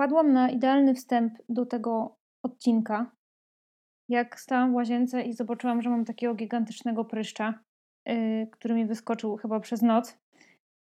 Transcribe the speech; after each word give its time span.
wpadłam 0.00 0.32
na 0.32 0.50
idealny 0.50 0.94
wstęp 0.94 1.34
do 1.48 1.66
tego 1.66 2.16
odcinka, 2.44 3.10
jak 4.08 4.40
stałam 4.40 4.72
w 4.72 4.74
łazience 4.74 5.22
i 5.22 5.32
zobaczyłam, 5.32 5.82
że 5.82 5.90
mam 5.90 6.04
takiego 6.04 6.34
gigantycznego 6.34 7.04
pryszcza, 7.04 7.54
yy, 8.06 8.46
który 8.52 8.74
mi 8.74 8.86
wyskoczył 8.86 9.36
chyba 9.36 9.60
przez 9.60 9.82
noc. 9.82 10.18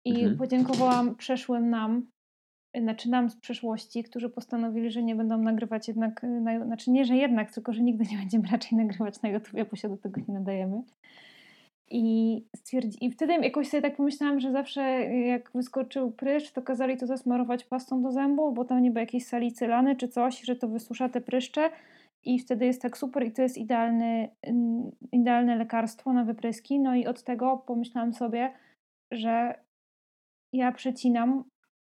I 0.05 0.19
Mhm. 0.19 0.37
podziękowałam 0.37 1.15
przeszłym 1.15 1.69
nam, 1.69 2.07
znaczy 2.81 3.09
nam 3.09 3.29
z 3.29 3.35
przeszłości, 3.35 4.03
którzy 4.03 4.29
postanowili, 4.29 4.91
że 4.91 5.03
nie 5.03 5.15
będą 5.15 5.37
nagrywać 5.37 5.87
jednak, 5.87 6.23
yy, 6.23 6.41
na, 6.41 6.65
znaczy 6.65 6.91
nie, 6.91 7.05
że 7.05 7.15
jednak, 7.15 7.53
tylko 7.53 7.73
że 7.73 7.81
nigdy 7.81 8.05
nie 8.11 8.17
będziemy 8.17 8.47
raczej 8.47 8.77
nagrywać 8.77 9.21
na 9.21 9.29
YouTubie, 9.29 9.65
bo 9.65 9.75
się 9.75 9.89
do 9.89 9.97
tego 9.97 10.21
nie 10.27 10.33
nadajemy. 10.33 10.81
I, 11.91 12.45
stwierdzi, 12.55 13.05
I 13.05 13.11
wtedy 13.11 13.33
jakoś 13.33 13.69
sobie 13.69 13.81
tak 13.81 13.95
pomyślałam, 13.95 14.39
że 14.39 14.51
zawsze 14.51 14.81
jak 15.05 15.51
wyskoczył 15.55 16.11
pryszcz, 16.11 16.51
to 16.51 16.61
kazali 16.61 16.97
to 16.97 17.07
zasmarować 17.07 17.63
pastą 17.63 18.01
do 18.01 18.11
zębów, 18.11 18.55
bo 18.55 18.65
tam 18.65 18.81
niby 18.81 18.99
jakieś 18.99 19.25
salicylany 19.25 19.95
czy 19.95 20.07
coś, 20.07 20.41
że 20.41 20.55
to 20.55 20.67
wysusza 20.67 21.09
te 21.09 21.21
pryszcze 21.21 21.69
i 22.25 22.39
wtedy 22.39 22.65
jest 22.65 22.81
tak 22.81 22.97
super 22.97 23.25
i 23.25 23.31
to 23.31 23.41
jest 23.41 23.57
idealny, 23.57 24.29
ym, 24.47 24.91
idealne 25.11 25.55
lekarstwo 25.55 26.13
na 26.13 26.23
wypryski. 26.23 26.79
No 26.79 26.95
i 26.95 27.07
od 27.07 27.23
tego 27.23 27.57
pomyślałam 27.57 28.13
sobie, 28.13 28.53
że 29.11 29.63
ja 30.53 30.71
przecinam 30.71 31.43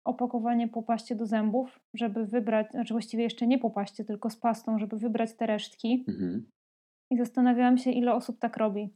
opakowanie 0.05 0.67
po 0.67 0.83
paście 0.83 1.15
do 1.15 1.25
zębów, 1.25 1.79
żeby 1.93 2.25
wybrać, 2.25 2.71
znaczy 2.71 2.93
właściwie 2.93 3.23
jeszcze 3.23 3.47
nie 3.47 3.59
po 3.59 3.69
paście, 3.69 4.05
tylko 4.05 4.29
z 4.29 4.37
pastą, 4.37 4.79
żeby 4.79 4.97
wybrać 4.97 5.33
te 5.33 5.45
resztki. 5.45 6.05
Mhm. 6.07 6.49
I 7.11 7.17
zastanawiałam 7.17 7.77
się, 7.77 7.91
ile 7.91 8.13
osób 8.13 8.39
tak 8.39 8.57
robi. 8.57 8.93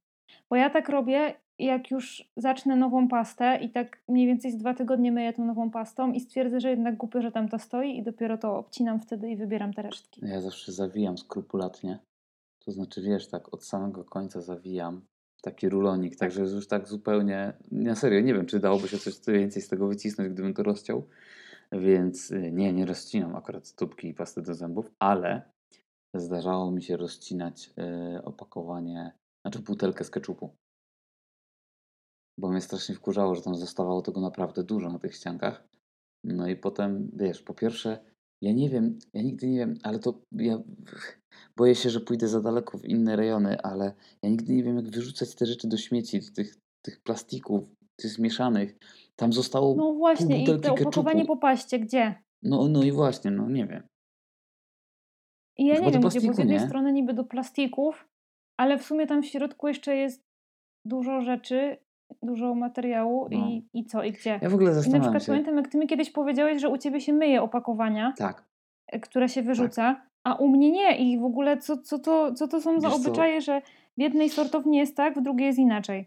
Bo 0.49 0.55
ja 0.55 0.69
tak 0.69 0.89
robię, 0.89 1.33
jak 1.59 1.91
już 1.91 2.31
zacznę 2.37 2.75
nową 2.75 3.07
pastę 3.07 3.59
i 3.61 3.69
tak 3.69 4.01
mniej 4.07 4.27
więcej 4.27 4.51
z 4.51 4.57
dwa 4.57 4.73
tygodnie 4.73 5.11
myję 5.11 5.33
tą 5.33 5.45
nową 5.45 5.71
pastą 5.71 6.11
i 6.11 6.19
stwierdzę, 6.19 6.59
że 6.59 6.69
jednak 6.69 6.97
głupio, 6.97 7.21
że 7.21 7.31
tam 7.31 7.49
to 7.49 7.59
stoi 7.59 7.97
i 7.97 8.03
dopiero 8.03 8.37
to 8.37 8.57
obcinam 8.57 8.99
wtedy 8.99 9.29
i 9.29 9.35
wybieram 9.35 9.73
te 9.73 9.81
resztki. 9.81 10.21
Ja 10.25 10.41
zawsze 10.41 10.71
zawijam 10.71 11.17
skrupulatnie. 11.17 11.99
To 12.65 12.71
znaczy, 12.71 13.01
wiesz, 13.01 13.27
tak 13.27 13.53
od 13.53 13.65
samego 13.65 14.03
końca 14.03 14.41
zawijam 14.41 15.01
taki 15.41 15.69
rulonik, 15.69 16.15
także 16.15 16.41
już 16.41 16.67
tak 16.67 16.87
zupełnie, 16.87 17.53
na 17.71 17.95
serio, 17.95 18.21
nie 18.21 18.33
wiem, 18.33 18.45
czy 18.45 18.59
dałoby 18.59 18.87
się 18.87 18.97
coś 18.97 19.13
więcej 19.27 19.61
z 19.61 19.67
tego 19.67 19.87
wycisnąć, 19.87 20.29
gdybym 20.29 20.53
to 20.53 20.63
rozciął, 20.63 21.07
więc 21.71 22.31
y, 22.31 22.51
nie, 22.51 22.73
nie 22.73 22.85
rozcinam 22.85 23.35
akurat 23.35 23.67
stópki 23.67 24.07
i 24.07 24.13
pasty 24.13 24.41
do 24.41 24.55
zębów, 24.55 24.91
ale 24.99 25.41
zdarzało 26.13 26.71
mi 26.71 26.83
się 26.83 26.97
rozcinać 26.97 27.69
y, 28.17 28.23
opakowanie, 28.23 29.11
znaczy 29.41 29.59
butelkę 29.59 30.03
z 30.03 30.09
keczupu. 30.09 30.55
Bo 32.39 32.49
mnie 32.49 32.61
strasznie 32.61 32.95
wkurzało, 32.95 33.35
że 33.35 33.41
tam 33.41 33.55
zostawało 33.55 34.01
tego 34.01 34.21
naprawdę 34.21 34.63
dużo 34.63 34.89
na 34.89 34.99
tych 34.99 35.15
ściankach. 35.15 35.67
No 36.23 36.47
i 36.47 36.55
potem, 36.55 37.11
wiesz, 37.13 37.41
po 37.41 37.53
pierwsze, 37.53 38.05
ja 38.41 38.51
nie 38.53 38.69
wiem, 38.69 38.99
ja 39.13 39.21
nigdy 39.21 39.47
nie 39.47 39.57
wiem, 39.57 39.77
ale 39.83 39.99
to 39.99 40.21
ja 40.31 40.57
boję 41.57 41.75
się, 41.75 41.89
że 41.89 41.99
pójdę 41.99 42.27
za 42.27 42.41
daleko 42.41 42.77
w 42.77 42.85
inne 42.85 43.15
rejony, 43.15 43.61
ale 43.61 43.93
ja 44.23 44.29
nigdy 44.29 44.53
nie 44.53 44.63
wiem, 44.63 44.75
jak 44.75 44.89
wyrzucać 44.89 45.35
te 45.35 45.45
rzeczy 45.45 45.67
do 45.67 45.77
śmieci, 45.77 46.19
do 46.19 46.31
tych, 46.31 46.55
tych 46.85 46.99
plastików, 47.03 47.63
tych 47.95 48.11
zmieszanych. 48.11 48.75
Tam 49.15 49.33
zostało 49.33 49.75
No 49.75 49.93
właśnie, 49.93 50.43
i 50.43 50.45
to 50.45 50.73
opakowanie 50.73 51.21
keczupu. 51.21 51.35
po 51.35 51.41
paście, 51.41 51.79
gdzie? 51.79 52.23
No, 52.43 52.67
no 52.67 52.83
i 52.83 52.91
właśnie, 52.91 53.31
no 53.31 53.49
nie 53.49 53.65
wiem. 53.67 53.83
I 55.57 55.65
ja 55.65 55.75
Chyba 55.75 55.87
nie 55.87 55.91
wiem, 55.93 56.01
gdzie, 56.01 56.21
bo 56.27 56.33
z 56.33 56.37
jednej 56.37 56.57
nie? 56.59 56.67
strony 56.67 56.93
niby 56.93 57.13
do 57.13 57.23
plastików, 57.23 58.07
ale 58.61 58.77
w 58.77 58.83
sumie 58.83 59.07
tam 59.07 59.21
w 59.23 59.25
środku 59.25 59.67
jeszcze 59.67 59.95
jest 59.95 60.21
dużo 60.85 61.21
rzeczy, 61.21 61.77
dużo 62.23 62.55
materiału 62.55 63.27
No. 63.31 63.37
i, 63.37 63.65
i 63.73 63.85
co, 63.85 64.03
i 64.03 64.11
gdzie. 64.11 64.39
Ja 64.41 64.49
w 64.49 64.53
ogóle 64.53 64.71
I 64.71 64.73
na 64.73 64.81
zastanawiam 64.81 65.01
przykład 65.03 65.23
się. 65.23 65.31
pamiętam, 65.31 65.57
jak 65.57 65.67
ty 65.67 65.77
mi 65.77 65.87
kiedyś 65.87 66.09
powiedziałeś, 66.11 66.61
że 66.61 66.69
u 66.69 66.77
ciebie 66.77 67.01
się 67.01 67.13
myje 67.13 67.41
opakowania, 67.41 68.13
Tak, 68.17 68.45
e, 68.87 68.99
które 68.99 69.29
się 69.29 69.41
wyrzuca, 69.41 70.01
a 70.27 70.35
u 70.35 70.47
mnie 70.47 70.71
nie. 70.71 70.97
I 70.97 71.19
w 71.19 71.23
ogóle 71.23 71.57
co, 71.57 71.77
co, 71.77 71.99
to, 71.99 72.33
co 72.33 72.47
to 72.47 72.61
są 72.61 72.79
za 72.79 72.89
Wiesz 72.89 72.97
co? 72.97 73.07
obyczaje, 73.07 73.41
że 73.41 73.61
w 73.97 74.01
jednej 74.01 74.29
sortowni 74.29 74.77
jest 74.77 74.95
tak, 74.97 75.19
w 75.19 75.21
drugiej 75.21 75.47
jest 75.47 75.59
inaczej. 75.59 76.05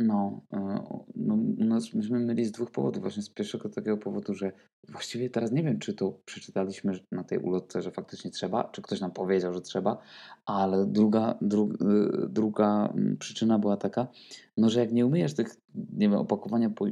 No, 0.00 0.40
e, 0.52 0.84
no, 1.16 1.36
nas 1.58 1.94
myśmy 1.94 2.18
myli 2.20 2.44
z 2.44 2.52
dwóch 2.52 2.70
powodów. 2.70 3.02
Właśnie 3.02 3.22
z 3.22 3.30
pierwszego 3.30 3.68
takiego 3.68 3.96
powodu, 3.96 4.34
że 4.34 4.52
właściwie 4.88 5.30
teraz 5.30 5.52
nie 5.52 5.62
wiem, 5.62 5.78
czy 5.78 5.94
to 5.94 6.20
przeczytaliśmy 6.24 6.98
na 7.12 7.24
tej 7.24 7.38
ulotce, 7.38 7.82
że 7.82 7.90
faktycznie 7.90 8.30
trzeba, 8.30 8.64
czy 8.64 8.82
ktoś 8.82 9.00
nam 9.00 9.12
powiedział, 9.12 9.54
że 9.54 9.60
trzeba, 9.60 9.98
ale 10.46 10.86
druga, 10.86 11.38
dru, 11.40 11.72
y, 11.72 12.28
druga 12.28 12.94
przyczyna 13.18 13.58
była 13.58 13.76
taka, 13.76 14.08
no, 14.56 14.70
że 14.70 14.80
jak 14.80 14.92
nie 14.92 15.06
umyjesz 15.06 15.34
tych, 15.34 15.56
nie 15.74 16.08
wiem, 16.08 16.18
opakowania 16.18 16.70
po 16.70 16.86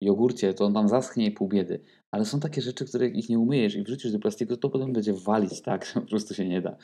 jogurcie, 0.00 0.54
to 0.54 0.64
on 0.64 0.74
tam 0.74 0.88
zaschnie 0.88 1.26
i 1.26 1.30
pół 1.30 1.48
biedy. 1.48 1.80
Ale 2.10 2.24
są 2.24 2.40
takie 2.40 2.62
rzeczy, 2.62 2.84
które 2.84 3.06
jak 3.06 3.16
ich 3.16 3.28
nie 3.28 3.38
umyjesz 3.38 3.74
i 3.74 3.82
wrzucisz 3.82 4.12
do 4.12 4.18
plastiku, 4.18 4.56
to 4.56 4.70
potem 4.70 4.92
będzie 4.92 5.14
walić 5.14 5.62
tak, 5.62 5.86
po 5.94 6.00
prostu 6.00 6.34
się 6.34 6.48
nie 6.48 6.62
da. 6.62 6.76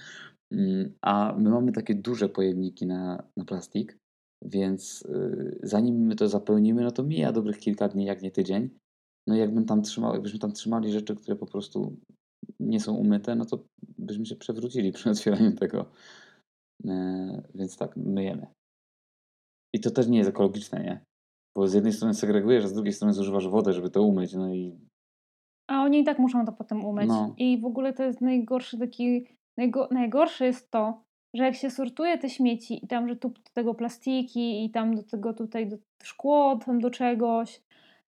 Mm, 0.50 0.92
A 1.00 1.34
my 1.38 1.50
mamy 1.50 1.72
takie 1.72 1.94
duże 1.94 2.28
pojemniki 2.28 2.86
na, 2.86 3.22
na 3.36 3.44
plastik, 3.44 3.98
więc 4.44 5.02
y, 5.02 5.58
zanim 5.62 6.06
my 6.06 6.16
to 6.16 6.28
zapełnimy, 6.28 6.82
no 6.82 6.90
to 6.90 7.02
mija 7.02 7.32
dobrych 7.32 7.58
kilka 7.58 7.88
dni, 7.88 8.04
jak 8.04 8.22
nie 8.22 8.30
tydzień. 8.30 8.70
No 9.26 9.36
i 9.36 9.38
jakbym 9.38 9.64
tam 9.64 9.82
trzymał, 9.82 10.12
jakbyśmy 10.12 10.38
tam 10.38 10.52
trzymali 10.52 10.92
rzeczy, 10.92 11.16
które 11.16 11.36
po 11.36 11.46
prostu 11.46 11.96
nie 12.60 12.80
są 12.80 12.94
umyte, 12.94 13.34
no 13.34 13.44
to 13.44 13.64
byśmy 13.98 14.26
się 14.26 14.36
przewrócili 14.36 14.92
przy 14.98 15.10
otwieraniu 15.10 15.52
tego. 15.52 15.86
E, 16.88 17.42
Więc 17.54 17.76
tak, 17.76 17.96
myjemy. 17.96 18.46
I 19.74 19.80
to 19.80 19.90
też 19.90 20.08
nie 20.08 20.18
jest 20.18 20.30
ekologiczne, 20.30 20.82
nie? 20.84 21.04
Bo 21.56 21.68
z 21.68 21.74
jednej 21.74 21.92
strony 21.92 22.14
segregujesz, 22.14 22.64
a 22.64 22.68
z 22.68 22.74
drugiej 22.74 22.92
strony 22.92 23.14
zużywasz 23.14 23.48
wodę, 23.48 23.72
żeby 23.72 23.90
to 23.90 24.02
umyć, 24.02 24.34
no 24.34 24.54
i 24.54 24.78
A 25.70 25.82
oni 25.82 26.00
i 26.00 26.04
tak 26.04 26.18
muszą 26.18 26.44
to 26.44 26.52
potem 26.52 26.84
umyć. 26.84 27.08
No. 27.08 27.34
I 27.38 27.60
w 27.60 27.64
ogóle 27.64 27.92
to 27.92 28.02
jest 28.02 28.20
najgorszy 28.20 28.78
taki. 28.78 29.26
Najgo, 29.56 29.88
najgorsze 29.90 30.46
jest 30.46 30.70
to, 30.70 31.02
że 31.34 31.44
jak 31.44 31.54
się 31.54 31.70
sortuje 31.70 32.18
te 32.18 32.30
śmieci 32.30 32.84
i 32.84 32.88
tam, 32.88 33.08
że 33.08 33.16
tu 33.16 33.28
do 33.28 33.40
tego 33.54 33.74
plastiki 33.74 34.64
i 34.64 34.70
tam 34.70 34.94
do 34.94 35.02
tego 35.02 35.34
tutaj 35.34 35.66
do 35.66 35.76
szkło, 36.02 36.58
tam 36.66 36.80
do 36.80 36.90
czegoś, 36.90 37.60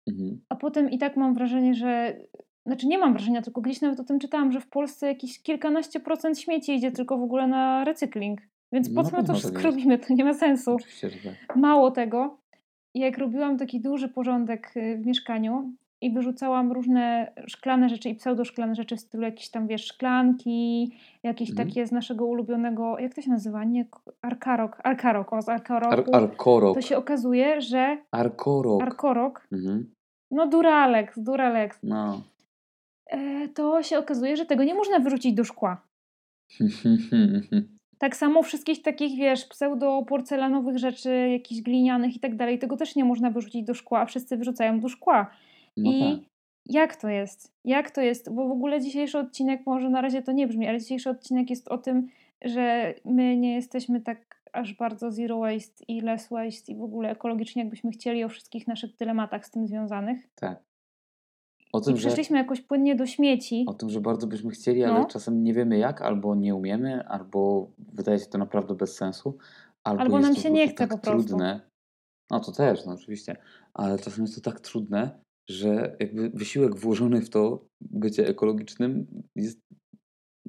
mhm. 0.09 0.41
a 0.49 0.57
potem 0.57 0.91
i 0.91 0.99
tak 0.99 1.17
mam 1.17 1.35
wrażenie, 1.35 1.75
że. 1.75 2.17
Znaczy 2.67 2.87
nie 2.87 2.99
mam 2.99 3.13
wrażenia, 3.13 3.43
tylko 3.43 3.61
gdzieś 3.61 3.81
nawet 3.81 4.01
o 4.01 4.05
tym 4.05 4.19
czytałam, 4.19 4.53
że 4.53 4.61
w 4.61 4.69
Polsce 4.69 5.07
jakieś 5.07 5.43
kilkanaście 5.43 6.01
procent 6.01 6.39
śmieci 6.39 6.75
idzie 6.75 6.93
tylko 6.93 7.19
w 7.19 7.23
ogóle 7.23 7.47
na 7.47 7.85
recykling. 7.85 8.41
Więc 8.73 8.95
po 8.95 9.05
co 9.05 9.17
my 9.17 9.25
to 9.25 9.33
wszystko 9.33 9.55
tak 9.55 9.65
jest. 9.65 9.77
robimy? 9.77 9.99
To 9.99 10.15
nie 10.15 10.25
ma 10.25 10.35
sensu. 10.35 10.77
tak. 11.25 11.57
Mało 11.57 11.91
tego, 11.91 12.39
jak 12.95 13.19
robiłam 13.19 13.59
taki 13.59 13.81
duży 13.81 14.09
porządek 14.09 14.73
y, 14.77 14.99
w 14.99 15.07
mieszkaniu 15.07 15.73
i 16.03 16.11
wyrzucałam 16.11 16.73
różne 16.73 17.33
szklane 17.47 17.89
rzeczy 17.89 18.09
i 18.09 18.15
pseudoszklane 18.15 18.75
rzeczy 18.75 18.97
w 18.97 19.01
stylu 19.01 19.23
jakieś 19.23 19.51
tam, 19.51 19.67
wiesz, 19.67 19.85
szklanki, 19.87 20.93
jakieś 21.23 21.51
Mhm. 21.51 21.69
takie 21.69 21.87
z 21.87 21.93
naszego 21.93 22.27
ulubionego, 22.27 22.99
jak 22.99 23.15
to 23.15 23.23
się 23.23 23.31
nazywa? 23.31 23.65
Nie, 23.65 23.85
arkarok, 24.23 24.79
arkarok, 24.85 25.33
o 25.33 25.43
z 25.43 25.49
arkaroku. 25.49 25.93
Ar 26.17 26.23
arkorok. 26.23 26.75
to 26.75 26.81
się 26.83 26.97
okazuje, 26.97 27.61
że 27.61 27.99
Arkorok. 28.11 28.83
arkorok, 28.83 29.49
Mhm. 29.53 29.91
no 30.31 30.47
Duralex, 30.47 31.19
Duralex, 31.19 31.79
No. 31.83 32.23
e, 33.11 33.49
to 33.49 33.83
się 33.83 33.99
okazuje, 33.99 34.37
że 34.37 34.47
tego 34.47 34.65
nie 34.65 34.75
można 34.75 34.99
wyrzucić 34.99 35.35
do 35.35 35.45
szkła. 35.45 35.83
Tak 37.99 38.17
samo 38.17 38.43
wszystkich 38.43 38.83
takich, 38.83 39.19
wiesz, 39.19 39.49
pseudo-porcelanowych 39.49 40.79
rzeczy, 40.79 41.29
jakichś 41.33 41.61
glinianych 41.63 42.17
i 42.17 42.21
tak 42.21 42.37
dalej, 42.37 42.59
tego 42.59 42.77
też 42.77 42.97
nie 42.97 43.05
można 43.05 43.31
wyrzucić 43.31 43.65
do 43.67 43.75
szkła, 43.75 44.01
a 44.01 44.07
wszyscy 44.07 44.37
wyrzucają 44.37 44.81
do 44.81 44.89
szkła. 44.89 45.31
No 45.77 45.91
I 45.93 46.01
tak. 46.01 46.29
jak 46.67 46.97
to 46.97 47.09
jest? 47.09 47.53
Jak 47.65 47.91
to 47.91 48.01
jest? 48.01 48.35
Bo 48.35 48.49
w 48.49 48.53
ogóle 48.53 48.81
dzisiejszy 48.81 49.19
odcinek, 49.19 49.63
może 49.67 49.91
na 49.91 50.01
razie 50.01 50.23
to 50.23 50.33
nie 50.33 50.47
brzmi, 50.49 50.69
ale 50.69 50.81
dzisiejszy 50.81 51.11
odcinek 51.11 51.51
jest 51.51 51.69
o 51.69 51.79
tym, 51.79 52.09
że 52.45 52.95
my 53.05 53.37
nie 53.37 53.55
jesteśmy 53.55 54.01
tak 54.01 54.43
aż 54.53 54.75
bardzo 54.75 55.11
zero 55.11 55.39
waste 55.39 55.85
i 55.89 56.01
less 56.01 56.29
waste 56.29 56.73
i 56.73 56.77
w 56.77 56.83
ogóle 56.83 57.11
ekologicznie, 57.11 57.63
jakbyśmy 57.63 57.91
chcieli 57.91 58.25
o 58.25 58.29
wszystkich 58.29 58.67
naszych 58.67 58.97
dylematach 58.97 59.47
z 59.47 59.51
tym 59.51 59.67
związanych. 59.67 60.29
tak. 60.35 60.63
O 61.73 61.81
I 61.81 61.85
tym, 61.85 61.97
że, 61.97 62.07
przeszliśmy 62.09 62.39
jakoś 62.39 62.61
płynnie 62.61 62.97
do 62.97 63.07
śmieci. 63.07 63.65
o 63.69 63.75
tym, 63.75 63.91
że 63.91 64.01
bardzo 64.01 64.27
byśmy 64.27 64.51
chcieli, 64.51 64.85
ale 64.85 64.99
No. 65.01 65.07
czasem 65.07 65.45
nie 65.45 65.55
wiemy 65.55 65.79
jak, 65.79 66.03
albo 66.03 66.35
nie 66.35 66.55
umiemy, 66.55 67.09
albo 67.09 67.71
wydaje 67.79 68.19
się 68.19 68.27
to 68.27 68.39
naprawdę 68.39 68.75
bez 68.75 68.97
sensu, 68.97 69.39
albo, 69.85 70.03
Albo 70.03 70.19
nam 70.21 70.35
się 70.37 70.51
nie 70.51 70.69
chce 70.69 70.77
tak 70.77 70.91
po 70.91 70.99
prostu. 70.99 71.29
trudne. 71.29 71.61
No 72.31 72.41
to 72.41 72.53
też, 72.53 72.87
no 72.87 72.93
oczywiście, 72.93 73.37
ale 73.75 73.99
czasem 73.99 74.25
jest 74.25 74.35
to 74.45 74.51
tak 74.51 74.61
trudne, 74.61 75.19
że 75.51 75.97
jakby 76.01 76.31
wysiłek 76.31 76.77
włożony 76.77 77.21
w 77.21 77.31
to 77.31 77.65
bycie 77.81 78.29
ekologicznym 78.29 79.07
jest 79.37 79.59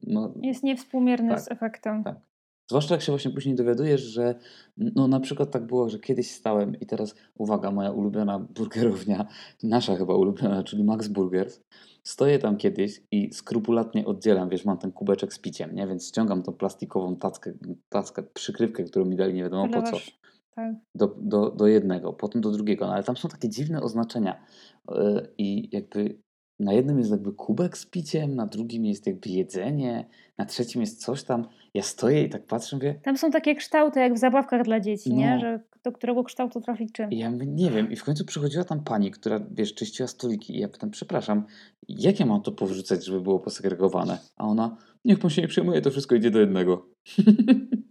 no, 0.07 0.33
Jest 0.41 0.63
niewspółmierny 0.63 1.29
Tak, 1.29 1.41
z 1.41 1.51
efektem. 1.51 2.03
tak. 2.03 2.15
Zwłaszcza 2.69 2.95
jak 2.95 3.01
się 3.01 3.11
właśnie 3.11 3.31
później 3.31 3.55
dowiadujesz, 3.55 4.01
że 4.01 4.35
no 4.77 5.07
na 5.07 5.19
przykład 5.19 5.51
tak 5.51 5.65
było, 5.65 5.89
że 5.89 5.99
kiedyś 5.99 6.31
stałem 6.31 6.79
i 6.79 6.85
teraz 6.85 7.15
uwaga, 7.35 7.71
moja 7.71 7.91
ulubiona 7.91 8.39
burgerownia, 8.39 9.25
nasza 9.63 9.95
chyba 9.95 10.15
ulubiona, 10.15 10.63
czyli 10.63 10.83
Max 10.83 11.07
Burgers. 11.07 11.61
Stoję 12.03 12.39
tam 12.39 12.57
kiedyś 12.57 13.01
i 13.11 13.33
skrupulatnie 13.33 14.05
oddzielam, 14.05 14.49
wiesz, 14.49 14.65
mam 14.65 14.77
ten 14.77 14.91
kubeczek 14.91 15.33
z 15.33 15.39
piciem, 15.39 15.75
nie? 15.75 15.87
Więc 15.87 16.07
ściągam 16.07 16.43
tą 16.43 16.53
plastikową 16.53 17.15
tackę, 17.15 17.53
tackę, 17.89 18.23
przykrywkę, 18.23 18.83
którą 18.83 19.05
mi 19.05 19.15
dali 19.15 19.33
nie 19.33 19.43
wiadomo 19.43 19.73
po 19.73 19.81
co, 19.81 19.97
Tak. 20.55 20.75
do, 20.95 21.15
do, 21.21 21.49
do 21.49 21.67
jednego, 21.67 22.13
potem 22.13 22.41
do 22.41 22.51
drugiego, 22.51 22.87
no 22.87 22.93
ale 22.93 23.03
tam 23.03 23.17
są 23.17 23.29
takie 23.29 23.49
dziwne 23.49 23.81
oznaczenia 23.81 24.45
yy, 24.89 25.33
i 25.37 25.69
jakby 25.71 26.23
na 26.59 26.73
jednym 26.73 26.99
jest 26.99 27.11
jakby 27.11 27.33
kubek 27.33 27.77
z 27.77 27.85
piciem, 27.85 28.35
na 28.35 28.47
drugim 28.47 28.85
jest 28.85 29.07
jakby 29.07 29.29
jedzenie, 29.29 30.09
na 30.37 30.45
trzecim 30.45 30.81
jest 30.81 31.01
coś 31.01 31.23
tam. 31.23 31.47
Ja 31.73 31.83
stoję 31.83 32.23
i 32.23 32.29
tak 32.29 32.45
patrzę, 32.45 32.75
mówię, 32.75 32.99
Tam 33.03 33.17
są 33.17 33.31
takie 33.31 33.55
kształty 33.55 33.99
jak 33.99 34.13
w 34.13 34.17
zabawkach 34.17 34.63
dla 34.63 34.79
dzieci, 34.79 35.13
nie? 35.13 35.33
No. 35.33 35.39
Że 35.39 35.59
do 35.83 35.91
którego 35.91 36.23
kształtu 36.23 36.61
trafić 36.61 36.91
czym. 36.91 37.11
i 37.11 37.17
ja 37.17 37.31
mówię, 37.31 37.45
nie 37.45 37.71
wiem. 37.71 37.91
I 37.91 37.95
w 37.95 38.03
końcu 38.03 38.25
przychodziła 38.25 38.63
tam 38.63 38.83
pani, 38.83 39.11
która, 39.11 39.39
wiesz, 39.51 39.73
czyściła 39.73 40.07
stoliki 40.07 40.55
i 40.55 40.59
ja 40.59 40.67
pytam, 40.67 40.91
przepraszam, 40.91 41.43
jak 41.87 42.19
ja 42.19 42.25
mam 42.25 42.41
to 42.41 42.51
powrzucać, 42.51 43.05
żeby 43.05 43.21
było 43.21 43.39
posegregowane? 43.39 44.17
A 44.37 44.47
ona, 44.47 44.77
niech 45.05 45.19
pan 45.19 45.29
się 45.29 45.41
nie 45.41 45.47
przejmuje, 45.47 45.81
to 45.81 45.91
wszystko 45.91 46.15
idzie 46.15 46.31
do 46.31 46.39
jednego. 46.39 46.85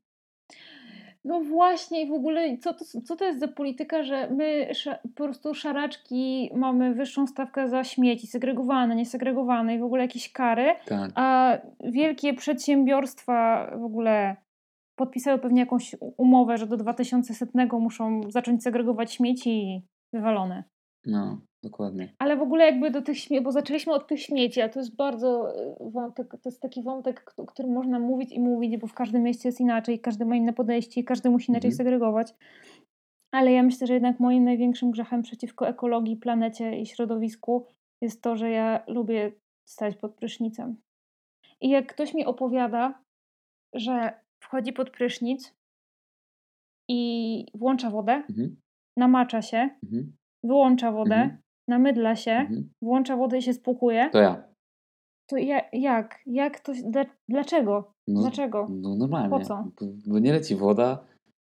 No 1.24 1.40
właśnie 1.40 2.02
i 2.02 2.08
w 2.08 2.12
ogóle 2.12 2.58
co 2.58 2.74
to, 2.74 2.84
co 3.04 3.16
to 3.16 3.24
jest 3.24 3.40
za 3.40 3.48
polityka, 3.48 4.02
że 4.02 4.30
my 4.30 4.72
po 5.02 5.24
prostu 5.24 5.54
szaraczki 5.54 6.50
mamy 6.54 6.94
wyższą 6.94 7.26
stawkę 7.26 7.68
za 7.68 7.84
śmieci, 7.84 8.26
segregowane, 8.26 8.96
niesegregowane 8.96 9.74
i 9.74 9.78
w 9.78 9.84
ogóle 9.84 10.02
jakieś 10.02 10.32
kary, 10.32 10.74
tak. 10.86 11.10
a 11.14 11.58
wielkie 11.84 12.34
przedsiębiorstwa 12.34 13.66
w 13.76 13.84
ogóle 13.84 14.36
podpisały 14.96 15.38
pewnie 15.38 15.60
jakąś 15.60 15.96
umowę, 16.00 16.58
że 16.58 16.66
do 16.66 16.76
2100 16.76 17.80
muszą 17.80 18.20
zacząć 18.30 18.62
segregować 18.62 19.12
śmieci 19.12 19.50
i 19.50 19.82
wywalone. 20.12 20.64
No, 21.06 21.40
dokładnie. 21.62 22.14
Ale 22.18 22.36
w 22.36 22.42
ogóle 22.42 22.64
jakby 22.64 22.90
do 22.90 23.02
tych 23.02 23.18
śmieci, 23.18 23.44
bo 23.44 23.52
zaczęliśmy 23.52 23.92
od 23.92 24.06
tych 24.08 24.22
śmieci, 24.22 24.60
a 24.60 24.68
to 24.68 24.78
jest 24.80 24.96
bardzo 24.96 25.56
y, 25.62 25.90
wątek, 25.90 26.30
to 26.30 26.48
jest 26.48 26.60
taki 26.60 26.82
wątek, 26.82 27.34
o 27.36 27.46
którym 27.46 27.72
można 27.72 27.98
mówić 27.98 28.32
i 28.32 28.40
mówić, 28.40 28.76
bo 28.76 28.86
w 28.86 28.94
każdym 28.94 29.22
mieście 29.22 29.48
jest 29.48 29.60
inaczej, 29.60 30.00
każdy 30.00 30.24
ma 30.24 30.36
inne 30.36 30.52
podejście 30.52 31.00
i 31.00 31.04
każdy 31.04 31.30
musi 31.30 31.50
inaczej 31.50 31.68
Mhm. 31.70 31.76
segregować. 31.76 32.34
Ale 33.32 33.52
ja 33.52 33.62
myślę, 33.62 33.86
że 33.86 33.94
jednak 33.94 34.20
moim 34.20 34.44
największym 34.44 34.90
grzechem 34.90 35.22
przeciwko 35.22 35.68
ekologii, 35.68 36.16
planecie 36.16 36.80
i 36.80 36.86
środowisku 36.86 37.66
jest 38.00 38.22
to, 38.22 38.36
że 38.36 38.50
ja 38.50 38.84
lubię 38.86 39.32
stać 39.68 39.96
pod 39.96 40.14
prysznicem. 40.14 40.76
I 41.60 41.68
jak 41.70 41.86
ktoś 41.94 42.14
mi 42.14 42.24
opowiada, 42.24 43.02
że 43.74 44.20
wchodzi 44.44 44.72
pod 44.72 44.90
prysznic 44.90 45.54
i 46.88 47.46
włącza 47.54 47.90
wodę, 47.90 48.12
Mhm. 48.12 48.56
namacza 48.96 49.42
się, 49.42 49.70
Mhm. 49.84 50.12
Wyłącza 50.44 50.92
wodę, 50.92 51.14
Mhm. 51.14 51.38
namydla 51.68 52.16
się, 52.16 52.30
Mhm. 52.32 52.70
włącza 52.82 53.16
wodę 53.16 53.38
i 53.38 53.42
się 53.42 53.52
spłukuje, 53.54 54.10
To 54.12 54.18
ja. 54.18 54.42
to 55.30 55.36
ja, 55.36 55.60
jak? 55.72 56.20
Jak 56.26 56.60
to, 56.60 56.72
dla, 56.84 57.04
dlaczego? 57.28 57.92
No, 58.08 58.20
Dlaczego? 58.20 58.66
No 58.70 58.96
normalnie. 58.96 59.30
Po 59.38 59.44
co? 59.44 59.64
Bo 60.06 60.18
nie 60.18 60.32
leci 60.32 60.56
woda 60.56 61.04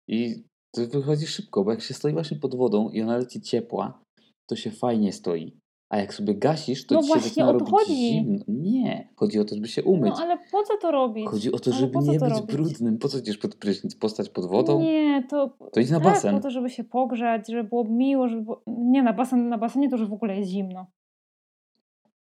i 0.08 0.44
to 0.76 0.82
wychodzi 1.00 1.28
szybko, 1.28 1.64
bo 1.64 1.72
jak 1.72 1.82
się 1.82 1.94
stoi 1.94 2.14
właśnie 2.14 2.38
pod 2.40 2.56
wodą 2.56 2.90
i 2.90 3.02
ona 3.02 3.18
leci 3.18 3.42
ciepła, 3.42 4.02
to 4.50 4.56
się 4.56 4.72
fajnie 4.72 5.14
stoi. 5.14 5.58
A 5.90 5.98
jak 5.98 6.14
sobie 6.14 6.36
gasisz, 6.36 6.86
to 6.86 6.96
No 6.96 7.02
ci 7.02 7.08
się 7.08 7.14
właśnie, 7.14 7.30
zaczyna 7.30 7.50
o 7.50 7.54
to 7.54 7.60
robić 7.60 7.72
chodzi. 7.72 7.96
zimno. 7.96 8.44
Nie, 8.48 9.10
chodzi 9.16 9.40
o 9.40 9.46
to, 9.46 9.56
żeby 9.56 9.68
się 9.68 9.84
umyć. 9.84 10.14
No 10.18 10.24
ale 10.24 10.38
po 10.52 10.64
co 10.64 10.78
to 10.78 10.92
robić? 10.92 11.28
Chodzi 11.28 11.52
o 11.52 11.60
to, 11.60 11.72
żeby 11.72 11.94
co 11.94 12.12
nie 12.12 12.20
to 12.20 12.26
być 12.26 12.34
robić? 12.36 12.56
brudnym. 12.56 12.98
Po 12.98 13.08
co 13.08 13.18
idziesz 13.18 13.38
pod 13.38 13.56
prysznic? 13.56 13.96
Postać 13.96 14.30
pod 14.30 14.46
wodą? 14.46 14.80
Nie, 14.80 15.24
to 15.30 15.48
To 15.74 15.80
idź 15.80 15.90
na 15.90 16.00
tak, 16.00 16.08
basen. 16.14 16.36
po 16.36 16.42
to, 16.42 16.50
żeby 16.50 16.70
się 16.70 16.84
pogrzać, 16.84 17.48
żeby 17.48 17.64
było 17.70 17.84
miło, 17.84 18.28
żeby 18.28 18.42
było... 18.42 18.64
Nie, 18.68 19.04
na, 19.04 19.14
basen, 19.14 19.50
na 19.50 19.58
basenie 19.58 19.90
to 19.90 19.98
już 19.98 20.10
w 20.10 20.14
ogóle 20.14 20.38
jest 20.38 20.50
zimno. 20.52 20.86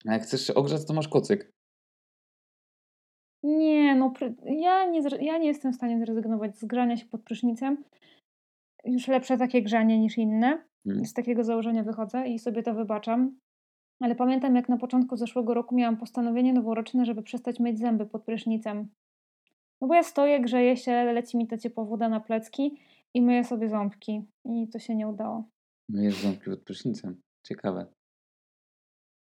A 0.07 0.13
jak 0.13 0.21
chcesz 0.23 0.47
się 0.47 0.53
ogrzać, 0.53 0.85
to 0.85 0.93
masz 0.93 1.07
kocyk. 1.07 1.53
Nie, 3.43 3.95
no 3.95 4.13
ja, 4.45 4.85
nie, 4.85 5.01
ja 5.21 5.37
nie 5.37 5.47
jestem 5.47 5.71
w 5.73 5.75
stanie 5.75 5.99
zrezygnować 5.99 6.57
z 6.57 6.65
grzania 6.65 6.97
się 6.97 7.05
pod 7.05 7.23
prysznicem. 7.23 7.83
Już 8.85 9.07
lepsze 9.07 9.37
takie 9.37 9.61
grzanie 9.61 9.99
niż 9.99 10.17
inne. 10.17 10.63
Hmm. 10.83 11.05
Z 11.05 11.13
takiego 11.13 11.43
założenia 11.43 11.83
wychodzę 11.83 12.27
i 12.27 12.39
sobie 12.39 12.63
to 12.63 12.73
wybaczam. 12.73 13.37
Ale 13.99 14.15
pamiętam, 14.15 14.55
jak 14.55 14.69
na 14.69 14.77
początku 14.77 15.17
zeszłego 15.17 15.53
roku 15.53 15.75
miałam 15.75 15.97
postanowienie 15.97 16.53
noworoczne, 16.53 17.05
żeby 17.05 17.23
przestać 17.23 17.59
myć 17.59 17.79
zęby 17.79 18.05
pod 18.05 18.23
prysznicem. 18.23 18.87
No 19.81 19.87
bo 19.87 19.93
ja 19.93 20.03
stoję, 20.03 20.41
grzeję 20.41 20.77
się, 20.77 21.03
leci 21.03 21.37
mi 21.37 21.47
ta 21.47 21.57
ciepła 21.57 21.85
woda 21.85 22.09
na 22.09 22.19
plecki 22.19 22.79
i 23.13 23.21
myję 23.21 23.43
sobie 23.43 23.69
ząbki. 23.69 24.21
I 24.45 24.67
to 24.67 24.79
się 24.79 24.95
nie 24.95 25.07
udało. 25.07 25.43
Myjesz 25.89 26.21
ząbki 26.21 26.49
pod 26.49 26.63
prysznicem. 26.63 27.21
Ciekawe. 27.47 27.85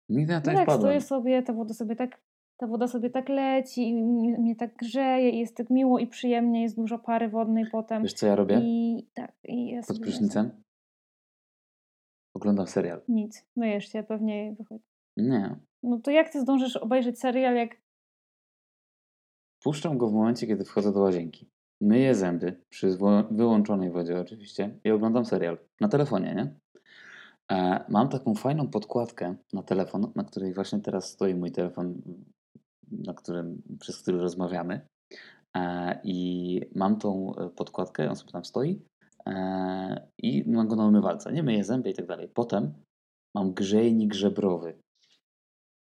Nigdy 0.09 0.33
na 0.33 0.41
to 0.41 0.53
No 0.53 0.61
nie 0.61 0.67
tak, 0.67 0.79
stoję 0.79 1.01
sobie, 1.01 1.43
ta 1.43 1.53
woda 1.53 1.75
sobie 1.75 1.97
tak, 1.97 2.21
ta 2.57 2.67
woda 2.67 2.89
sobie 2.89 3.11
tak 3.11 3.29
leci 3.29 3.89
i 3.89 3.95
mnie, 3.95 4.57
tak 4.57 4.75
grzeje 4.77 5.31
i 5.31 5.39
jest 5.39 5.57
tak 5.57 5.71
miło 5.71 5.99
i 5.99 6.07
przyjemnie, 6.07 6.63
jest 6.63 6.77
dużo 6.77 6.99
pary 6.99 7.29
wodnej 7.29 7.65
potem. 7.73 8.03
Wiesz, 8.03 8.13
co 8.13 8.27
ja 8.27 8.37
robię 8.37 8.61
I 8.63 9.07
tak, 9.15 9.33
i 9.45 9.67
ja 9.67 9.83
pod 9.83 10.01
prysznicem? 10.01 10.64
Oglądam 12.45 12.67
serial. 12.67 13.01
Nic, 13.09 13.47
myjesz 13.57 13.89
się, 13.89 14.03
pewnie 14.03 14.55
wychodzi. 14.59 14.85
Nie. 15.17 15.57
No 15.83 15.99
to 15.99 16.11
jak 16.11 16.29
ty 16.29 16.41
zdążysz 16.41 16.77
obejrzeć 16.77 17.21
serial, 17.21 17.55
jak 17.55 17.77
Puszczam 19.63 19.99
go 19.99 20.09
w 20.09 20.13
momencie, 20.13 20.47
kiedy 20.47 20.65
wchodzę 20.65 20.93
do 20.93 21.01
łazienki. 21.01 21.51
Myję 21.81 22.15
zęby, 22.15 22.61
przy 22.69 22.99
wyłączonej 23.31 23.91
wodzie 23.91 24.21
oczywiście, 24.21 24.79
i 24.85 24.91
oglądam 24.91 25.25
serial. 25.25 25.59
Na 25.81 25.89
telefonie, 25.89 26.35
nie? 26.35 26.55
E, 27.53 27.85
mam 27.89 28.09
taką 28.09 28.35
fajną 28.35 28.69
podkładkę 28.69 29.35
na 29.53 29.63
telefon, 29.63 30.13
na 30.15 30.25
której 30.25 30.55
właśnie 30.55 30.81
teraz 30.81 31.11
stoi 31.11 31.35
mój 31.35 31.53
telefon, 31.53 32.03
na 32.91 33.15
którym, 33.15 33.63
przez 33.81 34.03
który 34.03 34.19
rozmawiamy. 34.19 34.89
E, 35.57 36.01
I 36.05 36.61
mam 36.75 36.99
tą 36.99 37.35
e, 37.35 37.51
podkładkę, 37.51 38.11
on 38.11 38.17
sobie 38.17 38.33
tam 38.33 38.45
stoi 38.45 38.83
i 40.23 40.45
mam 40.51 40.69
go 40.69 40.77
na 40.77 40.87
umywalce. 40.87 41.33
Nie 41.33 41.43
myję 41.43 41.65
zęby 41.65 41.91
i 41.91 41.95
tak 41.95 42.07
dalej. 42.07 42.29
Potem 42.35 42.73
mam 43.35 43.53
grzejnik 43.55 44.15
żebrowy. 44.15 44.75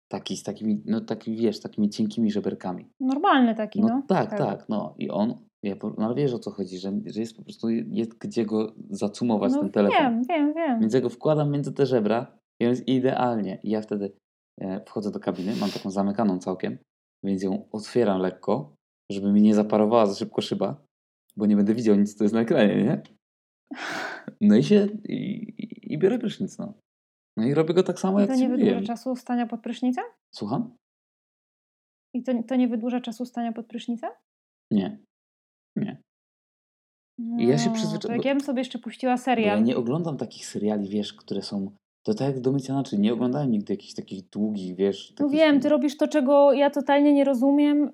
Taki 0.08 0.36
z 0.36 0.42
takimi, 0.42 0.82
no 0.86 1.00
taki 1.00 1.36
wiesz, 1.36 1.60
takimi 1.60 1.90
cienkimi 1.90 2.30
żeberkami. 2.30 2.88
normalny 3.00 3.54
taki, 3.54 3.80
No, 3.80 3.88
no. 3.88 4.02
tak, 4.08 4.38
tak, 4.38 4.68
no 4.68 4.94
i 4.98 5.10
on, 5.10 5.34
ja, 5.62 5.74
no 5.98 6.06
ale 6.06 6.14
wiesz 6.14 6.32
o 6.34 6.38
co 6.38 6.50
chodzi, 6.50 6.78
że, 6.78 6.92
że 7.06 7.20
jest 7.20 7.36
po 7.36 7.42
prostu, 7.42 7.70
jest 7.70 8.18
gdzie 8.18 8.46
go 8.46 8.72
zacumować 8.90 9.52
No 9.52 9.60
ten 9.60 9.70
telefon. 9.70 9.98
wiem, 10.02 10.22
wiem, 10.28 10.54
wiem. 10.54 10.80
Więc 10.80 10.94
ja 10.94 11.00
go 11.00 11.08
wkładam 11.08 11.50
między 11.50 11.72
te 11.72 11.86
żebra 11.86 12.38
i 12.60 12.64
on 12.64 12.70
jest 12.70 12.88
idealnie. 12.88 13.58
I 13.62 13.70
ja 13.70 13.80
wtedy 13.80 14.12
e, 14.60 14.84
wchodzę 14.84 15.10
do 15.10 15.20
kabiny, 15.20 15.52
mam 15.60 15.70
taką 15.70 15.90
zamykaną 15.90 16.38
całkiem, 16.38 16.78
więc 17.24 17.42
ją 17.42 17.68
otwieram 17.72 18.20
lekko, 18.20 18.74
żeby 19.12 19.32
mi 19.32 19.42
nie 19.42 19.54
zaparowała 19.54 20.06
za 20.06 20.14
szybko 20.14 20.40
szyba, 20.42 20.76
bo 21.36 21.46
nie 21.46 21.56
będę 21.56 21.74
widział 21.74 21.96
nic, 21.96 22.14
co 22.14 22.24
jest 22.24 22.34
na 22.34 22.40
ekranie, 22.40 22.84
nie? 22.84 23.02
No 24.40 24.56
i 24.56 24.62
się, 24.64 24.88
i, 25.08 25.52
i, 25.92 25.98
biorę 25.98 26.18
prysznic, 26.18 26.58
no. 26.58 26.74
No 27.36 27.46
i 27.46 27.54
robię 27.54 27.74
go 27.74 27.82
tak 27.82 28.00
samo, 28.00 28.18
I 28.18 28.22
jak 28.22 28.30
to 28.30 28.36
nie 28.36 28.48
wydłuża 28.48 28.80
czasu 28.82 29.16
stania 29.16 29.46
pod 29.46 29.60
prysznicem? 29.60 30.04
Słucham? 30.34 30.76
I 32.14 32.22
to, 32.22 32.42
to 32.42 32.56
nie 32.56 32.68
wydłuża 32.68 33.00
czasu 33.00 33.24
stania 33.24 33.52
pod 33.52 33.66
prysznicem? 33.66 34.10
Nie. 34.72 34.98
Nie. 35.76 36.02
I 37.38 37.46
ja 37.46 37.58
się 37.58 37.70
No, 37.70 37.76
przyzwycza- 37.76 38.06
To 38.08 38.12
jak 38.12 38.24
ja 38.24 38.34
bym 38.34 38.40
sobie 38.44 38.60
jeszcze 38.60 38.78
puściła 38.78 39.12
Bo 39.12 39.18
ja 39.18 39.24
serial. 39.24 39.64
nie 39.64 39.76
oglądam 39.76 40.16
takich 40.16 40.46
seriali, 40.46 40.88
wiesz, 40.88 41.12
które 41.14 41.42
są. 41.42 41.70
To 42.06 42.14
tak 42.14 42.26
jak 42.34 42.40
do 42.40 42.52
mycia 42.52 42.74
naczyń. 42.74 43.00
Nie 43.00 43.12
oglądałem 43.12 43.50
nigdy 43.50 43.72
jakichś 43.72 43.94
takich 43.94 44.28
długich, 44.28 44.76
wiesz. 44.76 45.14
No 45.20 45.28
wiem, 45.28 45.60
ty 45.60 45.68
robisz 45.68 45.96
to, 45.96 46.08
czego 46.08 46.52
ja 46.52 46.70
totalnie 46.70 47.12
nie 47.12 47.24
rozumiem, 47.24 47.92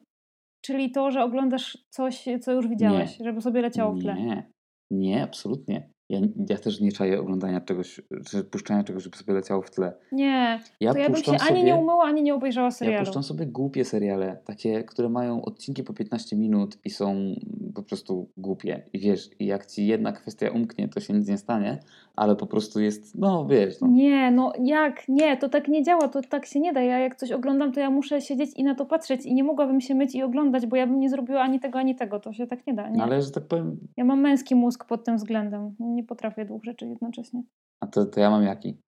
czyli 0.64 0.90
to, 0.90 1.10
że 1.10 1.22
oglądasz 1.24 1.78
coś, 1.90 2.24
co 2.40 2.52
już 2.52 2.68
widziałeś, 2.68 3.16
żeby 3.24 3.40
sobie 3.40 3.62
leciało 3.62 3.92
w 3.92 4.00
tle. 4.00 4.14
Nie, 4.14 4.50
nie, 4.90 5.22
absolutnie. 5.22 5.90
Ja, 6.10 6.18
ja 6.48 6.56
też 6.58 6.80
nie 6.80 6.92
czaję 6.92 7.20
oglądania 7.20 7.60
czegoś, 7.60 8.00
czy 8.26 8.44
puszczania 8.44 8.84
czegoś, 8.84 9.02
żeby 9.02 9.16
sobie 9.16 9.32
leciało 9.34 9.62
w 9.62 9.70
tle. 9.70 9.92
Nie, 10.12 10.60
Ja 10.80 10.92
to 10.92 10.98
ja 10.98 11.06
bym 11.06 11.16
się 11.16 11.22
puszczam 11.22 11.34
ani 11.48 11.48
sobie, 11.48 11.62
nie 11.62 11.74
umyła, 11.76 12.04
ani 12.04 12.22
nie 12.22 12.34
obejrzała 12.34 12.66
Ja 12.66 12.70
serialu. 12.70 13.04
puszczam 13.06 13.22
sobie 13.22 13.46
głupie 13.46 13.84
seriale, 13.84 14.38
takie, 14.44 14.84
które 14.84 15.08
mają 15.08 15.42
odcinki 15.44 15.82
po 15.84 15.92
15 15.94 16.36
minut 16.36 16.78
i 16.84 16.90
są 16.90 17.34
po 17.74 17.82
prostu 17.82 18.28
głupie. 18.36 18.82
I 18.92 18.98
wiesz, 18.98 19.30
jak 19.40 19.66
ci 19.66 19.86
jedna 19.86 20.12
kwestia 20.12 20.50
umknie, 20.50 20.88
to 20.88 21.00
się 21.00 21.14
nic 21.14 21.28
nie 21.28 21.38
stanie, 21.38 21.78
ale 22.16 22.36
po 22.36 22.46
prostu 22.46 22.80
jest, 22.80 23.18
no 23.18 23.46
wiesz, 23.46 23.80
no. 23.80 23.88
Nie, 23.88 24.30
no 24.30 24.52
jak? 24.64 25.08
Nie, 25.08 25.36
to 25.36 25.48
tak 25.48 25.68
nie 25.68 25.82
działa, 25.82 26.08
to 26.08 26.20
tak 26.22 26.46
się 26.46 26.60
nie 26.60 26.72
da. 26.72 26.82
Ja 26.82 26.98
jak 26.98 27.16
coś 27.16 27.32
oglądam, 27.32 27.72
to 27.72 27.80
ja 27.80 27.90
muszę 27.90 28.20
siedzieć 28.20 28.50
i 28.56 28.64
na 28.64 28.74
to 28.74 28.86
patrzeć 28.86 29.26
i 29.26 29.34
nie 29.34 29.44
mogłabym 29.44 29.80
się 29.80 29.94
myć 29.94 30.14
i 30.14 30.22
oglądać, 30.22 30.66
bo 30.66 30.76
ja 30.76 30.86
bym 30.86 31.00
nie 31.00 31.10
zrobiła 31.10 31.40
ani 31.40 31.60
tego, 31.60 31.78
ani 31.78 31.94
tego. 31.94 32.20
To 32.20 32.32
się 32.32 32.46
tak 32.46 32.66
nie 32.66 32.74
da. 32.74 32.88
Nie. 32.88 32.96
no 32.96 33.04
ale 33.04 33.22
że 33.22 33.30
tak 33.30 33.44
powiem, 33.44 33.76
Ja 33.96 34.04
mam 34.04 34.20
męski 34.20 34.54
mózg 34.54 34.84
pod 34.84 35.04
tym 35.04 35.16
względem. 35.16 35.74
Nie 35.80 35.99
potrafię 36.04 36.44
dwóch 36.44 36.64
rzeczy 36.64 36.86
jednocześnie. 36.86 37.42
a 37.80 37.86
to, 37.86 38.06
to 38.06 38.20
ja 38.20 38.30
mam 38.30 38.42
jaki? 38.42 38.80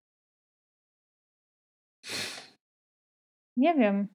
Nie 3.57 3.75
wiem. 3.75 4.07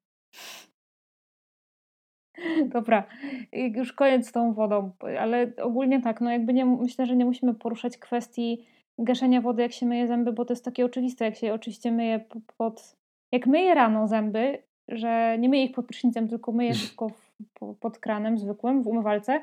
Dobra, 2.65 3.03
już 3.51 3.93
koniec 3.93 4.27
z 4.27 4.31
tą 4.31 4.53
wodą, 4.53 4.91
ale 5.19 5.51
ogólnie 5.61 6.01
tak, 6.01 6.21
no 6.21 6.31
jakby 6.31 6.53
nie, 6.53 6.65
myślę, 6.65 7.05
że 7.05 7.15
nie 7.15 7.25
musimy 7.25 7.53
poruszać 7.53 7.97
kwestii 7.97 8.65
gaszenia 8.97 9.41
wody, 9.41 9.61
jak 9.61 9.71
się 9.71 9.85
myje 9.85 10.07
zęby, 10.07 10.33
bo 10.33 10.45
to 10.45 10.53
jest 10.53 10.65
takie 10.65 10.85
oczywiste, 10.85 11.25
jak 11.25 11.35
się 11.35 11.53
oczywiście 11.53 11.91
myje 11.91 12.19
po- 12.19 12.39
pod... 12.57 12.95
Jak 13.31 13.47
myję 13.47 13.73
rano 13.75 14.07
zęby, 14.07 14.63
że 14.87 15.37
nie 15.39 15.49
myję 15.49 15.63
ich 15.63 15.71
pod 15.75 15.85
prysznicem, 15.87 16.27
tylko 16.27 16.51
myję 16.51 16.73
tylko 16.87 17.11
pod 17.79 17.97
kranem 17.97 18.37
zwykłym, 18.37 18.83
w 18.83 18.87
umywalce, 18.87 19.41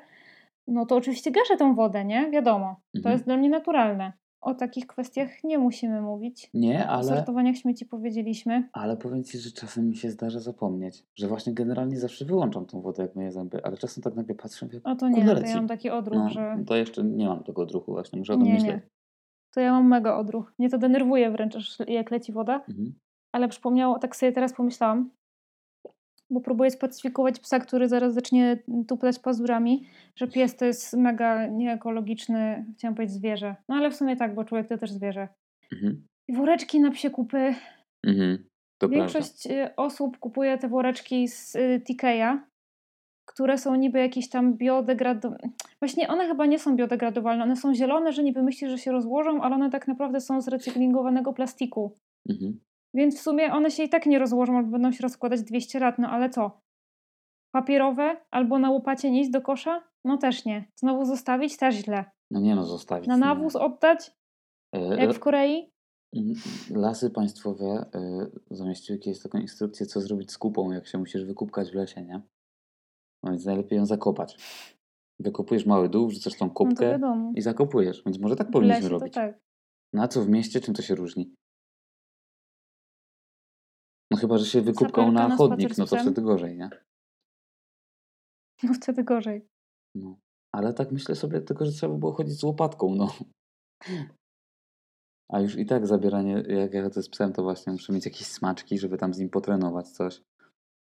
no 0.67 0.87
to 0.87 0.97
oczywiście 0.97 1.31
gaszę 1.31 1.57
tą 1.57 1.75
wodę, 1.75 2.05
nie? 2.05 2.31
Wiadomo, 2.31 2.77
to 2.93 2.99
Mhm. 2.99 3.13
jest 3.13 3.25
dla 3.25 3.37
mnie 3.37 3.49
naturalne. 3.51 4.13
o 4.41 4.55
takich 4.55 4.87
kwestiach 4.87 5.45
nie 5.45 5.59
musimy 5.59 6.01
mówić. 6.03 6.51
Nie, 6.55 6.85
O 6.85 6.89
ale, 6.89 7.05
sortowaniach 7.05 7.57
śmieci 7.57 7.87
powiedzieliśmy. 7.87 8.69
ale 8.73 8.97
powiem 8.97 9.25
Ci, 9.25 9.39
że 9.39 9.51
czasem 9.51 9.89
mi 9.89 9.97
się 9.97 10.11
zdarza 10.11 10.41
zapomnieć, 10.41 11.05
że 11.15 11.29
właśnie 11.29 11.55
generalnie 11.55 11.97
zawsze 11.99 12.25
wyłączam 12.25 12.67
tą 12.67 12.81
wodę, 12.81 13.03
jak 13.03 13.17
myję 13.17 13.33
zęby, 13.33 13.65
ale 13.65 13.77
czasem 13.77 14.03
tak 14.03 14.15
nagle 14.15 14.35
patrzę, 14.35 14.67
mówię, 14.67 14.81
O 14.85 14.95
to 14.97 15.09
nie, 15.09 15.25
to 15.25 15.41
ja 15.47 15.57
mam 15.57 15.69
taki 15.69 15.91
odruch, 15.91 16.19
No, 16.19 16.31
że 16.31 16.57
to 16.67 16.77
jeszcze 16.77 17.05
nie 17.05 17.27
mam 17.29 17.45
tego 17.45 17.63
odruchu 17.63 17.93
właśnie, 17.93 18.19
muszę 18.19 18.33
o 18.33 18.37
tym 18.37 18.45
nie, 18.47 18.53
myśleć. 18.55 18.71
nie. 18.71 18.81
To 19.55 19.61
ja 19.61 19.73
mam 19.73 19.89
mega 19.89 20.17
odruch. 20.17 20.53
Mnie 20.59 20.71
to 20.71 20.79
denerwuje 20.79 21.31
wręcz, 21.31 21.79
jak 21.89 22.11
leci 22.11 22.33
woda. 22.33 22.55
Mhm. 22.69 22.95
Ale 23.33 23.49
przypomniało, 23.49 23.99
tak 23.99 24.17
sobie 24.17 24.33
teraz 24.33 24.53
pomyślałam, 24.53 25.11
bo 26.31 26.41
próbuję 26.41 26.71
spacyfikować 26.71 27.41
psa, 27.41 27.61
który 27.61 27.89
zaraz 27.89 28.15
zacznie 28.15 28.59
tuplać 28.89 29.19
pazurami, 29.19 29.87
że 30.17 30.29
pies 30.29 30.57
to 30.57 30.65
jest 30.65 30.97
mega 30.97 31.47
nieekologiczny, 31.47 32.65
chciałam 32.75 32.95
powiedzieć 32.95 33.17
zwierzę. 33.17 33.57
No 33.69 33.75
ale 33.75 33.91
w 33.91 33.97
sumie 33.97 34.17
tak, 34.17 34.35
bo 34.35 34.45
człowiek 34.45 34.69
to 34.69 34.79
też 34.79 34.91
zwierzę. 34.91 35.29
Mhm. 35.73 36.07
Woreczki 36.29 36.81
na 36.81 36.91
psie 36.91 37.11
kupy. 37.11 37.55
Mhm. 38.07 38.49
To 38.79 38.89
prawda. 38.89 38.97
Większość 38.97 39.47
y, 39.47 39.77
osób 39.77 40.19
kupuje 40.19 40.59
te 40.59 40.69
woreczki 40.69 41.29
z 41.29 41.57
y, 41.57 41.81
Tikeya, 41.87 42.47
które 43.27 43.59
są 43.59 43.75
niby 43.75 43.99
jakieś 43.99 44.29
tam 44.29 44.55
biodegradowane. 44.55 45.49
Właśnie 45.81 46.09
one 46.09 46.27
chyba 46.27 46.47
nie 46.47 46.59
są 46.59 46.77
biodegradowalne, 46.77 47.45
one 47.45 47.57
są 47.57 47.75
zielone, 47.75 48.13
że 48.13 48.23
niby 48.23 48.43
myślisz, 48.43 48.71
że 48.71 48.79
się 48.79 48.93
rozłożą, 48.93 49.43
ale 49.43 49.55
one 49.55 49.71
tak 49.71 49.89
naprawdę 49.89 50.21
są 50.21 50.41
z 50.41 50.49
recyklingowanego 50.49 51.33
plastiku. 51.33 51.95
Mhm. 52.29 52.61
Więc 52.97 53.19
w 53.19 53.23
sumie 53.23 53.53
one 53.53 53.71
się 53.71 53.83
i 53.83 53.89
tak 53.89 54.07
nie 54.07 54.19
rozłożą, 54.19 54.57
albo 54.57 54.71
będą 54.71 54.93
się 54.93 55.03
rozkładać 55.03 55.43
200 55.43 55.79
lat, 55.81 55.99
no 55.99 56.09
ale 56.09 56.31
co? 56.31 56.61
Papierowe 57.55 58.17
albo 58.31 58.59
na 58.59 58.71
łopacie 58.71 59.11
nieść 59.11 59.31
do 59.31 59.41
kosza? 59.43 59.83
No 60.05 60.17
też 60.19 60.45
nie. 60.45 60.65
Znowu 60.77 61.05
zostawić? 61.05 61.57
Też 61.57 61.75
źle. 61.75 62.05
No 62.31 62.41
nie 62.41 62.55
no, 62.55 62.65
zostawić. 62.65 63.09
Na 63.09 63.15
nie. 63.15 63.21
nawóz 63.21 63.57
oddać? 63.57 64.13
E, 64.73 64.97
Jak 65.05 65.15
w 65.17 65.19
Korei? 65.21 65.71
Lasy 66.71 67.11
państwowe 67.11 67.91
y, 68.51 68.55
zamieściły 68.57 68.99
kiedyś 68.99 69.23
taką 69.23 69.39
instrukcję, 69.39 69.87
co 69.87 70.01
zrobić 70.01 70.33
z 70.33 70.39
kupą, 70.39 70.73
jak 70.73 70.87
się 70.87 70.99
musisz 70.99 71.25
wykupkać 71.25 71.71
w 71.71 71.75
lesie, 71.75 72.03
nie? 72.05 72.23
No 73.23 73.31
więc 73.31 73.45
najlepiej 73.45 73.79
ją 73.79 73.87
zakopać. 73.87 74.37
Wykopujesz 75.21 75.67
mały 75.67 75.89
dół, 75.89 76.09
wrzucasz 76.09 76.35
tą 76.39 76.47
No 76.47 76.53
kopkę 76.53 76.91
wiadomo. 76.91 77.33
i 77.35 77.41
zakopujesz, 77.41 78.03
więc 78.07 78.19
może 78.19 78.37
tak 78.37 78.51
powinniśmy 78.51 78.89
robić. 78.89 79.15
tak. 79.15 79.39
Na 79.93 80.09
co 80.09 80.23
w 80.25 80.29
mieście, 80.29 80.61
czym 80.61 80.75
to 80.75 80.83
się 80.83 80.95
różni? 80.95 81.35
No 84.17 84.21
chyba, 84.21 84.39
że 84.39 84.47
się 84.47 84.63
wykupkał 84.63 85.05
Saperka 85.05 85.23
na 85.23 85.29
na 85.29 85.37
chodnik, 85.37 85.79
no 85.79 85.87
to 85.87 85.97
wtedy 85.97 86.23
gorzej, 86.23 86.57
nie? 86.57 86.71
No 88.63 88.75
wtedy 88.75 89.05
gorzej. 89.05 89.49
No. 89.95 90.17
Ale 90.55 90.75
tak 90.75 90.93
myślę 90.93 91.15
sobie 91.15 91.41
tylko, 91.41 91.67
że 91.67 91.73
trzeba 91.73 91.93
by 91.93 91.99
było 91.99 92.13
chodzić 92.13 92.41
z 92.41 92.45
łopatką, 92.45 92.95
no. 92.95 93.13
A 95.33 95.41
już 95.41 95.57
i 95.59 95.67
tak 95.67 95.87
zabieranie, 95.87 96.33
jak 96.49 96.75
ja 96.75 96.83
chodzę 96.83 97.03
z 97.03 97.09
psem, 97.09 97.33
to 97.33 97.43
właśnie 97.43 97.73
muszę 97.73 97.93
mieć 97.93 98.05
jakieś 98.05 98.27
smaczki, 98.27 98.79
żeby 98.79 98.99
tam 98.99 99.15
z 99.15 99.19
nim 99.19 99.31
potrenować 99.31 99.89
coś. 99.89 100.23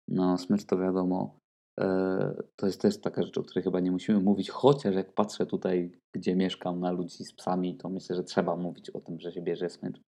No, 0.08 0.38
smycz 0.38 0.64
to 0.64 0.78
wiadomo. 0.78 1.38
E, 1.80 2.42
to 2.56 2.66
jest 2.66 2.80
też 2.80 3.00
taka 3.00 3.22
rzecz, 3.22 3.38
o 3.38 3.42
której 3.42 3.64
chyba 3.64 3.80
nie 3.80 3.90
musimy 3.90 4.20
mówić, 4.20 4.50
chociaż 4.50 4.94
jak 4.94 5.14
patrzę 5.14 5.46
tutaj, 5.46 5.92
gdzie 6.14 6.36
mieszkam, 6.36 6.80
na 6.80 6.92
ludzi 6.92 7.24
z 7.24 7.32
psami, 7.32 7.76
to 7.76 7.88
myślę, 7.88 8.16
że 8.16 8.24
trzeba 8.24 8.56
mówić 8.56 8.90
o 8.90 9.00
tym, 9.00 9.20
że 9.20 9.32
się 9.32 9.42
bierze 9.42 9.70
smycz. 9.70 10.00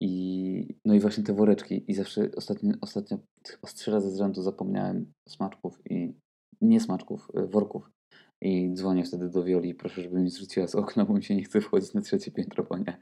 I, 0.00 0.74
no 0.84 0.94
i 0.94 1.00
właśnie 1.00 1.24
te 1.24 1.34
woreczki. 1.34 1.84
I 1.90 1.94
zawsze 1.94 2.30
ostatnio, 2.36 2.74
ostatnio 2.80 3.18
chyba 3.48 3.68
trzy 3.68 3.90
razy 3.90 4.10
z 4.10 4.18
rzędu 4.18 4.42
zapomniałem 4.42 5.12
smaczków 5.28 5.80
i 5.90 6.14
nie 6.60 6.80
smaczków, 6.80 7.28
y, 7.38 7.46
worków. 7.46 7.90
I 8.40 8.72
dzwonię 8.74 9.04
wtedy 9.04 9.28
do 9.28 9.44
Wioli 9.44 9.74
proszę, 9.74 10.02
żeby 10.02 10.20
mi 10.20 10.30
zrzuciła 10.30 10.66
z 10.66 10.74
okna, 10.74 11.04
bo 11.04 11.14
mi 11.14 11.24
się 11.24 11.36
nie 11.36 11.44
chce 11.44 11.60
wchodzić 11.60 11.94
na 11.94 12.00
trzecie 12.00 12.30
piętro, 12.30 12.64
bo 12.64 12.78
nie. 12.78 12.98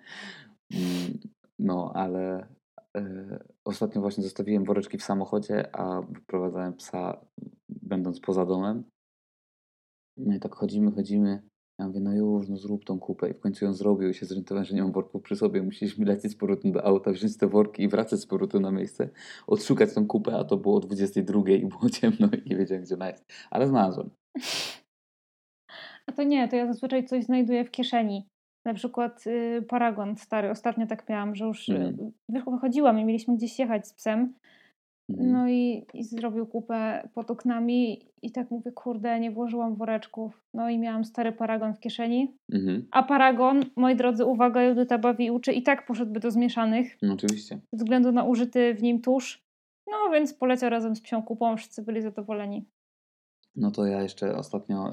Mm, 0.74 1.18
No, 1.58 1.92
ale 1.94 2.48
e, 2.96 3.44
ostatnio 3.64 4.00
właśnie 4.00 4.24
zostawiłem 4.24 4.64
woreczki 4.64 4.98
w 4.98 5.02
samochodzie, 5.02 5.76
a 5.76 6.02
wyprowadzałem 6.02 6.74
psa 6.74 7.26
będąc 7.68 8.20
poza 8.20 8.46
domem. 8.46 8.84
No 10.16 10.34
i 10.34 10.40
tak 10.40 10.54
chodzimy, 10.54 10.92
chodzimy. 10.92 11.42
Ja 11.78 11.87
mówię, 11.87 12.00
no 12.00 12.12
już, 12.12 12.49
no 12.49 12.56
zrób 12.56 12.85
tą 12.85 12.99
kupę. 12.99 13.30
I 13.30 13.35
w 13.35 13.40
końcu 13.40 13.64
ją 13.64 13.73
zrobił 13.73 14.09
i 14.09 14.14
się 14.14 14.26
zorientowałem, 14.26 14.64
że 14.64 14.75
nie 14.75 14.83
mam 14.83 14.92
worków 14.92 15.23
przy 15.23 15.37
sobie. 15.37 15.62
Musieliśmy 15.62 16.04
lecieć 16.04 16.33
z 16.33 16.37
powrotem 16.37 16.73
do 16.73 16.85
auta, 16.85 17.12
wziąć 17.12 17.37
te 17.37 17.47
worki 17.47 17.83
i 17.83 17.88
wracać 17.88 18.21
z 18.21 18.26
powrotem 18.26 18.62
na 18.62 18.71
miejsce, 18.71 19.09
odszukać 19.47 19.95
tą 19.95 20.06
kupę, 20.06 20.37
a 20.37 20.45
to 20.45 20.56
było 20.56 20.76
o 20.76 20.80
22 20.80 21.50
i 21.50 21.66
było 21.66 21.90
ciemno 21.90 22.28
i 22.45 22.50
nie 22.50 22.56
wiedziałem, 22.56 22.85
gdzie 22.85 22.95
ona 22.95 23.09
jest. 23.09 23.33
Ale 23.50 23.68
znalazłem. 23.68 24.11
A 26.06 26.12
to 26.12 26.23
nie, 26.23 26.49
to 26.49 26.56
ja 26.56 26.66
zazwyczaj 26.66 27.04
coś 27.04 27.25
znajduję 27.25 27.64
w 27.64 27.71
kieszeni. 27.71 28.28
Na 28.64 28.75
przykład 28.75 29.26
y, 29.26 29.62
paragon 29.68 30.16
stary. 30.16 30.50
Ostatnio 30.50 30.87
tak 30.87 31.09
miałam, 31.09 31.35
że 31.35 31.45
już 31.45 31.68
y, 31.68 31.97
wychodziłam 32.28 32.99
i 32.99 33.04
mieliśmy 33.04 33.37
gdzieś 33.37 33.59
jechać 33.59 33.88
z 33.88 33.92
psem. 33.92 34.35
Mhm. 35.08 35.32
No 35.32 35.48
i, 35.48 35.86
i 35.94 36.04
zrobił 36.04 36.46
kupę 36.46 37.08
pod 37.14 37.30
oknami 37.30 38.02
i 38.22 38.32
tak 38.32 38.50
mówię, 38.50 38.72
kurde, 38.72 39.20
nie 39.20 39.30
włożyłam 39.30 39.76
woreczków. 39.76 40.42
No 40.54 40.70
i 40.70 40.78
miałam 40.78 41.04
stary 41.04 41.32
paragon 41.32 41.75
w 41.75 41.80
kieszeni. 41.80 42.36
Mhm. 42.52 42.86
A 42.90 43.02
paragon, 43.02 43.64
moi 43.76 43.96
drodzy, 43.96 44.25
uwaga, 44.25 44.62
Judyta 44.62 44.98
bawi 44.98 45.25
i 45.25 45.30
uczy, 45.30 45.52
i 45.52 45.62
tak 45.62 45.86
poszedłby 45.86 46.20
do 46.20 46.30
zmieszanych 46.30 46.98
No 47.02 47.12
oczywiście. 47.12 47.60
ze 47.72 47.76
względu 47.76 48.12
na 48.12 48.25
użyty 48.25 48.75
w 48.75 48.82
nim 48.82 49.00
tusz. 49.00 49.46
No 49.90 50.10
więc 50.12 50.34
poleciał 50.34 50.70
razem 50.70 50.96
z 50.96 51.00
psią 51.00 51.22
kupą, 51.22 51.56
wszyscy 51.56 51.82
byli 51.82 52.02
zadowoleni. 52.02 52.64
No 53.56 53.70
to 53.70 53.86
ja 53.86 54.02
jeszcze 54.02 54.36
ostatnio 54.36 54.90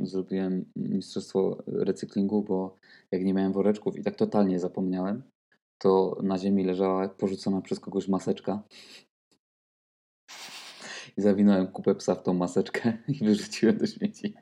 y, 0.00 0.06
zrobiłem 0.06 0.64
mistrzostwo 0.76 1.62
recyklingu, 1.66 2.42
bo 2.42 2.76
jak 3.12 3.24
nie 3.24 3.34
miałem 3.34 3.52
woreczków 3.52 3.98
i 3.98 4.02
tak 4.02 4.16
totalnie 4.16 4.58
zapomniałem, 4.58 5.22
to 5.78 6.16
na 6.22 6.38
ziemi 6.38 6.64
leżała 6.64 7.08
porzucona 7.08 7.60
przez 7.60 7.80
kogoś 7.80 8.08
maseczka. 8.08 8.62
I 11.16 11.22
zawinąłem 11.22 11.66
kupę 11.66 11.94
psa 11.94 12.14
w 12.14 12.22
tą 12.22 12.34
maseczkę 12.34 12.92
i 13.08 13.24
wyrzuciłem 13.24 13.78
do 13.78 13.86
śmieci. 13.86 14.34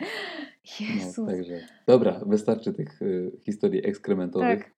No, 0.00 0.06
Jezus. 0.80 1.26
także. 1.26 1.68
Dobra, 1.86 2.20
wystarczy 2.26 2.72
tych 2.72 3.02
y, 3.02 3.32
historii 3.44 3.86
ekskrementowych. 3.86 4.64
tak, 4.64 4.74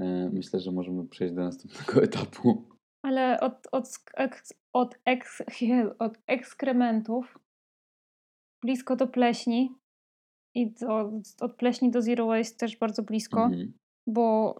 Y, 0.00 0.30
myślę, 0.32 0.60
że 0.60 0.72
możemy 0.72 1.08
przejść 1.08 1.34
do 1.34 1.42
następnego 1.42 2.02
etapu. 2.06 2.64
ale 3.02 3.40
od, 3.40 3.68
od, 3.72 3.88
eks, 4.16 4.52
od, 4.72 4.98
eks, 5.04 5.42
od 5.98 6.18
ekskrementów 6.26 7.38
blisko 8.62 8.96
do 8.96 9.06
pleśni 9.06 9.74
i 10.54 10.70
do, 10.70 11.12
od 11.40 11.56
pleśni 11.56 11.90
do 11.90 12.02
zero 12.02 12.26
waste 12.26 12.56
też 12.58 12.76
bardzo 12.76 13.02
blisko. 13.02 13.44
Mhm. 13.44 13.72
bo 14.08 14.54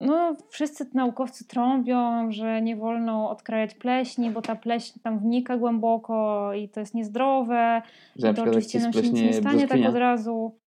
no, 0.00 0.36
wszyscy 0.48 0.86
naukowcy 0.94 1.46
trąbią, 1.46 2.32
że 2.32 2.62
nie 2.62 2.76
wolno 2.76 3.30
odkrajać 3.30 3.74
pleśni, 3.74 4.30
bo 4.30 4.42
ta 4.42 4.56
pleśń 4.56 5.00
tam 5.02 5.18
wnika 5.18 5.56
głęboko 5.56 6.50
i 6.54 6.68
to 6.68 6.80
jest 6.80 6.94
niezdrowe. 6.94 7.82
Że 8.16 8.30
I 8.30 8.34
to 8.34 8.42
oczywiście 8.42 8.78
nam 8.78 8.92
się 8.92 9.02
nic 9.02 9.12
nie 9.12 9.32
stanie 9.32 9.68
tak 9.68 9.80
od 9.88 9.94
razu. 9.94 10.58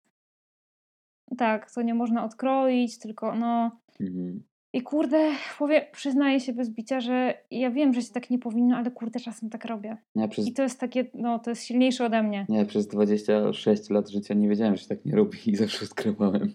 Tak, 1.38 1.70
to 1.70 1.82
nie 1.82 1.94
można 1.94 2.24
odkroić, 2.24 2.98
tylko 2.98 3.34
no. 3.34 3.70
Mhm. 4.00 4.42
I 4.72 4.82
kurde, 4.82 5.30
powie, 5.58 5.88
przyznaję 5.92 6.40
się 6.40 6.52
bez 6.52 6.70
bicia, 6.70 7.00
że 7.00 7.34
ja 7.50 7.70
wiem, 7.70 7.94
że 7.94 8.02
się 8.02 8.12
tak 8.12 8.30
nie 8.30 8.38
powinno, 8.38 8.76
ale 8.76 8.90
kurde, 8.90 9.20
czasem 9.20 9.50
tak 9.50 9.64
robię. 9.64 9.96
Ja 10.14 10.28
przez 10.28 10.46
I 10.46 10.52
to 10.52 10.62
jest 10.62 10.80
takie, 10.80 11.04
no, 11.14 11.38
to 11.38 11.50
jest 11.50 11.64
silniejsze 11.64 12.04
ode 12.04 12.22
mnie. 12.22 12.46
Nie, 12.48 12.64
przez 12.64 12.88
26 12.88 13.90
lat 13.90 14.08
życia 14.08 14.34
nie 14.34 14.48
wiedziałem, 14.48 14.76
że 14.76 14.82
się 14.82 14.88
tak 14.88 15.04
nie 15.04 15.16
robi 15.16 15.38
i 15.46 15.56
zawsze 15.56 15.84
odkrywałem. 15.84 16.52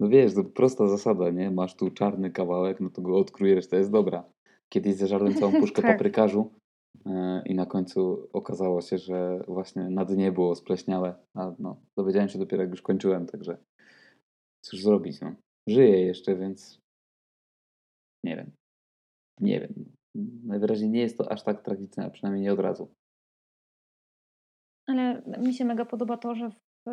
No 0.00 0.08
wiesz, 0.08 0.34
to 0.34 0.44
prosta 0.44 0.88
zasada, 0.88 1.30
nie? 1.30 1.50
Masz 1.50 1.76
tu 1.76 1.90
czarny 1.90 2.30
kawałek, 2.30 2.80
no 2.80 2.90
to 2.90 3.02
go 3.02 3.18
odkrujesz, 3.18 3.68
to 3.68 3.76
jest 3.76 3.90
dobra. 3.90 4.24
Kiedyś 4.68 4.94
zeżarłem 4.94 5.34
całą 5.34 5.52
puszkę 5.60 5.82
Tak. 5.82 5.92
paprykarzu 5.92 6.50
e, 7.06 7.42
i 7.46 7.54
na 7.54 7.66
końcu 7.66 8.28
okazało 8.32 8.80
się, 8.80 8.98
że 8.98 9.44
właśnie 9.48 9.90
na 9.90 10.04
dnie 10.04 10.32
było 10.32 10.54
spleśniałe, 10.54 11.14
a 11.34 11.54
no, 11.58 11.80
dowiedziałem 11.96 12.28
się 12.28 12.38
dopiero 12.38 12.62
jak 12.62 12.70
już 12.70 12.82
kończyłem, 12.82 13.26
także 13.26 13.58
cóż 14.64 14.82
zrobić, 14.82 15.20
no. 15.20 15.34
Żyję 15.68 16.00
jeszcze, 16.00 16.36
więc 16.36 16.80
nie 18.24 18.36
wiem. 18.36 18.50
Nie 19.40 19.60
wiem. 19.60 19.92
Najwyraźniej 20.44 20.90
nie 20.90 21.00
jest 21.00 21.18
to 21.18 21.32
aż 21.32 21.42
tak 21.42 21.62
tragiczne, 21.62 22.04
a 22.04 22.10
przynajmniej 22.10 22.42
nie 22.42 22.52
od 22.52 22.60
razu. 22.60 22.88
Ale 24.86 25.22
mi 25.38 25.54
się 25.54 25.64
mega 25.64 25.84
podoba 25.84 26.16
to, 26.16 26.34
że 26.34 26.50
w 26.50 26.90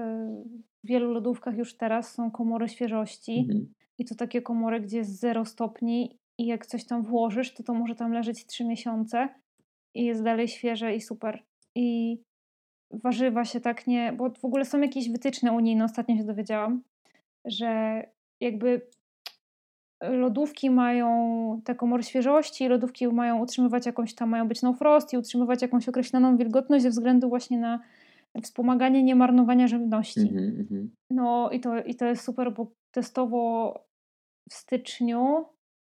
e, 0.83 0.87
wielu 0.87 1.11
lodówkach 1.11 1.57
już 1.57 1.77
teraz 1.77 2.13
są 2.13 2.31
komory 2.31 2.69
świeżości. 2.69 3.39
Mhm. 3.39 3.73
I 3.97 4.05
to 4.05 4.15
takie 4.15 4.41
komory, 4.41 4.81
gdzie 4.81 4.97
jest 4.97 5.19
0 5.19 5.45
stopni 5.45 6.19
i 6.37 6.45
jak 6.45 6.65
coś 6.65 6.85
tam 6.85 7.03
włożysz, 7.03 7.53
to 7.53 7.63
to 7.63 7.73
może 7.73 7.95
tam 7.95 8.13
leżeć 8.13 8.45
3 8.45 8.65
miesiące 8.65 9.29
i 9.95 10.05
jest 10.05 10.23
dalej 10.23 10.47
świeże 10.47 10.95
i 10.95 11.01
super. 11.01 11.43
I 11.75 12.17
warzywa 12.91 13.45
się 13.45 13.59
tak 13.59 13.87
nie... 13.87 14.13
Bo 14.13 14.29
w 14.29 14.45
ogóle 14.45 14.65
są 14.65 14.81
jakieś 14.81 15.09
wytyczne 15.09 15.51
unijne, 15.51 15.85
ostatnio 15.85 16.17
się 16.17 16.23
dowiedziałam, 16.23 16.81
że 17.45 18.03
jakby 18.41 18.81
lodówki 20.01 20.69
mają 20.69 21.61
te 21.63 21.75
komory 21.75 22.03
świeżości, 22.03 22.67
lodówki 22.67 23.07
mają 23.07 23.39
utrzymywać 23.39 23.85
jakąś 23.85 24.15
tam, 24.15 24.29
mają 24.29 24.47
być 24.47 24.61
no 24.61 24.73
frost 24.73 25.13
i 25.13 25.17
utrzymywać 25.17 25.61
jakąś 25.61 25.89
określoną 25.89 26.37
wilgotność 26.37 26.83
ze 26.83 26.89
względu 26.89 27.29
właśnie 27.29 27.59
na 27.59 27.79
wspomaganie 28.41 29.03
niemarnowania 29.03 29.67
żywności. 29.67 30.21
Mhm, 30.21 30.59
mhm. 30.59 30.95
No 31.09 31.49
i 31.51 31.59
to, 31.59 31.83
i 31.83 31.95
to 31.95 32.05
jest 32.05 32.23
super, 32.23 32.53
bo 32.53 32.71
testowo 32.91 33.73
w 34.49 34.53
styczniu, 34.53 35.45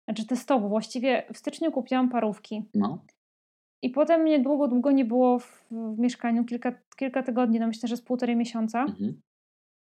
znaczy 0.09 0.27
testowo, 0.27 0.69
właściwie 0.69 1.27
w 1.33 1.39
styczniu 1.39 1.73
kupiłam 1.73 2.09
parówki. 2.09 2.63
No. 2.75 3.05
I 3.83 3.91
potem 3.91 4.23
mnie 4.23 4.41
długo, 4.41 4.69
długo 4.69 4.91
nie 4.91 5.05
było 5.05 5.39
w, 5.39 5.67
w 5.71 5.99
mieszkaniu, 5.99 6.45
kilka, 6.45 6.73
kilka 6.97 7.23
tygodni, 7.23 7.61
no 7.61 7.67
myślę, 7.67 7.89
że 7.89 7.97
z 7.97 8.03
półtorej 8.03 8.37
miesiąca. 8.37 8.85
Mhm. 8.85 9.21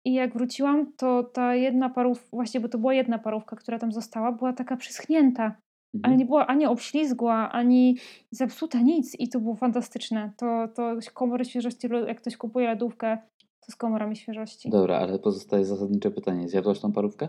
I 0.05 0.13
jak 0.13 0.33
wróciłam, 0.33 0.93
to 0.93 1.23
ta 1.23 1.55
jedna 1.55 1.89
parówka, 1.89 2.27
właśnie, 2.33 2.59
bo 2.59 2.69
to 2.69 2.77
była 2.77 2.93
jedna 2.93 3.19
parówka, 3.19 3.55
która 3.55 3.79
tam 3.79 3.91
została, 3.91 4.31
była 4.31 4.53
taka 4.53 4.77
przyschnięta, 4.77 5.55
ale 5.93 5.99
Mhm. 6.13 6.17
nie 6.17 6.25
była 6.25 6.47
ani 6.47 6.65
obślizgła, 6.65 7.51
ani 7.51 7.97
zepsuta, 8.31 8.79
nic. 8.81 9.19
I 9.19 9.29
to 9.29 9.39
było 9.39 9.55
fantastyczne. 9.55 10.31
To, 10.37 10.67
to 10.75 10.95
komory 11.13 11.45
świeżości, 11.45 11.87
jak 12.07 12.21
ktoś 12.21 12.37
kupuje 12.37 12.67
lodówkę, 12.67 13.17
to 13.65 13.71
z 13.71 13.75
komorami 13.75 14.15
świeżości. 14.15 14.69
Dobra, 14.69 14.97
ale 14.97 15.19
pozostaje 15.19 15.65
zasadnicze 15.65 16.11
pytanie. 16.11 16.49
Zjadłaś 16.49 16.79
tą 16.79 16.91
parówkę? 16.91 17.27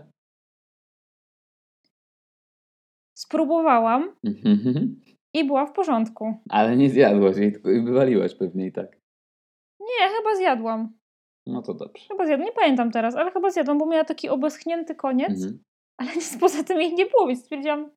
Spróbowałam 3.17 4.15
Mhm. 4.45 5.01
i 5.33 5.43
była 5.45 5.65
w 5.65 5.73
porządku. 5.73 6.33
Ale 6.49 6.77
nie 6.77 6.89
zjadłaś 6.89 7.37
jej, 7.37 7.51
tylko 7.51 7.69
wywaliłaś 7.69 8.35
pewnie 8.35 8.67
i 8.67 8.71
tak. 8.71 8.97
Nie, 9.79 10.09
chyba 10.17 10.35
zjadłam. 10.35 10.93
No 11.47 11.61
to 11.61 11.73
dobrze. 11.73 12.05
Chyba 12.07 12.25
zjadłam, 12.25 12.45
nie 12.45 12.51
pamiętam 12.55 12.91
teraz, 12.91 13.15
ale 13.15 13.31
chyba 13.31 13.49
zjadłam, 13.51 13.77
bo 13.77 13.85
miała 13.85 14.03
taki 14.03 14.29
obeschnięty 14.29 14.95
koniec, 14.95 15.29
Mhm. 15.43 15.63
ale 15.97 16.09
nic 16.15 16.37
poza 16.39 16.63
tym 16.63 16.81
jej 16.81 16.93
nie 16.93 17.05
było, 17.05 17.27
więc 17.27 17.39
stwierdziłam, 17.39 17.89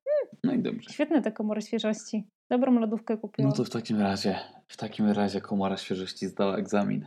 No 0.44 0.52
i 0.52 0.58
dobrze. 0.58 0.90
świetne 0.90 1.22
te 1.22 1.32
komory 1.32 1.62
świeżości. 1.62 2.24
Dobrą 2.50 2.80
lodówkę 2.80 3.16
kupiłam. 3.16 3.50
No 3.50 3.56
to 3.56 3.64
w 3.64 3.70
takim 3.70 4.00
razie, 4.00 4.38
w 4.68 4.76
takim 4.76 5.10
razie 5.10 5.40
komora 5.40 5.76
świeżości 5.76 6.26
zdała 6.26 6.56
egzamin. 6.56 7.06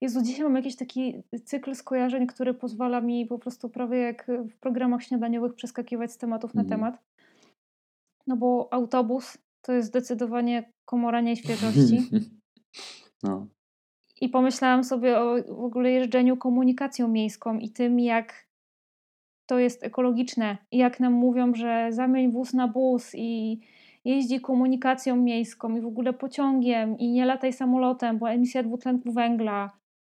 Jezu, 0.00 0.22
dzisiaj 0.22 0.44
mam 0.44 0.56
jakiś 0.56 0.76
taki 0.76 1.22
cykl 1.44 1.74
skojarzeń, 1.74 2.26
który 2.26 2.54
pozwala 2.54 3.00
mi 3.00 3.26
po 3.26 3.38
prostu 3.38 3.68
prawie 3.68 3.98
jak 3.98 4.26
w 4.50 4.58
programach 4.58 5.02
śniadaniowych 5.02 5.54
przeskakiwać 5.54 6.12
z 6.12 6.18
tematów 6.18 6.54
na 6.54 6.62
Mhm. 6.62 6.80
temat. 6.80 7.02
No 8.26 8.36
bo 8.36 8.68
autobus 8.72 9.38
to 9.62 9.72
jest 9.72 9.88
zdecydowanie 9.88 10.72
komora 10.84 11.20
nieświeżości. 11.20 11.98
No. 13.22 13.46
I 14.20 14.28
pomyślałam 14.28 14.84
sobie 14.84 15.18
o 15.20 15.34
w 15.48 15.64
ogóle 15.64 15.90
jeżdżeniu 15.90 16.36
komunikacją 16.36 17.08
miejską 17.08 17.58
i 17.58 17.70
tym, 17.70 18.00
jak 18.00 18.46
to 19.50 19.58
jest 19.58 19.84
ekologiczne. 19.84 20.56
I 20.70 20.78
jak 20.78 21.00
nam 21.00 21.12
mówią, 21.12 21.54
że 21.54 21.86
zamień 21.90 22.32
wóz 22.32 22.54
na 22.54 22.68
bus 22.68 23.12
i 23.14 23.60
jeździ 24.04 24.40
komunikacją 24.40 25.16
miejską 25.16 25.76
i 25.76 25.80
w 25.80 25.86
ogóle 25.86 26.12
pociągiem 26.12 26.98
i 26.98 27.10
nie 27.10 27.24
lataj 27.24 27.52
samolotem, 27.52 28.18
bo 28.18 28.30
emisja 28.30 28.62
dwutlenku 28.62 29.12
węgla. 29.12 29.70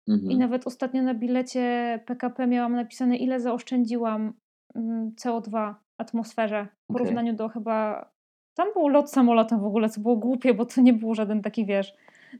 I 0.07 0.11
Mhm. 0.11 0.39
nawet 0.39 0.67
ostatnio 0.67 1.01
na 1.03 1.13
bilecie 1.13 1.99
PKP 2.05 2.47
miałam 2.47 2.73
napisane, 2.75 3.17
ile 3.17 3.39
zaoszczędziłam 3.39 4.33
mm, 4.75 5.11
CO2 5.11 5.73
w 5.97 6.01
atmosferze 6.01 6.63
w 6.65 6.67
Okej. 6.67 6.93
porównaniu 6.93 7.33
do 7.33 7.49
chyba. 7.49 8.09
Tam 8.55 8.67
był 8.73 8.87
lot 8.87 9.11
samolotem 9.11 9.59
w 9.59 9.65
ogóle, 9.65 9.89
co 9.89 10.01
było 10.01 10.15
głupie, 10.15 10.53
bo 10.53 10.65
to 10.65 10.81
nie 10.81 10.93
był 10.93 11.15
żaden 11.15 11.41
taki, 11.41 11.65
wiesz, 11.65 11.93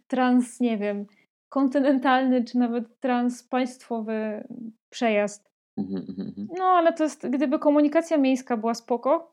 trans, 0.08 0.60
nie 0.60 0.78
wiem, 0.78 1.06
kontynentalny 1.50 2.44
czy 2.44 2.58
nawet 2.58 3.00
transpaństwowy 3.00 4.48
przejazd. 4.90 5.57
Mhm, 5.78 6.06
mhm, 6.10 6.28
mhm. 6.28 6.48
No 6.58 6.64
ale 6.64 6.94
to 6.94 7.04
jest, 7.04 7.28
gdyby 7.30 7.60
komunikacja 7.60 8.18
miejska 8.18 8.58
była 8.58 8.74
spoko, 8.74 9.32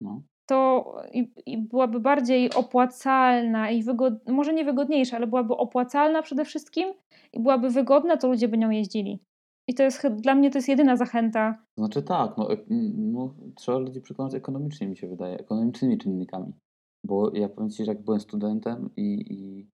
No. 0.00 0.22
to 0.46 0.84
i, 1.12 1.32
i 1.46 1.58
byłaby 1.58 2.00
bardziej 2.00 2.54
opłacalna 2.54 3.70
i 3.70 3.82
wygod... 3.82 4.14
może 4.28 4.54
nie 4.54 4.64
wygodniejsza, 4.64 5.16
ale 5.16 5.26
byłaby 5.26 5.56
opłacalna 5.56 6.22
przede 6.22 6.44
wszystkim 6.44 6.88
i 7.32 7.40
byłaby 7.40 7.70
wygodna, 7.70 8.16
to 8.16 8.28
ludzie 8.28 8.48
by 8.48 8.58
nią 8.58 8.70
jeździli. 8.70 9.20
I 9.68 9.74
to 9.74 9.82
jest 9.82 10.06
dla 10.06 10.34
mnie 10.34 10.50
to 10.50 10.58
jest 10.58 10.68
jedyna 10.68 10.96
zachęta. 10.96 11.62
Znaczy 11.78 12.02
tak, 12.02 12.36
no, 12.38 12.48
no 12.96 13.34
trzeba 13.54 13.78
ludzi 13.78 14.00
przekonać 14.00 14.34
ekonomicznie 14.34 14.88
mi 14.88 14.96
się 14.96 15.08
wydaje, 15.08 15.38
ekonomicznymi 15.38 15.98
czynnikami. 15.98 16.52
Bo 17.04 17.30
ja 17.34 17.48
powiem 17.48 17.70
Ci, 17.70 17.84
że 17.84 17.92
jak 17.92 18.02
byłem 18.02 18.20
studentem 18.20 18.90
i, 18.96 19.02
i, 19.02 19.70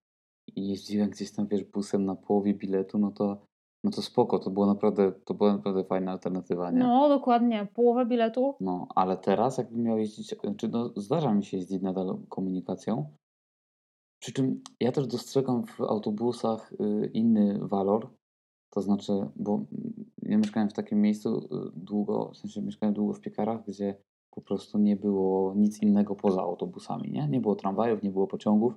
i 0.56 0.68
jeździłem 0.68 1.10
gdzieś 1.10 1.32
tam, 1.32 1.46
wiesz, 1.46 1.64
busem 1.64 2.04
na 2.04 2.14
połowie 2.14 2.54
biletu, 2.54 2.98
no 2.98 3.10
to, 3.10 3.46
no 3.84 3.90
to 3.90 4.02
spoko, 4.02 4.38
to 4.38 4.50
było 4.50 4.66
naprawdę, 4.66 5.12
to 5.12 5.34
była 5.34 5.52
naprawdę 5.52 5.84
fajna 5.84 6.12
alternatywa, 6.12 6.70
nie? 6.70 6.78
No, 6.78 7.08
dokładnie. 7.08 7.68
Połowę 7.74 8.06
biletu. 8.06 8.54
No, 8.60 8.86
ale 8.94 9.16
teraz 9.16 9.58
jakbym 9.58 9.82
miał 9.82 9.98
jeździć, 9.98 10.34
czy 10.56 10.68
no, 10.68 10.90
zdarza 10.96 11.34
mi 11.34 11.44
się 11.44 11.56
jeździć 11.56 11.82
nadal 11.82 12.18
komunikacją. 12.28 13.10
Przy 14.22 14.32
czym 14.32 14.62
ja 14.80 14.92
też 14.92 15.06
dostrzegam 15.06 15.66
w 15.66 15.80
autobusach 15.80 16.72
y, 16.72 17.10
inny 17.14 17.58
walor. 17.62 18.10
To 18.70 18.80
znaczy, 18.80 19.12
bo 19.36 19.64
ja 20.22 20.38
mieszkałem 20.38 20.70
w 20.70 20.72
takim 20.72 21.00
miejscu 21.00 21.38
y, 21.38 21.70
długo, 21.74 22.30
w 22.34 22.36
sensie 22.36 22.62
mieszkałem 22.62 22.94
długo 22.94 23.14
w 23.14 23.20
Piekarach, 23.20 23.66
gdzie 23.66 23.94
po 24.30 24.40
prostu 24.40 24.78
nie 24.78 24.96
było 24.96 25.54
nic 25.54 25.82
innego 25.82 26.14
poza 26.14 26.42
autobusami, 26.42 27.10
nie? 27.10 27.28
Nie 27.28 27.40
było 27.40 27.54
tramwajów, 27.54 28.02
nie 28.02 28.10
było 28.10 28.26
pociągów, 28.26 28.74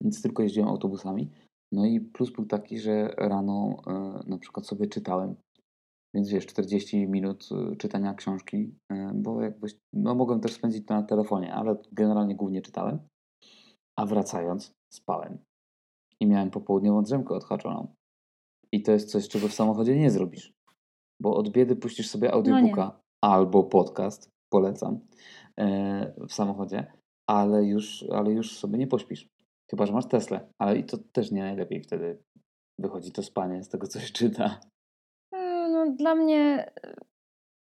więc 0.00 0.22
tylko 0.22 0.42
jeździłem 0.42 0.68
autobusami. 0.68 1.30
No 1.72 1.86
i 1.86 2.00
plus 2.00 2.30
był 2.30 2.46
taki, 2.46 2.78
że 2.78 3.14
rano 3.18 3.82
y, 4.26 4.30
na 4.30 4.38
przykład 4.38 4.66
sobie 4.66 4.86
czytałem 4.86 5.36
więc 6.14 6.28
wiesz, 6.28 6.46
40 6.46 7.08
minut 7.08 7.48
y, 7.72 7.76
czytania 7.76 8.14
książki, 8.14 8.74
y, 8.92 9.10
bo 9.14 9.42
jakbyś, 9.42 9.74
no 9.92 10.14
mogłem 10.14 10.40
też 10.40 10.52
spędzić 10.52 10.86
to 10.86 10.94
na 10.94 11.02
telefonie, 11.02 11.54
ale 11.54 11.76
generalnie 11.92 12.34
głównie 12.34 12.62
czytałem. 12.62 12.98
A 13.96 14.06
wracając, 14.06 14.74
spałem. 14.92 15.38
I 16.20 16.26
miałem 16.26 16.50
popołudniową 16.50 17.02
drzemkę 17.02 17.34
odhaczoną. 17.34 17.94
I 18.72 18.82
to 18.82 18.92
jest 18.92 19.10
coś, 19.10 19.28
czego 19.28 19.48
w 19.48 19.52
samochodzie 19.52 19.98
nie 19.98 20.10
zrobisz. 20.10 20.52
Bo 21.20 21.36
od 21.36 21.50
biedy 21.50 21.76
puścisz 21.76 22.08
sobie 22.08 22.32
audiobooka 22.32 23.00
albo 23.24 23.64
podcast, 23.64 24.30
polecam, 24.52 25.00
e, 25.60 26.14
w 26.28 26.32
samochodzie, 26.32 26.92
ale 27.26 27.64
już, 27.64 28.04
ale 28.12 28.32
już 28.32 28.58
sobie 28.58 28.78
nie 28.78 28.86
pośpisz. 28.86 29.28
Chyba, 29.72 29.86
że 29.86 29.92
masz 29.92 30.06
Teslę, 30.06 30.40
ale 30.58 30.78
i 30.78 30.84
to 30.84 30.98
też 31.12 31.30
nie 31.30 31.42
najlepiej 31.42 31.80
wtedy 31.80 32.18
wychodzi 32.78 33.12
to 33.12 33.22
spanie 33.22 33.62
z 33.62 33.68
tego, 33.68 33.86
co 33.86 34.00
się 34.00 34.12
czyta. 34.12 34.60
Mm, 35.32 35.72
No, 35.72 35.86
dla 35.90 36.14
mnie, 36.14 36.70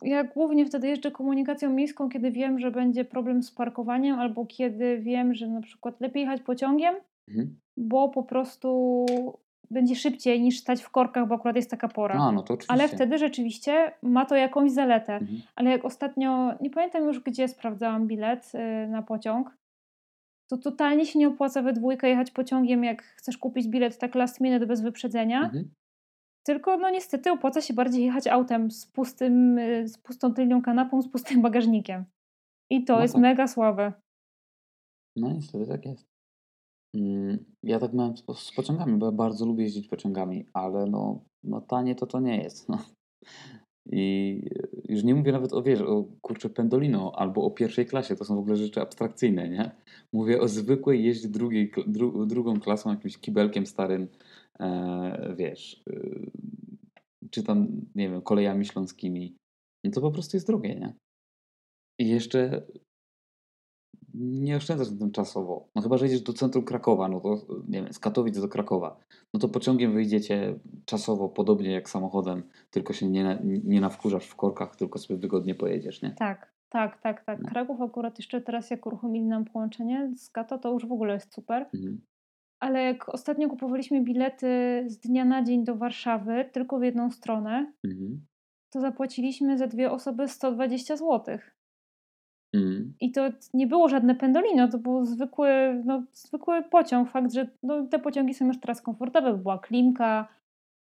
y, 0.03 0.09
ja 0.09 0.23
głównie 0.23 0.65
wtedy 0.65 0.87
jeżdżę 0.87 1.11
komunikacją 1.11 1.73
miejską, 1.73 2.09
kiedy 2.09 2.31
wiem, 2.31 2.59
że 2.59 2.71
będzie 2.71 3.05
problem 3.05 3.43
z 3.43 3.51
parkowaniem, 3.51 4.19
albo 4.19 4.45
kiedy 4.45 4.97
wiem, 4.99 5.33
że 5.33 5.47
na 5.47 5.61
przykład 5.61 6.01
lepiej 6.01 6.21
jechać 6.21 6.41
pociągiem, 6.41 6.95
Mhm. 7.29 7.59
bo 7.77 8.09
po 8.09 8.23
prostu 8.23 9.05
będzie 9.71 9.95
szybciej 9.95 10.41
niż 10.41 10.59
stać 10.59 10.81
w 10.83 10.89
korkach, 10.89 11.27
bo 11.27 11.35
akurat 11.35 11.55
jest 11.55 11.71
taka 11.71 11.87
pora. 11.87 12.15
A, 12.19 12.31
no 12.31 12.43
to 12.43 12.53
oczywiście. 12.53 12.73
Ale 12.73 12.87
wtedy 12.87 13.17
rzeczywiście 13.17 13.91
ma 14.01 14.25
to 14.25 14.35
jakąś 14.35 14.71
zaletę. 14.71 15.13
Mhm. 15.13 15.41
Ale 15.55 15.69
jak 15.71 15.85
ostatnio, 15.85 16.53
nie 16.61 16.69
pamiętam 16.69 17.03
już 17.03 17.19
gdzie 17.19 17.47
sprawdzałam 17.47 18.07
bilet 18.07 18.51
y, 18.55 18.87
na 18.87 19.01
pociąg, 19.01 19.57
to 20.49 20.57
totalnie 20.57 21.05
się 21.05 21.19
nie 21.19 21.27
opłaca 21.27 21.61
we 21.61 21.73
dwójkę 21.73 22.09
jechać 22.09 22.31
pociągiem, 22.31 22.83
jak 22.83 23.03
chcesz 23.03 23.37
kupić 23.37 23.67
bilet 23.67 23.97
tak 23.97 24.15
last 24.15 24.41
minute 24.41 24.65
bez 24.65 24.81
wyprzedzenia. 24.81 25.41
Mhm. 25.43 25.69
Tylko 26.45 26.77
no 26.77 26.89
niestety 26.89 27.31
opłaca 27.31 27.61
się 27.61 27.73
bardziej 27.73 28.05
jechać 28.05 28.27
autem 28.27 28.71
z, 28.71 28.85
pustym, 28.85 29.57
y, 29.57 29.87
z 29.87 29.97
pustą 29.97 30.33
tylnią 30.33 30.61
kanapą, 30.61 31.01
z 31.01 31.09
pustym 31.11 31.41
bagażnikiem. 31.41 32.05
I 32.71 32.83
to 32.83 32.95
No 32.95 33.01
jest 33.01 33.13
tak. 33.13 33.21
mega 33.21 33.47
słabe. 33.47 33.93
No 35.17 35.31
niestety 35.31 35.67
tak 35.67 35.85
jest. 35.85 36.05
Mm, 36.95 37.45
Ja 37.63 37.79
tak 37.79 37.93
miałem 37.93 38.17
z, 38.17 38.21
po- 38.23 38.33
z 38.33 38.51
pociągami, 38.55 38.97
bo 38.97 39.05
ja 39.05 39.11
bardzo 39.11 39.45
lubię 39.45 39.63
jeździć 39.63 39.87
pociągami, 39.87 40.45
ale 40.53 40.85
no, 40.85 41.23
no 41.43 41.61
tanie 41.61 41.95
to 41.95 42.05
to 42.07 42.19
nie 42.19 42.37
jest. 42.43 42.69
No. 42.69 42.77
I 43.91 44.41
już 44.89 45.03
nie 45.03 45.15
mówię 45.15 45.31
nawet 45.31 45.53
o, 45.53 45.63
wiesz, 45.63 45.81
o 45.81 46.05
kurczę 46.21 46.49
pendolino 46.49 47.11
albo 47.15 47.43
o 47.43 47.51
pierwszej 47.51 47.85
klasie, 47.85 48.15
to 48.15 48.25
są 48.25 48.35
w 48.35 48.39
ogóle 48.39 48.55
rzeczy 48.55 48.81
abstrakcyjne, 48.81 49.49
nie? 49.49 49.71
Mówię 50.13 50.41
o 50.41 50.47
zwykłej 50.47 51.03
jeździe 51.03 51.27
drugiej, 51.27 51.71
dru, 51.87 52.25
drugą 52.25 52.59
klasą, 52.59 52.89
jakimś 52.89 53.17
kibelkiem 53.17 53.65
starym, 53.65 54.07
e, 54.59 55.35
wiesz, 55.37 55.83
e, 55.89 55.99
czy 57.31 57.43
tam, 57.43 57.67
nie 57.95 58.09
wiem, 58.09 58.21
kolejami 58.21 58.65
śląskimi. 58.65 59.35
No 59.83 59.91
to 59.91 60.01
po 60.01 60.11
prostu 60.11 60.37
jest 60.37 60.47
drogie, 60.47 60.75
nie? 60.75 60.93
I 61.99 62.09
jeszcze 62.09 62.67
nie 64.19 64.55
oszczędzasz 64.57 64.91
na 64.91 64.97
tym 64.97 65.11
czasowo. 65.11 65.67
No 65.75 65.81
chyba, 65.81 65.97
że 65.97 66.05
jedziesz 66.05 66.21
do 66.21 66.33
centrum 66.33 66.63
Krakowa, 66.65 67.07
no 67.07 67.19
to 67.21 67.37
nie 67.67 67.83
wiem, 67.83 67.93
z 67.93 67.99
Katowic 67.99 68.39
do 68.41 68.47
Krakowa. 68.47 68.99
No 69.33 69.39
to 69.39 69.49
pociągiem 69.49 69.93
wyjdziecie 69.93 70.59
czasowo 70.85 71.29
podobnie 71.29 71.71
jak 71.71 71.89
samochodem, 71.89 72.43
tylko 72.71 72.93
się 72.93 73.09
nie, 73.09 73.23
na- 73.23 73.39
nie 73.43 73.81
nawkurzasz 73.81 74.25
w 74.27 74.35
korkach, 74.35 74.75
tylko 74.75 74.99
sobie 74.99 75.19
wygodnie 75.19 75.55
pojedziesz, 75.55 76.01
nie? 76.01 76.11
Tak, 76.11 76.53
tak, 76.69 77.01
tak, 77.01 77.25
tak. 77.25 77.39
No. 77.41 77.49
Kraków 77.49 77.81
akurat 77.81 78.19
jeszcze 78.19 78.41
teraz 78.41 78.69
jak 78.69 78.85
uruchomili 78.85 79.25
nam 79.25 79.45
połączenie 79.45 80.11
z 80.15 80.29
Kato, 80.29 80.57
to 80.57 80.73
już 80.73 80.85
w 80.87 80.91
ogóle 80.91 81.13
jest 81.13 81.33
super. 81.33 81.69
Mhm. 81.75 82.01
Ale 82.59 82.83
jak 82.83 83.09
ostatnio 83.09 83.49
kupowaliśmy 83.49 84.01
bilety 84.03 84.47
z 84.87 84.97
dnia 84.99 85.25
na 85.25 85.43
dzień 85.43 85.63
do 85.63 85.75
Warszawy, 85.75 86.49
tylko 86.53 86.79
w 86.79 86.83
jedną 86.83 87.11
stronę, 87.11 87.73
Mhm. 87.85 88.25
to 88.73 88.81
zapłaciliśmy 88.81 89.57
za 89.57 89.67
dwie 89.67 89.91
osoby 89.91 90.27
120 90.27 90.97
zł. 90.97 91.37
Mhm. 92.57 92.93
I 92.99 93.11
to 93.11 93.29
nie 93.53 93.67
było 93.67 93.89
żadne 93.89 94.15
pendolino, 94.15 94.67
to 94.67 94.77
był 94.77 95.05
zwykły, 95.05 95.81
no, 95.85 96.03
zwykły 96.13 96.63
pociąg. 96.63 97.09
Fakt, 97.09 97.33
że 97.33 97.47
no, 97.63 97.87
te 97.87 97.99
pociągi 97.99 98.33
są 98.33 98.47
już 98.47 98.59
teraz 98.59 98.81
komfortowe, 98.81 99.37
była 99.37 99.59
klimka, 99.59 100.27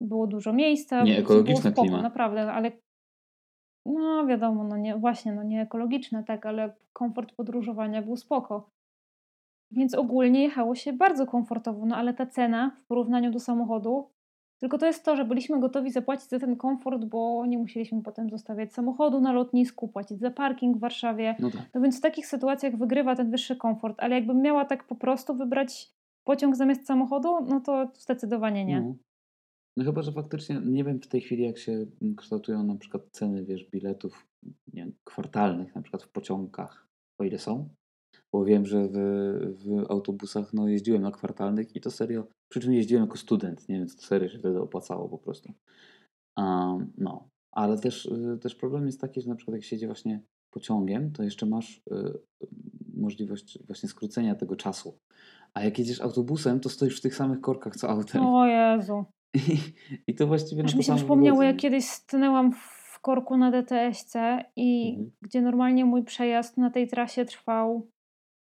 było 0.01 0.27
dużo 0.27 0.53
miejsca. 0.53 1.03
Nie 1.03 1.21
spoko, 1.21 1.83
klima. 1.83 2.03
Naprawdę, 2.03 2.53
ale 2.53 2.73
no 3.87 4.27
wiadomo, 4.27 4.65
no 4.65 4.77
nie, 4.77 4.97
właśnie, 4.97 5.33
no 5.33 5.43
nie 5.43 5.63
ekologiczne, 5.63 6.25
tak, 6.25 6.47
ale 6.47 6.75
komfort 6.93 7.33
podróżowania 7.33 8.03
był 8.03 8.17
spoko. 8.17 8.71
Więc 9.71 9.95
ogólnie 9.95 10.43
jechało 10.43 10.75
się 10.75 10.93
bardzo 10.93 11.27
komfortowo, 11.27 11.87
no 11.87 11.97
ale 11.97 12.15
ta 12.15 12.27
cena 12.27 12.71
w 12.71 12.87
porównaniu 12.87 13.31
do 13.31 13.41
samochodu, 13.41 14.11
tylko 14.61 14.79
to 14.79 14.87
jest 14.87 15.05
to, 15.05 15.17
że 15.17 15.25
byliśmy 15.25 15.61
gotowi 15.61 15.91
zapłacić 15.91 16.29
za 16.29 16.39
ten 16.39 16.57
komfort, 16.57 17.05
bo 17.05 17.47
nie 17.47 17.59
musieliśmy 17.59 18.03
potem 18.03 18.31
zostawiać 18.31 18.73
samochodu 18.73 19.21
na 19.21 19.33
lotnisku, 19.33 19.89
płacić 19.89 20.21
za 20.21 20.31
parking 20.31 20.77
w 20.77 20.81
Warszawie. 20.81 21.37
No 21.39 21.51
tak. 21.51 21.63
No 21.75 21.81
więc 21.81 21.99
w 21.99 22.01
takich 22.01 22.27
sytuacjach 22.27 22.77
wygrywa 22.77 23.17
ten 23.17 23.31
wyższy 23.31 23.57
komfort, 23.57 23.97
ale 24.01 24.15
jakbym 24.15 24.43
miała 24.43 24.65
tak 24.65 24.85
po 24.85 24.95
prostu 24.95 25.35
wybrać 25.35 25.93
pociąg 26.25 26.57
zamiast 26.57 26.87
samochodu, 26.87 27.29
no 27.49 27.61
to 27.61 27.89
zdecydowanie 27.95 28.65
nie. 28.65 28.81
No. 28.81 28.95
no 29.77 29.85
chyba, 29.85 30.03
że 30.03 30.13
faktycznie, 30.13 30.61
nie 30.65 30.85
wiem 30.85 31.01
w 31.01 31.09
tej 31.09 31.21
chwili 31.21 31.43
jak 31.43 31.59
się 31.59 31.73
mm, 31.73 32.17
kształtują 32.17 32.63
na 32.63 32.77
przykład 32.77 33.03
ceny, 33.11 33.45
wiesz, 33.45 33.71
biletów 33.71 34.27
nie 34.73 34.89
kwartalnych, 35.05 35.75
na 35.75 35.83
przykład 35.83 36.03
w 36.03 36.09
pociągach, 36.09 36.89
o 37.19 37.25
ile 37.25 37.39
są. 37.39 37.69
Bo 38.33 38.45
wiem, 38.45 38.67
że 38.67 38.89
w, 38.89 38.97
w 39.65 39.91
autobusach 39.91 40.53
no, 40.53 40.69
jeździłem 40.69 41.03
na 41.03 41.11
kwartalnych 41.11 41.77
i 41.77 41.81
to 41.81 41.91
serio, 41.91 42.27
przy 42.49 42.61
czym 42.61 42.73
jeździłem 42.73 43.05
jako 43.05 43.17
student, 43.17 43.69
nie 43.69 43.79
więc 43.79 43.97
to 43.97 44.03
serio 44.03 44.29
się 44.29 44.39
wtedy 44.39 44.61
opłacało 44.61 45.09
po 45.09 45.19
prostu. 45.19 45.53
Um, 46.37 46.93
no, 46.99 47.29
ale 47.53 47.79
też, 47.79 48.07
y, 48.07 48.39
też 48.43 48.55
problem 48.55 48.87
jest 48.87 49.01
taki, 49.01 49.21
że 49.21 49.29
na 49.29 49.35
przykład 49.35 49.55
jak 49.55 49.65
się 49.65 49.77
jedzie 49.77 49.87
właśnie 49.87 50.23
pociągiem, 50.51 51.13
to 51.13 51.23
jeszcze 51.23 51.47
masz 51.47 51.83
y, 51.93 52.19
możliwość 52.95 53.59
właśnie 53.67 53.89
skrócenia 53.89 54.35
tego 54.35 54.57
czasu. 54.57 54.99
A 55.55 55.65
jak 55.65 55.79
jedziesz 55.79 56.01
autobusem, 56.01 56.61
to 56.61 56.69
stoisz 56.69 56.99
w 56.99 57.03
tych 57.03 57.15
samych 57.15 57.41
korkach 57.41 57.77
co 57.77 57.89
autem. 57.89 58.27
O 58.27 58.47
Jezu. 58.47 59.05
I, 59.35 59.41
i 60.11 60.15
to 60.15 60.27
właściwie 60.27 60.65
Aż 60.65 60.75
mi 60.75 60.85
się 60.85 60.97
przypomniało, 60.97 61.43
jak 61.43 61.57
kiedyś 61.57 61.85
stanęłam 61.85 62.53
w 62.53 63.01
korku 63.01 63.37
na 63.37 63.51
DTS-ce 63.51 64.45
i 64.57 64.91
Mhm. 64.91 65.11
gdzie 65.23 65.43
normalnie 65.43 65.85
mój 65.85 66.05
przejazd 66.05 66.57
na 66.57 66.71
tej 66.71 66.89
trasie 66.89 67.25
trwał 67.25 67.89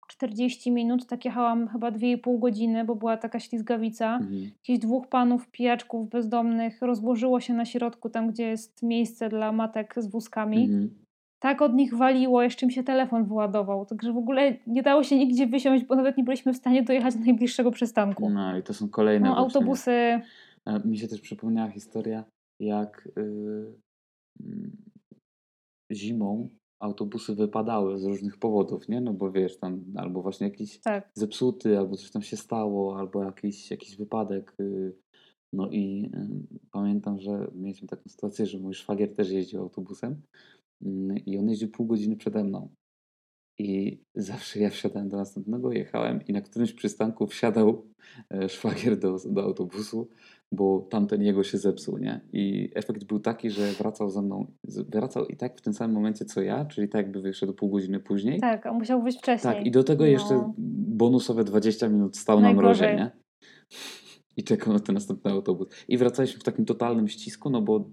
40 0.07 0.73
minut, 0.73 1.07
tak 1.07 1.25
jechałam 1.25 1.69
chyba 1.69 1.91
2,5 1.91 2.39
godziny, 2.39 2.85
bo 2.85 2.97
była 2.97 3.17
taka 3.17 3.41
ślizgawica. 3.41 4.17
Mhm. 4.17 4.43
Jakichś 4.45 4.79
dwóch 4.79 5.09
panów, 5.09 5.51
pijaczków 5.51 6.09
bezdomnych 6.09 6.83
rozłożyło 6.83 7.41
się 7.41 7.55
na 7.55 7.65
środku, 7.65 8.11
tam 8.11 8.31
gdzie 8.31 8.47
jest 8.47 8.83
miejsce 8.83 9.29
dla 9.29 9.53
matek 9.53 9.95
z 9.97 10.07
wózkami. 10.07 10.65
Mhm. 10.65 10.91
Tak 11.39 11.63
od 11.63 11.75
nich 11.75 11.95
waliło, 11.97 12.43
jeszcze 12.43 12.67
mi 12.67 12.73
się 12.73 12.83
telefon 12.85 13.25
wyładował. 13.25 13.87
Także 13.87 14.13
w 14.13 14.17
ogóle 14.17 14.57
nie 14.67 14.83
dało 14.83 15.03
się 15.03 15.19
nigdzie 15.19 15.47
wysiąść, 15.47 15.85
bo 15.85 15.97
nawet 15.97 16.17
nie 16.17 16.25
byliśmy 16.25 16.53
w 16.53 16.57
stanie 16.57 16.83
dojechać 16.83 17.15
do 17.15 17.21
najbliższego 17.25 17.71
przystanku. 17.71 18.31
No 18.31 18.59
i 18.59 18.63
to 18.63 18.75
są 18.75 18.89
kolejne 18.89 19.29
No, 19.29 19.35
właśnie- 19.35 19.45
autobusy 19.45 20.21
Mi 20.85 20.99
się 20.99 21.09
też 21.09 21.21
przypomniała 21.21 21.71
historia, 21.71 22.25
jak 22.61 23.09
y, 23.19 23.21
mm, 24.41 24.77
zimą 25.93 26.49
autobusy 26.83 27.35
wypadały 27.35 27.99
z 27.99 28.05
różnych 28.05 28.39
powodów, 28.39 28.89
nie? 28.89 29.01
No 29.01 29.13
bo 29.13 29.33
wiesz, 29.33 29.59
tam 29.59 29.85
albo 29.97 30.23
właśnie 30.23 30.47
jakiś 30.47 30.81
Tak. 30.81 31.11
zepsuty, 31.15 31.79
albo 31.79 31.97
coś 31.97 32.11
tam 32.11 32.23
się 32.23 32.37
stało, 32.37 32.99
albo 32.99 33.25
jakiś, 33.25 33.71
jakiś 33.71 33.97
wypadek. 33.97 34.55
y, 34.61 34.93
No 35.53 35.71
i 35.71 36.11
y, 36.15 36.59
pamiętam, 36.73 37.21
że 37.21 37.51
mieliśmy 37.55 37.89
taką 37.89 38.03
sytuację, 38.09 38.47
że 38.47 38.59
mój 38.59 38.75
szwagier 38.75 39.15
też 39.15 39.31
jeździł 39.31 39.61
autobusem 39.63 40.23
mm, 40.83 41.17
i 41.27 41.39
on 41.39 41.49
jeździł 41.49 41.71
pół 41.71 41.87
godziny 41.87 42.17
przede 42.17 42.45
mną. 42.45 42.69
I 43.59 44.01
zawsze 44.15 44.61
ja 44.61 44.71
wsiadałem 44.71 45.09
do 45.09 45.17
następnego, 45.17 45.73
jechałem 45.73 46.21
i 46.29 46.33
na 46.33 46.41
którymś 46.41 46.73
przystanku 46.73 47.27
wsiadał 47.27 47.87
e, 48.31 48.49
szwagier 48.49 48.99
do, 48.99 49.17
do 49.31 49.43
autobusu, 49.43 50.09
bo 50.53 50.87
tamten 50.91 51.23
jego 51.23 51.45
się 51.45 51.59
zepsuł, 51.59 51.99
nie? 51.99 52.21
I 52.33 52.71
efekt 52.75 53.05
był 53.05 53.21
taki, 53.21 53.51
że 53.51 53.73
wracał 53.73 54.11
ze 54.11 54.23
mną, 54.23 54.47
wracał 54.89 55.27
i 55.27 55.37
tak 55.37 55.59
w 55.59 55.61
tym 55.61 55.73
samym 55.75 55.95
momencie 55.97 56.25
co 56.25 56.43
ja, 56.43 56.65
czyli 56.65 56.89
tak 56.89 57.03
jakby 57.03 57.21
wyszedł 57.21 57.53
pół 57.55 57.71
godziny 57.71 58.01
później. 58.01 58.41
Tak, 58.41 58.67
a 58.67 58.73
musiał 58.73 59.03
wyjść 59.03 59.19
wcześniej. 59.19 59.55
Tak, 59.55 59.67
i 59.67 59.71
do 59.71 59.85
tego 59.85 60.05
No. 60.05 60.11
jeszcze 60.11 60.53
bonusowe 60.59 61.45
20 61.45 61.89
minut 61.89 62.17
stał 62.17 62.41
na 62.41 62.53
mrozie, 62.53 62.87
Najgorzej. 62.87 62.97
nie? 62.97 63.11
I 64.37 64.45
czekał 64.45 64.73
na 64.73 64.81
ten 64.81 64.95
następny 64.95 65.31
autobus. 65.31 65.69
I 65.89 65.99
wracaliśmy 65.99 66.41
w 66.41 66.45
takim 66.45 66.65
totalnym 66.65 67.09
ścisku, 67.09 67.51
no 67.51 67.63
bo 67.63 67.91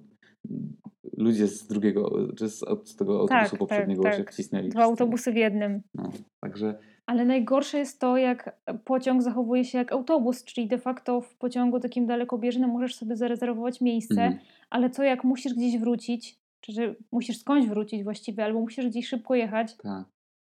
ludzie 1.17 1.47
z 1.47 1.67
drugiego, 1.67 2.27
czy 2.37 2.49
z, 2.49 2.59
z 2.85 2.95
tego 2.95 3.19
autobusu 3.19 3.49
Tak, 3.49 3.59
poprzedniego 3.59 4.03
tak, 4.03 4.13
się 4.13 4.23
tak. 4.23 4.33
wcisnęli. 4.33 4.69
Dwa 4.69 4.83
autobusy 4.83 5.31
w 5.31 5.35
jednym. 5.35 5.81
No, 5.95 6.11
także 6.39 6.79
Ale 7.05 7.25
najgorsze 7.25 7.77
jest 7.79 7.99
to, 7.99 8.17
jak 8.17 8.55
pociąg 8.85 9.21
zachowuje 9.21 9.65
się 9.65 9.77
jak 9.77 9.91
autobus, 9.91 10.43
czyli 10.43 10.67
de 10.67 10.77
facto 10.77 11.21
w 11.21 11.35
pociągu 11.35 11.79
takim 11.79 12.05
dalekobieżnym 12.05 12.69
możesz 12.69 12.95
sobie 12.95 13.15
zarezerwować 13.15 13.81
miejsce, 13.81 14.21
Mhm. 14.21 14.39
ale 14.69 14.89
co 14.89 15.03
jak 15.03 15.23
musisz 15.23 15.53
gdzieś 15.53 15.77
wrócić, 15.77 16.39
czy 16.61 16.71
że 16.71 16.95
musisz 17.11 17.37
skądś 17.39 17.67
wrócić 17.67 18.03
właściwie, 18.03 18.43
albo 18.45 18.59
musisz 18.59 18.87
gdzieś 18.87 19.07
szybko 19.07 19.35
jechać, 19.35 19.75
tak. 19.83 20.05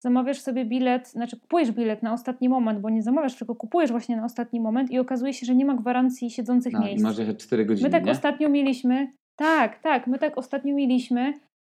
zamawiasz 0.03 0.39
sobie 0.41 0.65
bilet, 0.65 1.07
znaczy 1.07 1.39
kupujesz 1.39 1.71
bilet 1.71 2.03
na 2.03 2.13
ostatni 2.13 2.49
moment, 2.49 2.79
bo 2.79 2.89
nie 2.89 3.03
zamawiasz, 3.03 3.35
tylko 3.35 3.55
kupujesz 3.55 3.91
właśnie 3.91 4.17
na 4.17 4.25
ostatni 4.25 4.59
moment 4.59 4.91
i 4.91 4.99
okazuje 4.99 5.33
się, 5.33 5.45
że 5.45 5.55
nie 5.55 5.65
ma 5.65 5.73
gwarancji 5.75 6.29
siedzących 6.31 6.73
No, 6.73 6.81
i 6.81 6.85
miejsc. 6.85 7.03
masz 7.03 7.17
jechać 7.17 7.37
4 7.37 7.65
godziny, 7.65 7.87
My 7.89 7.91
tak 7.91 8.05
nie? 8.05 8.11
ostatnio 8.11 8.49
mieliśmy, 8.49 9.11
tak, 9.35 9.79
tak, 9.79 10.07
my 10.07 10.19
tak 10.19 10.37
ostatnio 10.37 10.75
mieliśmy 10.75 11.33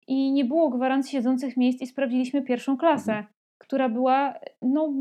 i 0.08 0.32
nie 0.32 0.44
było 0.44 0.70
gwarancji 0.70 1.12
siedzących 1.12 1.56
miejsc 1.56 1.82
i 1.82 1.86
sprawdziliśmy 1.86 2.42
pierwszą 2.42 2.76
klasę, 2.76 3.12
Mhm. 3.12 3.26
która 3.58 3.88
była, 3.88 4.34
no, 4.62 4.92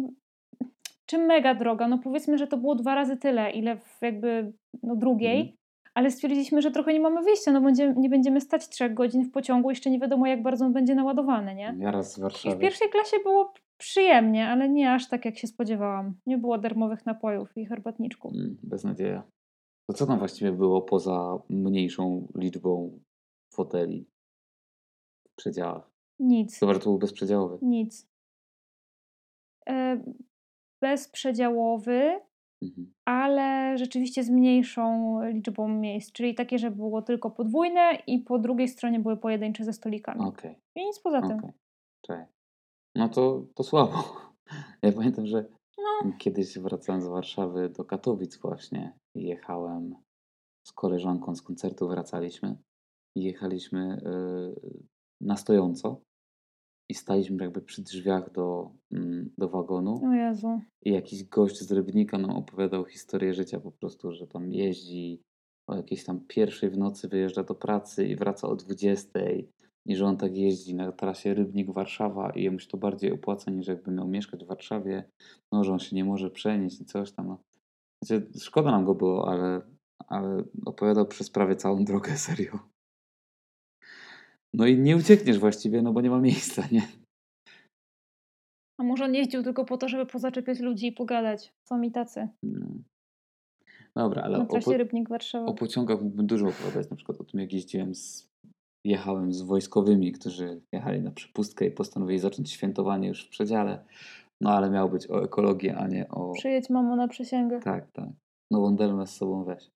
czym 1.05 1.21
mega 1.21 1.55
droga, 1.55 1.87
no 1.87 1.97
powiedzmy, 1.97 2.37
że 2.37 2.47
to 2.47 2.57
było 2.57 2.75
dwa 2.75 2.95
razy 2.95 3.17
tyle, 3.17 3.51
ile 3.51 3.77
w 3.77 3.97
jakby, 4.01 4.53
no 4.83 4.95
drugiej, 4.95 5.39
Mhm. 5.39 5.57
ale 5.93 6.11
stwierdziliśmy, 6.11 6.61
że 6.61 6.71
trochę 6.71 6.93
nie 6.93 6.99
mamy 6.99 7.21
wyjścia, 7.21 7.51
no 7.51 7.61
będzie, 7.61 7.93
nie 7.97 8.09
będziemy 8.09 8.41
stać 8.41 8.69
trzech 8.69 8.93
godzin 8.93 9.23
w 9.23 9.31
pociągu, 9.31 9.69
jeszcze 9.69 9.89
nie 9.89 9.99
wiadomo 9.99 10.27
jak 10.27 10.41
bardzo 10.43 10.65
on 10.65 10.73
będzie 10.73 10.95
naładowany, 10.95 11.55
nie? 11.55 11.75
Ja 11.79 11.91
raz 11.91 12.19
w 12.19 12.45
I 12.45 12.49
w 12.51 12.57
pierwszej 12.59 12.89
klasie 12.89 13.17
było 13.23 13.53
przyjemnie, 13.77 14.47
ale 14.47 14.69
nie 14.69 14.93
aż 14.93 15.07
tak, 15.09 15.25
jak 15.25 15.37
się 15.37 15.47
spodziewałam. 15.47 16.13
Nie 16.25 16.37
było 16.37 16.57
darmowych 16.57 17.05
napojów 17.05 17.57
i 17.57 17.65
herbatniczków. 17.65 18.33
Mm, 18.33 18.57
Beznadzieja. 18.63 19.23
To 19.88 19.93
co 19.93 20.06
tam 20.06 20.19
właściwie 20.19 20.52
było 20.52 20.82
poza 20.82 21.38
mniejszą 21.50 22.28
liczbą 22.36 23.00
foteli 23.54 24.08
w 25.32 25.36
przedziałach? 25.36 25.91
Nic. 26.19 26.60
Zobacz, 26.60 26.78
to 26.78 26.84
był 26.84 26.98
bezprzedziałowy. 26.98 27.58
Nic. 27.62 28.08
E, 29.69 30.04
bezprzedziałowy, 30.82 32.19
Mhm. 32.63 32.93
ale 33.06 33.78
rzeczywiście 33.78 34.24
z 34.24 34.30
mniejszą 34.30 35.17
liczbą 35.24 35.67
miejsc, 35.67 36.12
czyli 36.12 36.36
takie, 36.36 36.60
że 36.60 36.71
było 36.71 37.02
tylko 37.02 37.32
podwójne 37.32 37.82
i 38.08 38.19
po 38.19 38.39
drugiej 38.39 38.67
stronie 38.67 39.00
były 39.00 39.17
pojedyncze 39.17 39.63
ze 39.63 39.74
stolikami. 39.74 40.21
Okej, 40.26 40.56
I 40.76 40.86
nic 40.86 41.00
poza 41.00 41.21
tym. 41.21 41.38
okej. 41.39 41.52
Czekaj. 42.02 42.26
No 42.95 43.10
to, 43.10 43.45
to 43.56 43.63
słabo. 43.63 43.93
Ja 44.82 44.91
pamiętam, 44.91 45.26
że 45.28 45.45
No, 45.86 46.12
kiedyś 46.17 46.60
wracałem 46.60 47.02
z 47.02 47.08
Warszawy 47.08 47.69
do 47.69 47.86
Katowic 47.86 48.38
właśnie 48.38 48.93
i 49.15 49.24
jechałem 49.24 49.95
z 50.67 50.71
koleżanką 50.71 51.36
z 51.36 51.41
koncertu, 51.41 51.88
wracaliśmy 51.88 52.58
i 53.17 53.24
jechaliśmy 53.24 53.98
y, 53.98 54.86
na 55.21 55.38
stojąco 55.38 56.02
i 56.89 56.93
staliśmy 56.93 57.43
jakby 57.43 57.62
przy 57.62 57.82
drzwiach 57.82 58.32
do, 58.32 58.71
mm, 58.91 59.30
do 59.38 59.50
wagonu. 59.50 60.02
O 60.06 60.13
Jezu. 60.13 60.62
i 60.86 60.91
jakiś 60.91 61.24
gość 61.24 61.60
z 61.60 61.71
Rybnika 61.71 62.17
nam 62.17 62.32
opowiadał 62.32 62.86
historię 62.86 63.34
życia 63.34 63.60
po 63.60 63.71
prostu, 63.71 64.12
że 64.12 64.28
tam 64.28 64.52
jeździ 64.52 65.21
o 65.67 65.76
jakiejś 65.76 66.06
tam 66.06 66.26
pierwszej 66.28 66.69
w 66.69 66.78
nocy 66.78 67.08
wyjeżdża 67.08 67.43
do 67.43 67.56
pracy 67.56 68.08
i 68.08 68.15
wraca 68.15 68.48
o 68.48 68.56
20 68.56 69.19
i 69.86 69.95
że 69.95 70.06
on 70.06 70.17
tak 70.17 70.36
jeździ 70.36 70.76
na 70.76 70.91
trasie 70.91 71.36
Rybnik-Warszawa 71.36 72.38
i 72.38 72.43
jemu 72.43 72.60
się 72.60 72.67
to 72.67 72.78
bardziej 72.78 73.12
opłaca 73.12 73.52
niż 73.52 73.67
jakby 73.67 73.91
miał 73.91 74.08
mieszkać 74.08 74.43
w 74.43 74.48
Warszawie, 74.48 75.04
no 75.52 75.63
że 75.63 75.74
on 75.74 75.80
się 75.80 75.95
nie 75.95 76.06
może 76.06 76.32
przenieść 76.32 76.82
i 76.82 76.86
coś 76.86 77.12
tam. 77.12 77.28
No. 77.28 77.43
Znaczy, 78.04 78.28
szkoda 78.39 78.71
nam 78.71 78.86
go 78.86 78.95
było, 78.95 79.32
ale, 79.32 79.62
ale 80.08 80.43
opowiadał 80.65 81.08
przez 81.08 81.30
prawie 81.30 81.56
całą 81.56 81.86
drogę, 81.86 82.17
serio. 82.28 82.60
No 84.54 84.65
i 84.65 84.78
nie 84.78 84.98
uciekniesz 84.98 85.39
właściwie, 85.39 85.82
no 85.82 85.93
bo 85.93 86.02
nie 86.02 86.10
ma 86.10 86.19
miejsca, 86.19 86.63
nie? 86.71 86.88
A 88.80 88.84
może 88.84 89.06
on 89.06 89.15
jeździł 89.15 89.43
tylko 89.43 89.65
po 89.65 89.78
to, 89.78 89.89
żeby 89.89 90.06
pozaczepiać 90.06 90.60
ludzi 90.60 90.88
i 90.88 90.91
pogadać. 90.91 91.54
Są 91.63 91.78
mi 91.78 91.91
tacy. 91.91 92.28
No. 92.43 92.67
Dobra, 93.95 94.24
ale 94.24 94.38
opo- 94.38 94.48
trasie 94.48 94.78
Rybnik 94.78 95.10
Warszawa. 95.10 95.45
O 95.45 95.54
pociągach 95.54 96.02
mógłbym 96.02 96.28
dużo 96.28 96.48
opowiadać, 96.48 96.89
na 96.89 96.95
przykład 96.95 97.21
o 97.21 97.24
tym, 97.24 97.39
jak 97.39 97.54
jeździłem 97.54 97.95
z, 97.95 98.30
jechałem 98.86 99.34
z 99.34 99.41
wojskowymi, 99.41 100.12
którzy 100.12 100.62
jechali 100.71 101.02
na 101.02 101.12
przepustkę 101.12 101.65
i 101.65 101.71
postanowili 101.71 102.19
zacząć 102.19 102.52
świętowanie 102.52 103.08
już 103.08 103.26
w 103.26 103.30
przedziale. 103.30 103.86
No 104.41 104.50
ale 104.52 104.69
miał 104.69 104.89
być 104.89 105.10
o 105.10 105.24
ekologii, 105.24 105.69
a 105.69 105.88
nie 105.88 106.10
o... 106.10 106.32
Przyjedź 106.32 106.69
mamo 106.69 106.95
na 106.95 107.08
przysięgę. 107.08 107.60
Tak, 107.60 107.91
tak. 107.91 108.10
Nową 108.52 108.76
delmę 108.76 109.08
z 109.08 109.15
sobą 109.15 109.43
weź. 109.43 109.71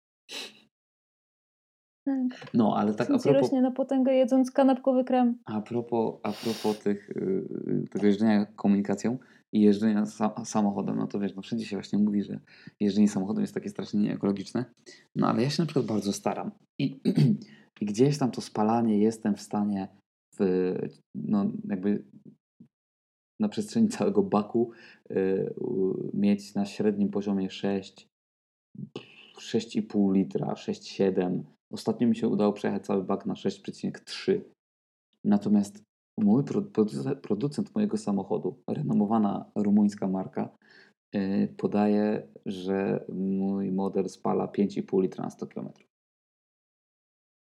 Tak. 2.05 2.51
No, 2.53 2.75
ale 2.77 2.93
tak 2.93 3.07
a 3.07 3.13
Syn 3.13 3.19
ci 3.19 3.23
propos, 3.23 3.41
rośnie 3.41 3.61
na 3.61 3.71
potęgę 3.71 4.13
jedząc 4.13 4.51
kanapkowy 4.51 5.03
krem. 5.03 5.37
a 5.45 5.61
propos, 5.61 6.15
a 6.23 6.31
propos 6.31 6.79
tych, 6.79 7.09
yy, 7.15 7.83
tego 7.91 8.05
jeżdżenia 8.05 8.45
komunikacją 8.45 9.17
i 9.53 9.61
jeżdżenia 9.61 10.05
sa 10.05 10.45
samochodem, 10.45 10.97
no 10.97 11.07
to 11.07 11.19
wiesz, 11.19 11.35
no 11.35 11.41
wszędzie 11.41 11.65
się 11.65 11.75
właśnie 11.75 11.99
mówi, 11.99 12.23
że 12.23 12.39
jeżdżenie 12.79 13.09
samochodem 13.09 13.41
jest 13.41 13.53
takie 13.53 13.69
strasznie 13.69 13.99
nieekologiczne. 13.99 14.65
No 15.15 15.27
ale 15.27 15.43
ja 15.43 15.49
się 15.49 15.61
na 15.61 15.65
przykład 15.65 15.85
bardzo 15.85 16.13
staram. 16.13 16.51
I, 16.79 17.01
i 17.81 17.85
gdzieś 17.85 18.17
tam 18.17 18.31
to 18.31 18.41
spalanie 18.41 18.99
jestem 18.99 19.35
w 19.35 19.41
stanie 19.41 19.87
w, 20.39 20.73
no 21.15 21.51
jakby 21.69 22.03
na 23.39 23.49
przestrzeni 23.49 23.87
całego 23.97 24.23
baku 24.23 24.71
yy, 25.09 25.53
mieć 26.13 26.55
na 26.55 26.65
średnim 26.65 27.09
poziomie 27.09 27.49
6, 27.49 28.07
6,5 29.37 30.13
litra, 30.13 30.53
6,7. 30.53 31.43
Ostatnio 31.71 32.07
mi 32.07 32.15
się 32.15 32.27
udało 32.27 32.53
przejechać 32.53 32.85
cały 32.85 33.03
bak 33.03 33.25
na 33.25 33.33
6,3. 33.33 34.41
Natomiast 35.23 35.88
mój 36.23 36.43
producent, 37.21 37.75
mojego 37.75 37.97
samochodu, 37.97 38.63
renomowana 38.67 39.51
rumuńska 39.55 40.07
marka, 40.07 40.49
yy, 41.13 41.47
podaje, 41.57 42.27
że 42.45 43.05
mój 43.13 43.71
model 43.71 44.09
spala 44.09 44.47
5,5 44.47 45.01
litra 45.01 45.23
na 45.23 45.29
100 45.29 45.47
km. 45.47 45.69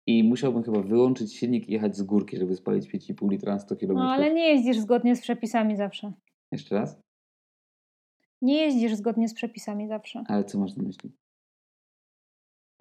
I 0.07 0.23
musiałbym 0.23 0.63
chyba 0.63 0.81
wyłączyć 0.81 1.33
silnik 1.33 1.69
i 1.69 1.71
jechać 1.71 1.97
z 1.97 2.03
górki, 2.03 2.37
żeby 2.37 2.55
spalić 2.55 2.87
5,5 2.87 3.29
litra 3.29 3.53
na 3.53 3.59
100 3.59 3.75
km. 3.75 3.93
No 3.93 4.11
ale 4.11 4.33
nie 4.33 4.49
jeździsz 4.49 4.79
zgodnie 4.79 5.15
z 5.15 5.21
przepisami 5.21 5.77
zawsze. 5.77 6.13
Jeszcze 6.51 6.75
raz? 6.75 6.99
Nie 8.41 8.55
jeździsz 8.55 8.95
zgodnie 8.95 9.29
z 9.29 9.33
przepisami 9.33 9.87
zawsze. 9.87 10.23
Ale 10.27 10.43
co 10.43 10.59
masz 10.59 10.75
na 10.75 10.83
myśli? 10.83 11.11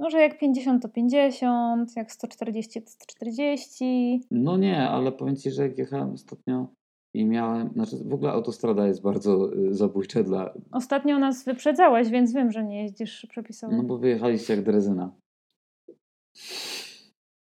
No, 0.00 0.10
że 0.10 0.20
jak 0.20 0.38
50 0.38 0.82
to 0.82 0.88
50, 0.88 1.96
jak 1.96 2.12
140 2.12 2.82
to 2.82 2.90
140. 2.90 4.20
No 4.30 4.56
nie, 4.56 4.88
ale 4.88 5.12
powiem 5.12 5.36
Ci, 5.36 5.50
że 5.50 5.62
jak 5.62 5.78
jechałem 5.78 6.12
ostatnio 6.12 6.66
i 7.14 7.24
miałem, 7.24 7.68
znaczy 7.72 7.96
w 8.04 8.14
ogóle 8.14 8.32
autostrada 8.32 8.86
jest 8.86 9.02
bardzo 9.02 9.54
y, 9.54 9.74
zabójcza 9.74 10.22
dla, 10.22 10.54
Ostatnio 10.72 11.18
nas 11.18 11.44
wyprzedzałeś, 11.44 12.08
więc 12.08 12.32
wiem, 12.32 12.52
że 12.52 12.64
nie 12.64 12.82
jeździsz 12.82 13.26
przepisowo. 13.30 13.76
no 13.76 13.82
bo 13.82 13.98
wyjechaliście 13.98 14.54
jak 14.54 14.64
drezyna. 14.64 15.12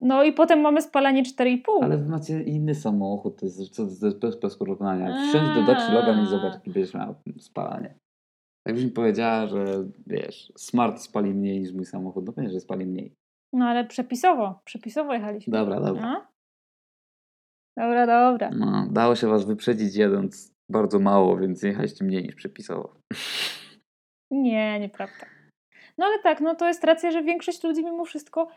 No 0.02 0.24
i 0.24 0.34
potem 0.34 0.62
mamy 0.62 0.82
spalanie 0.82 1.24
4,5. 1.24 1.62
Ale 1.82 1.98
wy 1.98 2.10
macie 2.10 2.44
inny 2.44 2.76
samochód, 2.76 3.40
to 3.40 3.46
jest, 3.46 3.76
to 3.76 3.84
jest 3.84 4.20
bez, 4.20 4.40
bez 4.40 4.58
porównania. 4.58 5.30
Wsiądź 5.30 5.56
do 5.56 5.64
Dacia 5.74 5.94
Logan 5.94 6.24
i 6.24 6.28
zobacz, 6.28 6.54
będziesz 6.66 6.94
miał 6.94 7.16
spalanie. 7.40 7.96
Jakbyś 8.68 8.86
mi 8.86 8.92
powiedziała, 8.92 9.48
że 9.48 9.66
wiesz, 10.08 10.52
Smart 10.58 11.02
spali 11.02 11.34
mniej 11.34 11.60
niż 11.60 11.74
mój 11.74 11.86
samochód, 11.86 12.26
no 12.26 12.34
pewnie, 12.34 12.50
że 12.50 12.60
spali 12.60 12.86
mniej. 12.86 13.14
No 13.54 13.66
ale 13.66 13.86
przepisowo, 13.86 14.62
przepisowo 14.66 15.14
jechaliśmy. 15.14 15.52
Dobra, 15.52 15.80
dobra. 15.80 16.02
No? 16.02 16.28
Dobra, 17.78 18.08
dobra. 18.08 18.50
No, 18.50 18.88
dało 18.92 19.16
się 19.16 19.28
was 19.28 19.46
wyprzedzić 19.46 19.96
jedąc 19.96 20.54
bardzo 20.70 21.00
mało, 21.00 21.38
więc 21.38 21.64
jechaliście 21.64 22.06
mniej 22.06 22.24
niż 22.24 22.36
przepisowo. 22.36 22.96
Nie, 24.32 24.80
nieprawda. 24.80 25.26
No 25.98 26.06
ale 26.06 26.20
tak, 26.20 26.42
no 26.42 26.56
to 26.56 26.68
jest 26.68 26.84
racja, 26.84 27.12
że 27.12 27.24
większość 27.24 27.64
ludzi 27.64 27.84
mimo 27.84 28.06
wszystko 28.06 28.48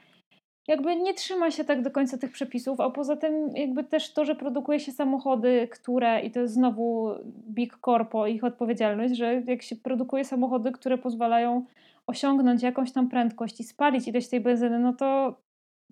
jakby 0.69 0.97
nie 0.97 1.15
trzyma 1.15 1.51
się 1.51 1.65
tak 1.65 1.83
do 1.83 1.91
końca 1.91 2.19
tych 2.19 2.33
przepisów, 2.33 2.81
a 2.81 2.91
poza 2.91 3.17
tym 3.17 3.57
jakby 3.57 3.85
też 3.85 4.13
to, 4.13 4.25
że 4.25 4.35
produkuje 4.35 4.81
się 4.81 4.93
samochody, 4.93 5.69
które, 5.73 6.21
i 6.21 6.31
to 6.31 6.41
jest 6.41 6.55
znowu 6.55 7.11
big 7.49 7.79
corpo, 7.85 8.27
ich 8.27 8.45
odpowiedzialność, 8.45 9.17
że 9.17 9.43
jak 9.47 9.63
się 9.63 9.77
produkuje 9.77 10.25
samochody, 10.25 10.73
które 10.73 10.99
pozwalają 10.99 11.65
osiągnąć 12.07 12.63
jakąś 12.63 12.93
tam 12.93 13.09
prędkość 13.09 13.61
i 13.61 13.65
spalić 13.65 14.09
ileś 14.09 14.29
tej 14.29 14.41
benzyny, 14.41 14.79
no 14.79 14.93
to 14.93 15.37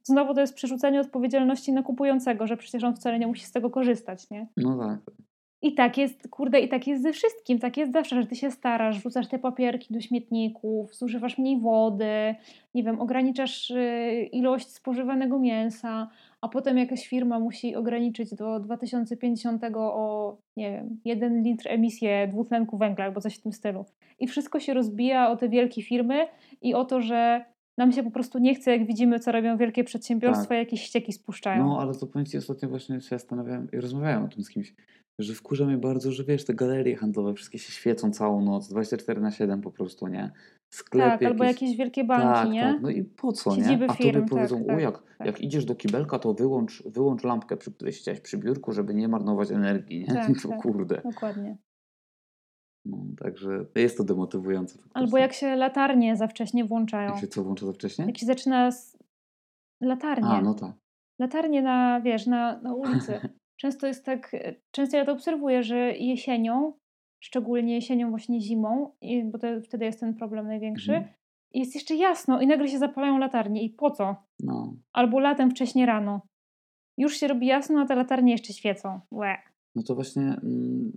znowu 0.02 0.34
to 0.34 0.40
jest 0.40 0.54
przerzucenie 0.54 1.00
odpowiedzialności 1.00 1.72
na 1.72 1.82
kupującego, 1.82 2.46
że 2.46 2.56
przecież 2.56 2.84
on 2.84 2.96
wcale 2.96 3.18
nie 3.18 3.26
musi 3.26 3.44
z 3.44 3.52
tego 3.52 3.70
korzystać, 3.70 4.30
nie? 4.30 4.46
No 4.56 4.78
tak. 4.78 5.14
I 5.64 5.74
tak 5.74 5.98
jest, 5.98 6.29
kurde, 6.29 6.61
i 6.61 6.68
tak 6.68 6.87
jest 6.87 7.03
ze 7.03 7.12
wszystkim. 7.12 7.59
Tak 7.59 7.77
jest 7.77 7.92
zawsze, 7.92 8.22
że 8.22 8.27
ty 8.27 8.37
się 8.37 8.50
starasz, 8.50 9.03
rzucasz 9.03 9.29
te 9.29 9.38
papierki 9.38 9.94
do 9.94 10.00
śmietników, 10.00 10.94
zużywasz 10.94 11.38
mniej 11.38 11.61
wody, 11.61 12.35
nie 12.74 12.83
wiem, 12.83 13.00
ograniczasz 13.00 13.70
y, 13.70 14.29
ilość 14.33 14.68
spożywanego 14.68 15.38
mięsa, 15.38 16.11
a 16.40 16.48
potem 16.48 16.79
jakaś 16.79 17.09
firma 17.09 17.38
musi 17.38 17.77
ograniczyć 17.77 18.35
do 18.35 18.61
2050 18.61 19.62
o, 19.77 20.37
nie 20.57 20.70
wiem, 20.70 21.00
1 21.05 21.42
litr 21.42 21.68
emisję 21.68 22.29
dwutlenku 22.29 22.79
węgla 22.79 23.05
albo 23.05 23.20
coś 23.20 23.37
w 23.37 23.40
tym 23.40 23.53
stylu. 23.53 23.85
I 24.18 24.27
wszystko 24.27 24.61
się 24.61 24.74
rozbija 24.74 25.31
o 25.31 25.37
te 25.37 25.48
wielkie 25.48 25.83
firmy 25.83 26.27
i 26.62 26.74
o 26.74 26.85
to, 26.85 27.00
że 27.00 27.44
nam 27.77 27.92
się 27.92 28.03
po 28.03 28.11
prostu 28.11 28.38
nie 28.38 28.55
chce, 28.55 28.70
jak 28.70 28.87
widzimy, 28.87 29.20
co 29.20 29.33
robią 29.33 29.57
wielkie 29.57 29.85
przedsiębiorstwa, 29.85 30.48
Tak. 30.48 30.59
jakieś 30.59 30.83
ścieki 30.83 31.12
spuszczają. 31.12 31.66
No, 31.66 31.79
ale 31.81 31.94
to 31.94 32.07
powiem 32.07 32.27
Ci, 32.27 32.38
ostatnio 32.38 32.68
właśnie 32.68 33.00
się 33.00 33.09
zastanawiałem 33.09 33.68
i 33.72 33.77
rozmawiałem 33.77 34.24
o 34.24 34.29
tym 34.29 34.42
z 34.44 34.50
kimś, 34.50 34.74
że 35.18 35.35
wkurza 35.35 35.66
mnie 35.66 35.79
bardzo, 35.79 36.12
że 36.12 36.24
wiesz, 36.24 36.44
te 36.44 36.55
galerie 36.55 36.96
handlowe 36.96 37.35
wszystkie 37.35 37.59
się 37.59 37.72
świecą 37.72 38.11
całą 38.11 38.44
noc, 38.44 38.68
24 38.68 39.20
na 39.20 39.31
7 39.31 39.61
po 39.61 39.70
prostu, 39.70 40.09
nie? 40.09 40.31
Sklepy 40.70 41.18
tak, 41.18 41.22
albo 41.22 41.44
jakieś 41.44 41.77
wielkie 41.77 42.05
banki, 42.05 42.27
tak, 42.27 42.50
nie? 42.50 42.62
Tak, 42.62 42.83
no 42.83 42.90
i 42.90 43.05
po 43.05 43.33
co, 43.33 43.55
Siedziby 43.55 43.85
nie? 43.85 43.90
A 43.90 43.94
firm, 43.94 44.12
tobie 44.12 44.29
powiedzą, 44.29 44.57
tak, 44.57 44.64
o 44.64 44.68
tak, 44.68 44.81
jak, 44.81 45.03
tak. 45.18 45.27
jak 45.27 45.40
idziesz 45.40 45.64
do 45.64 45.74
kibelka, 45.74 46.18
to 46.18 46.35
wyłącz, 46.35 46.83
wyłącz 46.83 47.24
lampkę, 47.24 47.57
przy 47.57 47.72
której 47.72 47.92
siedziałeś 47.92 48.20
przy 48.20 48.38
biurku, 48.38 48.72
żeby 48.72 48.94
nie 48.94 49.09
marnować 49.09 49.50
energii, 49.50 50.00
nie? 50.00 50.07
Tak, 50.07 50.42
to 50.42 50.48
tak. 50.48 50.62
kurde. 50.62 51.03
Dokładnie. 51.05 51.57
No, 52.85 52.98
także 53.18 53.66
jest 53.74 53.96
to 53.96 54.05
demotywujące 54.05 54.74
faktycznie. 54.74 55.03
Albo 55.03 55.18
jak 55.18 55.33
się 55.33 55.57
latarnie 55.57 56.16
za 56.16 56.27
wcześnie 56.29 56.64
włączają. 56.64 57.11
Jak 57.11 57.20
się 57.20 57.27
co 57.27 57.44
włącza 57.44 57.66
za 57.66 57.72
wcześnie? 57.72 58.05
Jak 58.05 58.18
się 58.18 58.27
zaczyna 58.27 58.70
z... 58.70 58.98
latarnie. 59.81 60.29
A, 60.29 60.42
no 60.42 60.55
tak. 60.55 60.72
Latarnie 61.18 61.62
na, 61.62 62.00
wiesz, 62.00 62.27
na, 62.27 62.61
na 62.61 62.74
ulicy. 62.74 63.20
Często 63.56 63.86
jest 63.86 64.04
tak, 64.04 64.34
e, 64.34 64.54
często 64.70 64.96
ja 64.96 65.04
to 65.04 65.12
obserwuję, 65.12 65.62
że 65.62 65.76
jesienią, 65.92 66.72
szczególnie 67.20 67.74
jesienią, 67.74 68.10
właśnie 68.10 68.40
zimą, 68.40 68.92
bo 69.24 69.38
to, 69.38 69.46
wtedy 69.64 69.84
jest 69.84 70.00
ten 70.00 70.14
problem 70.14 70.46
największy, 70.46 70.92
Mhm. 70.94 71.14
jest 71.54 71.74
jeszcze 71.74 71.94
jasno 71.94 72.40
i 72.40 72.46
nagle 72.46 72.68
się 72.68 72.78
zapalają 72.78 73.18
latarnie. 73.18 73.62
I 73.64 73.70
po 73.70 73.90
co? 73.90 74.16
No. 74.40 74.74
Albo 74.92 75.20
latem 75.20 75.50
wcześnie 75.50 75.86
rano. 75.86 76.20
Już 76.98 77.16
się 77.16 77.28
robi 77.28 77.46
jasno, 77.46 77.80
a 77.80 77.86
te 77.86 77.94
latarnie 77.94 78.32
jeszcze 78.32 78.52
świecą. 78.52 79.00
Łe. 79.12 79.36
no 79.74 79.82
to 79.82 79.94
właśnie 79.94 80.22
mm, 80.22 80.92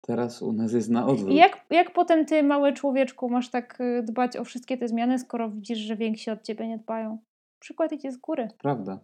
teraz 0.00 0.42
u 0.42 0.52
nas 0.52 0.72
jest 0.72 0.90
na 0.90 1.06
odwrót. 1.06 1.32
I 1.32 1.34
jak, 1.36 1.66
jak 1.70 1.92
potem 1.92 2.26
ty, 2.26 2.42
mały 2.42 2.72
człowieczku, 2.72 3.28
masz 3.30 3.50
tak 3.50 3.80
y, 3.80 4.02
dbać 4.02 4.36
o 4.36 4.44
wszystkie 4.44 4.78
te 4.78 4.88
zmiany, 4.88 5.18
skoro 5.18 5.50
widzisz, 5.50 5.78
że 5.78 5.96
więksi 5.96 6.30
od 6.30 6.42
ciebie 6.42 6.68
nie 6.68 6.78
dbają? 6.78 7.18
Przykład 7.58 7.92
idzie 7.92 8.12
z 8.12 8.16
góry. 8.16 8.48
Prawda. 8.58 9.00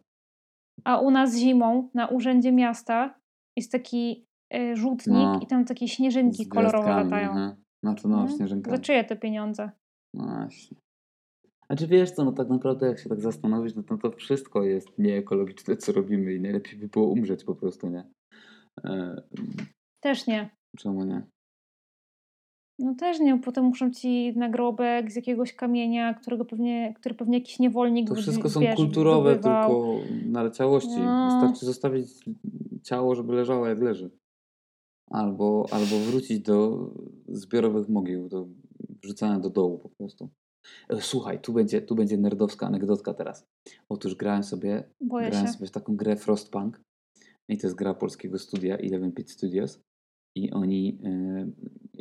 A 0.84 1.00
u 1.00 1.10
nas 1.10 1.36
zimą 1.36 1.88
na 1.94 2.06
urzędzie 2.08 2.52
miasta 2.52 3.14
jest 3.58 3.72
taki 3.72 4.24
y, 4.54 4.76
rzutnik 4.76 5.16
No. 5.16 5.40
i 5.42 5.46
tam 5.46 5.64
takie 5.64 5.88
śnieżynki 5.88 6.46
kolorowe 6.48 6.88
latają. 6.90 7.30
aha. 7.30 7.56
Znaczy, 7.84 8.08
no, 8.08 8.20
Mhm. 8.20 8.36
śnieżynkami. 8.38 8.76
Za 8.76 8.82
czyje 8.82 9.04
te 9.04 9.16
pieniądze? 9.16 9.70
No 10.14 10.24
właśnie. 10.24 10.76
A 11.68 11.76
czy 11.76 11.86
wiesz 11.86 12.10
co, 12.10 12.24
no 12.24 12.32
tak 12.32 12.48
naprawdę 12.48 12.86
jak 12.86 12.98
się 12.98 13.08
tak 13.08 13.20
zastanowić, 13.20 13.74
no 13.76 13.82
to, 13.82 13.98
to 13.98 14.10
wszystko 14.10 14.62
jest 14.62 14.98
nieekologiczne, 14.98 15.76
co 15.76 15.92
robimy 15.92 16.34
i 16.34 16.40
najlepiej 16.40 16.78
by 16.78 16.88
było 16.88 17.06
umrzeć 17.08 17.44
po 17.44 17.54
prostu, 17.54 17.88
nie? 17.88 18.04
E, 18.84 19.22
Też 20.02 20.26
nie. 20.26 20.50
czemu 20.78 21.04
nie? 21.04 21.22
No 22.78 22.94
też 22.94 23.20
nie, 23.20 23.38
potem 23.38 23.64
muszą 23.64 23.90
ci 23.90 24.32
nagrobek 24.36 25.12
z 25.12 25.16
jakiegoś 25.16 25.52
kamienia, 25.54 26.14
którego 26.14 26.44
pewnie, 26.44 26.94
który 26.96 27.14
pewnie 27.14 27.38
jakiś 27.38 27.58
niewolnik 27.58 28.08
To 28.08 28.14
wszystko 28.14 28.50
są 28.50 28.60
wiesz, 28.60 28.76
kulturowe, 28.76 29.30
wydobywał. 29.30 29.70
tylko 29.70 30.14
naleciałości. 30.26 31.00
No. 31.00 31.30
Wystarczy 31.30 31.66
zostawić 31.66 32.06
ciało, 32.82 33.14
żeby 33.14 33.32
leżało 33.34 33.66
jak 33.66 33.80
leży. 33.82 34.10
Albo, 35.10 35.66
albo 35.70 35.98
wrócić 36.10 36.40
do 36.40 36.90
zbiorowych 37.28 37.88
mogił, 37.88 38.28
do 38.28 38.46
wrzucania 39.02 39.38
do 39.40 39.50
dołu 39.50 39.78
po 39.78 39.88
prostu. 39.88 40.28
E, 40.88 41.00
Słuchaj, 41.00 41.40
tu 41.40 41.52
będzie, 41.52 41.82
tu 41.82 41.94
będzie 41.94 42.16
nerdowska 42.16 42.66
anegdotka 42.66 43.14
teraz. 43.14 43.46
Otóż 43.88 44.14
grałem 44.14 44.42
sobie, 44.44 44.84
Boję 45.00 45.30
grałem 45.30 45.46
się. 45.46 45.52
sobie 45.52 45.66
w 45.66 45.70
taką 45.70 45.96
grę 45.96 46.16
Frostpunk 46.16 46.80
i 47.48 47.58
to 47.58 47.66
jest 47.66 47.76
gra 47.76 47.94
polskiego 47.94 48.38
studia 48.38 48.76
11-bit 48.76 49.30
Studios 49.30 49.80
i 50.34 50.50
oni 50.50 50.98
yy, 51.02 51.52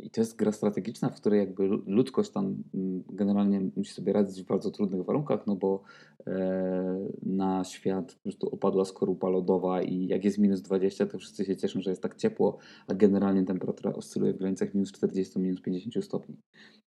i 0.08 0.10
to 0.10 0.20
jest 0.20 0.36
gra 0.36 0.52
strategiczna, 0.52 1.10
w 1.10 1.20
której 1.20 1.40
jakby 1.40 1.62
lu- 1.62 1.82
ludzkość 1.86 2.30
tam 2.30 2.62
mm, 2.74 3.04
generalnie 3.08 3.60
musi 3.76 3.92
sobie 3.92 4.12
radzić 4.12 4.42
w 4.42 4.46
bardzo 4.46 4.70
trudnych 4.70 5.04
warunkach, 5.04 5.46
no 5.46 5.56
bo 5.56 5.82
e, 6.26 7.08
na 7.22 7.64
świat 7.64 8.14
po 8.14 8.22
prostu 8.22 8.48
opadła 8.48 8.84
skorupa 8.84 9.28
lodowa 9.28 9.82
i 9.82 10.06
jak 10.06 10.24
jest 10.24 10.38
minus 10.38 10.62
20, 10.62 11.06
to 11.06 11.18
wszyscy 11.18 11.44
się 11.44 11.56
cieszą, 11.56 11.80
że 11.80 11.90
jest 11.90 12.02
tak 12.02 12.16
ciepło, 12.16 12.58
a 12.86 12.94
generalnie 12.94 13.44
temperatura 13.44 13.92
oscyluje 13.92 14.32
w 14.32 14.38
granicach 14.38 14.74
minus 14.74 14.92
40, 14.92 15.38
minus 15.38 15.60
50 15.60 16.04
stopni. 16.04 16.36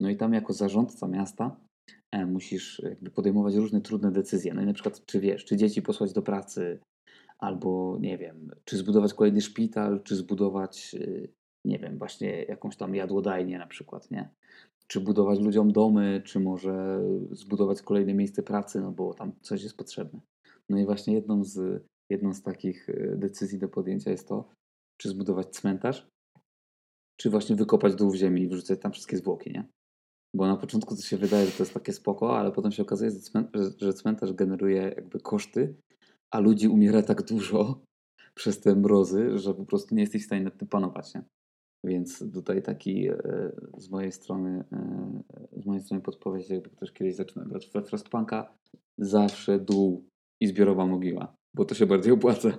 No 0.01 0.11
i 0.11 0.17
tam 0.17 0.35
jako 0.35 0.53
zarządca 0.53 1.09
miasta 1.09 1.57
e, 2.11 2.27
musisz 2.27 2.83
jakby 2.85 3.11
podejmować 3.11 3.55
różne 3.55 3.81
trudne 3.81 4.13
decyzje. 4.13 4.55
No 4.55 4.63
i 4.63 4.67
na 4.67 4.73
przykład, 4.73 5.05
czy 5.07 5.21
wiesz, 5.21 5.45
czy 5.45 5.57
dzieci 5.57 5.83
posłać 5.83 6.13
do 6.13 6.23
pracy, 6.23 6.79
albo 7.39 7.99
nie 8.01 8.19
wiem, 8.19 8.51
czy 8.65 8.77
zbudować 8.77 9.15
kolejny 9.15 9.41
szpital, 9.41 10.03
czy 10.03 10.17
zbudować, 10.17 10.95
y, 10.95 11.33
nie 11.65 11.79
wiem, 11.79 11.99
właśnie 11.99 12.45
jakąś 12.45 12.77
tam 12.77 12.95
jadłodajnię 12.95 13.59
na 13.59 13.67
przykład, 13.67 14.11
nie? 14.11 14.31
czy 14.89 15.01
budować 15.01 15.41
ludziom 15.41 15.73
domy, 15.73 16.23
czy 16.25 16.41
może 16.41 17.01
zbudować 17.31 17.83
kolejne 17.83 18.15
miejsce 18.15 18.43
pracy, 18.43 18.81
no 18.81 18.93
bo 18.93 19.15
tam 19.15 19.33
coś 19.43 19.63
jest 19.63 19.77
potrzebne. 19.77 20.21
No 20.69 20.79
i 20.79 20.85
właśnie 20.85 21.15
jedną 21.15 21.45
z, 21.45 21.85
jedną 22.11 22.35
z 22.35 22.43
takich 22.43 22.89
e, 22.89 23.17
decyzji 23.17 23.59
do 23.59 23.69
podjęcia 23.69 24.11
jest 24.11 24.29
to, 24.29 24.49
czy 25.01 25.09
zbudować 25.09 25.49
cmentarz, 25.49 26.09
czy 27.21 27.31
właśnie 27.31 27.57
wykopać 27.57 27.95
dół 27.95 28.11
w 28.11 28.15
ziemi 28.15 28.43
i 28.43 28.49
wrzucać 28.49 28.81
tam 28.81 28.93
wszystkie 28.93 29.17
zwłoki, 29.17 29.53
nie? 29.53 29.65
Bo 30.35 30.47
na 30.47 30.57
początku 30.57 30.97
to 30.97 31.03
się 31.03 31.17
wydaje, 31.17 31.47
że 31.47 31.53
to 31.53 31.63
jest 31.63 31.75
takie 31.75 31.93
spoko, 31.93 32.39
ale 32.39 32.53
potem 32.53 32.73
się 32.73 32.83
okazuje, 32.83 33.11
że 33.81 33.93
cmentarz 33.93 34.33
generuje 34.33 34.83
jakby 34.83 35.21
koszty, 35.21 35.75
a 36.31 36.41
ludzi 36.41 36.69
umiera 36.69 37.03
tak 37.03 37.23
dużo 37.23 37.81
przez 38.35 38.61
te 38.61 38.75
mrozy, 38.75 39.39
że 39.39 39.55
po 39.55 39.65
prostu 39.65 39.95
nie 39.95 40.01
jesteś 40.01 40.23
w 40.23 40.27
stanie 40.27 40.43
nad 40.43 40.59
tym 40.59 40.69
panować, 40.69 41.15
nie? 41.15 41.23
Więc 41.85 42.33
tutaj 42.33 42.63
taki 42.63 43.09
e, 43.09 43.17
z 43.79 43.91
mojej 43.91 44.13
strony 44.13 44.65
e, 44.73 45.23
z 45.53 45.67
mojej 45.67 45.83
strony 45.83 46.03
podpowiedź, 46.03 46.51
jakby 46.51 46.71
ktoś 46.71 46.93
kiedyś 46.93 47.15
zaczyna 47.15 47.45
grać 47.45 47.71
we 47.71 47.83
Frostpunka, 47.83 48.55
zawsze 48.99 49.59
dół 49.59 50.09
i 50.41 50.47
zbiorowa 50.47 50.87
mogiła, 50.87 51.37
bo 51.57 51.65
to 51.65 51.75
się 51.75 51.87
bardziej 51.87 52.13
opłaca. 52.13 52.49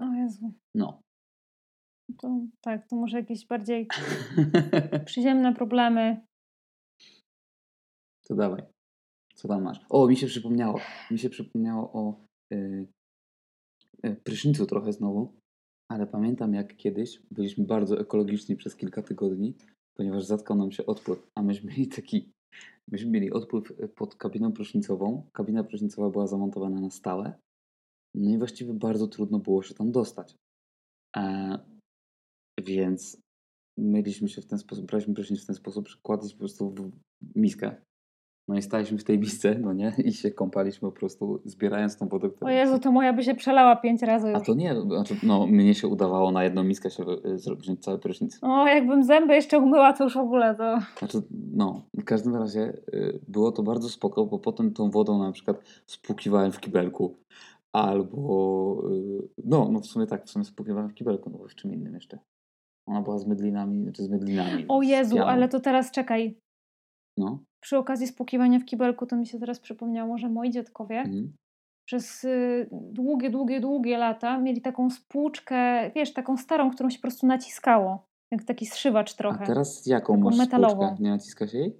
O 0.00 0.14
Jezu. 0.14 0.52
No. 0.74 1.02
To, 2.20 2.40
tak, 2.60 2.88
to 2.88 2.96
może 2.96 3.16
jakieś 3.16 3.46
bardziej 3.46 3.88
przyziemne 5.04 5.54
problemy. 5.54 6.26
To 8.28 8.34
dawaj. 8.34 8.62
Co 9.34 9.48
tam 9.48 9.62
masz? 9.62 9.80
O, 9.88 10.08
mi 10.08 10.16
się 10.16 10.26
przypomniało. 10.26 10.80
Mi 11.10 11.18
się 11.18 11.30
przypomniało 11.30 11.92
o 11.92 12.24
yy, 12.50 14.16
prysznicu 14.24 14.66
trochę 14.66 14.92
znowu, 14.92 15.32
ale 15.88 16.06
pamiętam 16.06 16.54
jak 16.54 16.76
kiedyś 16.76 17.22
byliśmy 17.30 17.64
bardzo 17.64 18.00
ekologiczni 18.00 18.56
przez 18.56 18.76
kilka 18.76 19.02
tygodni, 19.02 19.54
ponieważ 19.94 20.24
zatkał 20.24 20.56
nam 20.56 20.72
się 20.72 20.86
odpływ, 20.86 21.30
a 21.34 21.42
myśmy 21.42 21.70
mieli 21.70 21.88
taki, 21.88 22.32
myśmy 22.90 23.10
mieli 23.10 23.32
odpływ 23.32 23.72
pod 23.96 24.14
kabiną 24.14 24.52
prysznicową. 24.52 25.28
Kabina 25.32 25.64
prysznicowa 25.64 26.10
była 26.10 26.26
zamontowana 26.26 26.80
na 26.80 26.90
stałe, 26.90 27.34
no 28.14 28.30
i 28.30 28.38
właściwie 28.38 28.74
bardzo 28.74 29.08
trudno 29.08 29.38
było 29.38 29.62
się 29.62 29.74
tam 29.74 29.92
dostać. 29.92 30.36
E, 31.16 31.58
więc 32.64 33.20
myliśmy 33.78 34.28
się 34.28 34.42
w 34.42 34.46
ten 34.46 34.58
sposób, 34.58 34.86
braliśmy 34.86 35.14
prysznic 35.14 35.42
w 35.42 35.46
ten 35.46 35.56
sposób, 35.56 35.88
że 35.88 35.98
kładliśmy 36.02 36.36
po 36.36 36.38
prostu 36.38 36.70
w 36.70 36.90
miskę 37.36 37.76
no 38.48 38.56
i 38.56 38.62
staliśmy 38.62 38.98
w 38.98 39.04
tej 39.04 39.18
misce, 39.18 39.58
no 39.58 39.72
nie? 39.72 39.92
I 40.04 40.12
się 40.12 40.30
kąpaliśmy 40.30 40.88
po 40.88 40.96
prostu, 40.96 41.40
zbierając 41.44 41.96
tą 41.96 42.08
wodę. 42.08 42.30
O 42.40 42.50
Jezu, 42.50 42.78
to 42.78 42.92
moja 42.92 43.12
by 43.12 43.22
się 43.22 43.34
przelała 43.34 43.76
pięć 43.76 44.02
razy 44.02 44.28
już. 44.28 44.36
A 44.36 44.40
to 44.40 44.54
nie, 44.54 44.74
znaczy, 44.80 45.16
no 45.22 45.46
mnie 45.46 45.74
się 45.74 45.88
udawało 45.88 46.30
na 46.30 46.44
jedną 46.44 46.64
miskę 46.64 46.90
się 46.90 47.04
y, 47.26 47.38
zrobić 47.38 47.84
cały 47.84 47.98
prysznic. 47.98 48.38
O, 48.42 48.66
jakbym 48.66 49.04
zęby 49.04 49.34
jeszcze 49.34 49.58
umyła, 49.58 49.92
to 49.92 50.04
już 50.04 50.14
w 50.14 50.18
ogóle 50.18 50.54
to... 50.54 50.78
Znaczy, 50.98 51.22
no, 51.52 51.82
w 51.94 52.04
każdym 52.04 52.36
razie 52.36 52.72
y, 52.94 53.20
było 53.28 53.52
to 53.52 53.62
bardzo 53.62 53.88
spoko, 53.88 54.26
bo 54.26 54.38
potem 54.38 54.72
tą 54.72 54.90
wodą 54.90 55.18
na 55.18 55.32
przykład 55.32 55.62
spłukiwałem 55.86 56.52
w 56.52 56.60
kibelku. 56.60 57.16
Albo, 57.72 58.82
y, 58.90 59.28
no, 59.44 59.68
no 59.72 59.80
w 59.80 59.86
sumie 59.86 60.06
tak, 60.06 60.26
w 60.26 60.30
sumie 60.30 60.44
spłukiwałem 60.44 60.88
w 60.88 60.94
kibelku, 60.94 61.30
no 61.30 61.38
bo 61.38 61.48
w 61.48 61.54
czym 61.54 61.72
innym 61.72 61.94
jeszcze. 61.94 62.18
Ona 62.86 63.02
była 63.02 63.18
z 63.18 63.26
mydlinami, 63.26 63.92
czy 63.92 64.02
z 64.02 64.08
mydlinami. 64.08 64.64
O 64.68 64.82
Jezu, 64.82 65.18
ale 65.18 65.48
to 65.48 65.60
teraz 65.60 65.90
czekaj. 65.90 66.38
No 67.16 67.44
przy 67.64 67.78
okazji 67.78 68.06
spłukiwania 68.06 68.58
w 68.58 68.64
kibelku, 68.64 69.06
to 69.06 69.16
mi 69.16 69.26
się 69.26 69.38
teraz 69.38 69.60
przypomniało, 69.60 70.18
że 70.18 70.28
moi 70.28 70.50
dziadkowie 70.50 70.98
mhm. 70.98 71.32
przez 71.84 72.24
y, 72.24 72.68
długie, 72.70 73.30
długie, 73.30 73.60
długie 73.60 73.98
lata 73.98 74.38
mieli 74.38 74.60
taką 74.60 74.90
spłuczkę, 74.90 75.90
wiesz, 75.90 76.12
taką 76.12 76.36
starą, 76.36 76.70
którą 76.70 76.90
się 76.90 76.98
po 76.98 77.02
prostu 77.02 77.26
naciskało. 77.26 78.06
Jak 78.30 78.44
taki 78.44 78.66
zszywacz 78.66 79.14
trochę. 79.14 79.44
A 79.44 79.46
teraz 79.46 79.86
jaką 79.86 80.16
masz 80.16 80.38
metalową. 80.38 80.86
spłuczkę? 80.86 81.04
Nie 81.04 81.10
naciska 81.10 81.48
się 81.48 81.58
jej? 81.58 81.76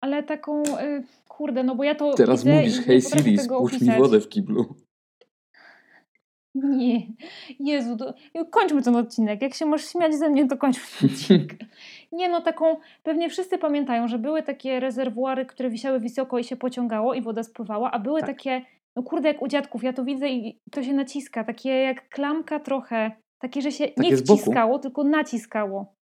Ale 0.00 0.22
taką, 0.22 0.62
y, 0.62 1.04
kurde, 1.28 1.62
no 1.62 1.74
bo 1.74 1.84
ja 1.84 1.94
to 1.94 2.14
Teraz 2.14 2.44
mówisz, 2.44 2.80
hej 2.80 3.02
Siri, 3.02 3.38
spłucz 3.38 3.80
mi 3.80 3.98
wodę 3.98 4.20
w 4.20 4.28
kiblu. 4.28 4.74
Nie. 6.54 7.06
Jezu, 7.60 7.96
to... 7.96 8.14
kończmy 8.50 8.82
ten 8.82 8.96
odcinek. 8.96 9.42
Jak 9.42 9.54
się 9.54 9.66
możesz 9.66 9.88
śmiać 9.88 10.14
ze 10.14 10.30
mnie, 10.30 10.48
to 10.48 10.56
kończmy 10.56 10.84
ten 11.00 11.10
odcinek. 11.10 11.54
Nie 12.12 12.28
no, 12.28 12.40
taką, 12.40 12.76
pewnie 13.02 13.30
wszyscy 13.30 13.58
pamiętają, 13.58 14.08
że 14.08 14.18
były 14.18 14.42
takie 14.42 14.80
rezerwuary, 14.80 15.46
które 15.46 15.70
wisiały 15.70 16.00
wysoko 16.00 16.38
i 16.38 16.44
się 16.44 16.56
pociągało 16.56 17.14
i 17.14 17.22
woda 17.22 17.42
spływała, 17.42 17.90
a 17.90 17.98
były 17.98 18.20
tak. 18.20 18.28
takie, 18.28 18.62
no 18.96 19.02
kurde, 19.02 19.28
jak 19.28 19.42
u 19.42 19.48
dziadków, 19.48 19.82
ja 19.82 19.92
to 19.92 20.04
widzę 20.04 20.28
i 20.28 20.60
to 20.70 20.82
się 20.82 20.92
naciska, 20.92 21.44
takie 21.44 21.70
jak 21.70 22.08
klamka 22.08 22.60
trochę, 22.60 23.10
takie, 23.38 23.62
że 23.62 23.72
się 23.72 23.88
takie 23.88 24.10
nie 24.10 24.16
wciskało, 24.16 24.78
tylko 24.78 25.04
naciskało. 25.04 25.94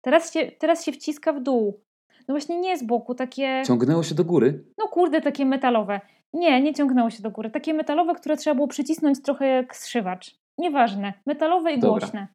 Teraz 0.00 0.32
się, 0.32 0.52
teraz 0.58 0.84
się 0.84 0.92
wciska 0.92 1.32
w 1.32 1.42
dół. 1.42 1.80
No 2.28 2.32
właśnie 2.34 2.60
nie 2.60 2.78
z 2.78 2.82
boku, 2.82 3.14
takie... 3.14 3.62
Ciągnęło 3.66 4.02
się 4.02 4.14
do 4.14 4.24
góry? 4.24 4.64
No 4.78 4.88
kurde, 4.88 5.20
takie 5.20 5.46
metalowe. 5.46 6.00
Nie, 6.32 6.60
nie 6.60 6.74
ciągnęło 6.74 7.10
się 7.10 7.22
do 7.22 7.30
góry. 7.30 7.50
Takie 7.50 7.74
metalowe, 7.74 8.14
które 8.14 8.36
trzeba 8.36 8.54
było 8.54 8.68
przycisnąć 8.68 9.22
trochę 9.22 9.46
jak 9.46 9.76
zszywacz. 9.76 10.36
Nieważne. 10.58 11.12
Metalowe 11.26 11.72
i 11.72 11.78
Dobra. 11.78 11.98
głośne. 11.98 12.28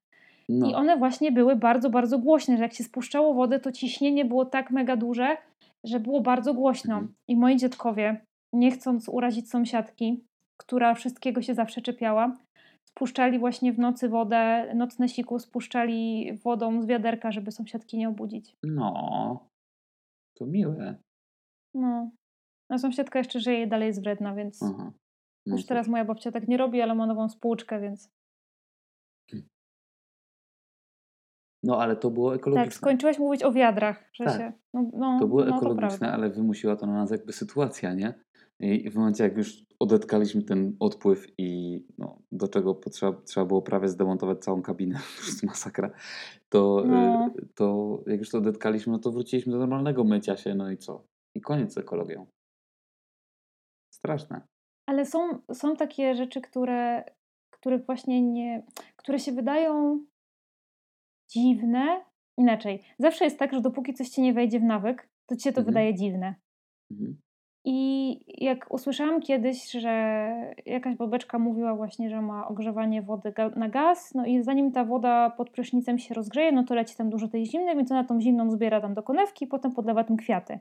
No. 0.54 0.70
I 0.70 0.74
one 0.74 0.98
właśnie 0.98 1.32
były 1.32 1.56
bardzo, 1.56 1.90
bardzo 1.90 2.20
głośne, 2.20 2.58
że 2.58 2.64
jak 2.64 2.74
się 2.74 2.84
spuszczało 2.84 3.34
wodę, 3.34 3.60
to 3.60 3.72
ciśnienie 3.72 4.26
było 4.26 4.46
tak 4.46 4.72
mega 4.72 4.96
duże, 4.96 5.38
że 5.84 6.00
było 6.00 6.22
bardzo 6.22 6.54
głośno. 6.54 6.94
Mhm. 6.94 7.14
I 7.28 7.36
moi 7.36 7.58
dziadkowie, 7.58 8.26
nie 8.54 8.72
chcąc 8.72 9.10
urazić 9.10 9.50
sąsiadki, 9.50 10.24
która 10.58 10.94
wszystkiego 10.94 11.42
się 11.42 11.54
zawsze 11.54 11.82
czepiała, 11.82 12.38
spuszczali 12.90 13.40
właśnie 13.40 13.74
w 13.74 13.80
nocy 13.80 14.10
wodę, 14.10 14.72
nocne 14.76 15.10
siku 15.10 15.40
spuszczali 15.40 16.34
wodą 16.44 16.82
z 16.82 16.86
wiaderka, 16.86 17.32
żeby 17.32 17.52
sąsiadki 17.52 17.98
nie 17.98 18.10
obudzić. 18.10 18.56
No, 18.64 19.48
to 20.38 20.46
miłe. 20.46 20.96
No. 21.74 22.12
A 22.70 22.78
sąsiadka 22.78 23.20
jeszcze 23.20 23.40
żyje 23.40 23.64
i 23.64 23.68
dalej 23.68 23.88
jest 23.88 24.02
wredna, 24.02 24.36
więc 24.36 24.64
Aha. 24.64 24.92
No 25.48 25.56
już 25.56 25.66
teraz 25.66 25.88
moja 25.88 26.06
babcia 26.06 26.32
tak 26.32 26.48
nie 26.48 26.58
robi, 26.58 26.82
ale 26.82 26.96
ma 26.96 27.08
nową 27.08 27.30
spłuczkę, 27.30 27.80
więc... 27.80 28.10
No, 31.64 31.82
ale 31.82 31.96
to 31.96 32.12
było 32.12 32.36
ekologiczne. 32.36 32.66
Tak, 32.66 32.74
skończyłaś 32.74 33.20
mówić 33.20 33.44
o 33.44 33.52
wiadrach. 33.52 34.10
Że 34.14 34.26
tak. 34.26 34.38
się, 34.38 34.52
no, 34.74 34.92
no, 34.94 35.20
to 35.20 35.28
było 35.28 35.46
no, 35.46 35.58
ekologiczne, 35.58 36.08
to 36.08 36.14
ale 36.14 36.30
wymusiła 36.30 36.76
to 36.76 36.86
na 36.86 36.94
nas 36.94 37.12
jakby 37.12 37.34
sytuacja, 37.34 37.94
nie? 37.94 38.14
I 38.60 38.90
w 38.90 38.96
momencie, 38.96 39.24
jak 39.24 39.38
już 39.38 39.66
odetkaliśmy 39.80 40.44
ten 40.44 40.76
odpływ 40.80 41.28
i 41.38 41.82
no, 41.98 42.22
do 42.32 42.48
czego 42.48 42.76
potrzeba, 42.76 43.22
trzeba 43.22 43.46
było 43.46 43.62
prawie 43.62 43.88
zdemontować 43.88 44.40
całą 44.40 44.62
kabinę, 44.62 45.00
to 45.18 45.26
jest 45.26 45.44
masakra, 45.44 45.92
to, 46.50 46.84
no. 46.88 47.28
y, 47.38 47.48
to 47.56 48.00
jak 48.08 48.20
już 48.20 48.30
to 48.30 48.38
odetkaliśmy, 48.38 48.94
no 48.94 49.00
to 49.00 49.12
wróciliśmy 49.12 49.52
do 49.52 49.60
normalnego 49.60 50.04
mycia 50.04 50.38
się, 50.38 50.56
no 50.56 50.72
i 50.72 50.78
co? 50.78 51.04
I 51.36 51.42
koniec 51.42 51.74
z 51.74 51.78
ekologią. 51.78 52.26
Straszne. 53.94 54.42
Ale 54.86 55.06
są, 55.06 55.42
są 55.54 55.76
takie 55.76 56.16
rzeczy, 56.16 56.42
które, 56.42 57.04
których 57.50 57.86
właśnie 57.86 58.22
nie, 58.22 58.64
które 58.96 59.20
się 59.20 59.32
wydają 59.32 60.00
dziwne. 61.34 62.02
Inaczej, 62.38 62.84
zawsze 63.00 63.26
jest 63.26 63.40
tak, 63.40 63.54
że 63.54 63.62
dopóki 63.62 63.94
coś 63.94 64.10
ci 64.10 64.22
nie 64.22 64.34
wejdzie 64.34 64.60
w 64.60 64.64
nawyk, 64.64 65.10
to 65.26 65.36
ci 65.36 65.44
się 65.44 65.52
to 65.52 65.62
mhm. 65.62 65.66
wydaje 65.66 65.96
dziwne. 65.96 66.36
Mhm. 66.92 67.18
I 67.66 68.20
jak 68.46 68.74
usłyszałam 68.74 69.22
kiedyś, 69.22 69.72
że 69.72 70.26
jakaś 70.66 70.96
babeczka 70.96 71.40
mówiła 71.40 71.76
właśnie, 71.76 72.10
że 72.10 72.22
ma 72.22 72.48
ogrzewanie 72.48 73.02
wody 73.02 73.34
na 73.56 73.70
gaz, 73.70 74.14
no 74.16 74.26
i 74.26 74.44
zanim 74.44 74.72
ta 74.72 74.86
woda 74.86 75.30
pod 75.30 75.50
prysznicem 75.50 76.00
się 76.00 76.14
rozgrzeje, 76.14 76.52
no 76.52 76.64
to 76.64 76.76
leci 76.76 76.96
tam 76.96 77.10
dużo 77.10 77.28
tej 77.28 77.46
zimnej, 77.46 77.76
więc 77.76 77.92
ona 77.92 78.04
tą 78.04 78.22
zimną 78.22 78.52
zbiera 78.52 78.82
tam 78.82 78.94
do 78.94 79.04
konewki 79.04 79.46
i 79.46 79.48
potem 79.48 79.72
podlewa 79.72 80.04
tym 80.04 80.18
kwiaty. 80.18 80.60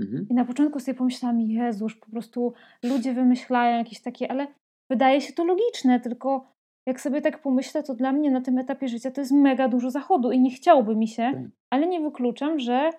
Mhm. 0.00 0.26
I 0.30 0.34
na 0.34 0.44
początku 0.44 0.80
sobie 0.80 0.98
pomyślałam, 0.98 1.40
Jezuż, 1.40 1.96
po 1.96 2.10
prostu 2.10 2.52
ludzie 2.82 3.12
wymyślają 3.12 3.78
jakieś 3.78 4.02
takie, 4.02 4.30
ale 4.30 4.46
wydaje 4.90 5.20
się 5.20 5.32
to 5.32 5.44
logiczne, 5.44 6.00
tylko 6.00 6.46
jak 6.88 7.00
sobie 7.00 7.20
tak 7.20 7.42
pomyślę, 7.42 7.82
to 7.82 7.94
dla 7.94 8.12
mnie 8.12 8.30
na 8.30 8.40
tym 8.40 8.58
etapie 8.58 8.88
życia 8.88 9.10
to 9.10 9.20
jest 9.20 9.32
mega 9.32 9.68
dużo 9.68 9.90
zachodu 9.90 10.32
i 10.32 10.40
nie 10.40 10.50
chciałoby 10.50 10.96
mi 10.96 11.08
się, 11.08 11.22
tak. 11.22 11.42
ale 11.70 11.86
nie 11.86 12.00
wykluczam, 12.00 12.58
że 12.58 12.90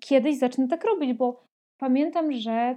kiedyś 0.00 0.38
zacznę 0.38 0.68
tak 0.68 0.84
robić, 0.84 1.12
bo 1.12 1.44
pamiętam, 1.78 2.32
że 2.32 2.76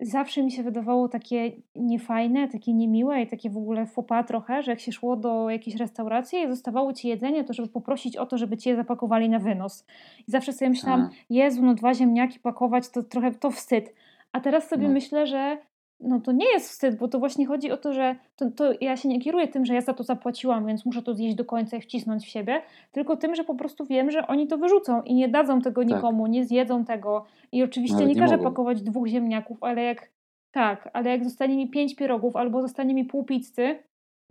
zawsze 0.00 0.42
mi 0.42 0.52
się 0.52 0.62
wydawało 0.62 1.08
takie 1.08 1.52
niefajne, 1.76 2.48
takie 2.48 2.74
niemiłe 2.74 3.22
i 3.22 3.26
takie 3.26 3.50
w 3.50 3.56
ogóle 3.56 3.86
fopa 3.86 4.24
trochę, 4.24 4.62
że 4.62 4.70
jak 4.70 4.80
się 4.80 4.92
szło 4.92 5.16
do 5.16 5.50
jakiejś 5.50 5.76
restauracji 5.76 6.38
i 6.38 6.48
zostawało 6.48 6.92
ci 6.92 7.08
jedzenie, 7.08 7.44
to 7.44 7.52
żeby 7.52 7.68
poprosić 7.68 8.16
o 8.16 8.26
to, 8.26 8.38
żeby 8.38 8.56
ci 8.56 8.68
je 8.68 8.76
zapakowali 8.76 9.28
na 9.28 9.38
wynos. 9.38 9.86
I 10.28 10.30
zawsze 10.30 10.52
sobie 10.52 10.68
myślałam, 10.68 11.00
A. 11.00 11.10
Jezu, 11.30 11.62
no 11.62 11.74
dwa 11.74 11.94
ziemniaki 11.94 12.38
pakować 12.40 12.88
to 12.88 13.02
trochę 13.02 13.32
to 13.32 13.50
wstyd. 13.50 13.94
A 14.32 14.40
teraz 14.40 14.68
sobie 14.68 14.88
no. 14.88 14.94
myślę, 14.94 15.26
że 15.26 15.58
no 16.00 16.20
to 16.20 16.32
nie 16.32 16.52
jest 16.52 16.68
wstyd, 16.68 16.96
bo 16.96 17.08
to 17.08 17.18
właśnie 17.18 17.46
chodzi 17.46 17.70
o 17.70 17.76
to, 17.76 17.92
że 17.92 18.16
to, 18.36 18.50
to, 18.50 18.72
ja 18.80 18.96
się 18.96 19.08
nie 19.08 19.20
kieruję 19.20 19.48
tym, 19.48 19.66
że 19.66 19.74
ja 19.74 19.80
za 19.80 19.94
to 19.94 20.02
zapłaciłam, 20.04 20.66
więc 20.66 20.86
muszę 20.86 21.02
to 21.02 21.14
zjeść 21.14 21.34
do 21.34 21.44
końca 21.44 21.76
i 21.76 21.80
wcisnąć 21.80 22.24
w 22.24 22.28
siebie, 22.28 22.62
tylko 22.92 23.16
tym, 23.16 23.34
że 23.34 23.44
po 23.44 23.54
prostu 23.54 23.86
wiem, 23.86 24.10
że 24.10 24.26
oni 24.26 24.46
to 24.46 24.58
wyrzucą 24.58 25.02
i 25.02 25.14
nie 25.14 25.28
dadzą 25.28 25.60
tego 25.60 25.80
tak. 25.84 25.90
nikomu, 25.90 26.26
nie 26.26 26.44
zjedzą 26.46 26.84
tego. 26.84 27.24
I 27.52 27.62
oczywiście 27.62 27.96
Nawet 27.98 28.14
nie, 28.14 28.20
każę 28.22 28.38
pakować 28.38 28.82
dwóch 28.82 29.06
ziemniaków, 29.06 29.58
ale 29.60 29.82
jak 29.82 30.10
tak, 30.50 30.90
ale 30.92 31.10
jak 31.10 31.24
zostanie 31.24 31.56
mi 31.56 31.70
pięć 31.70 31.94
pierogów 31.96 32.36
albo 32.36 32.62
zostanie 32.62 32.94
mi 32.94 33.04
pół 33.04 33.24
pizzy, 33.24 33.78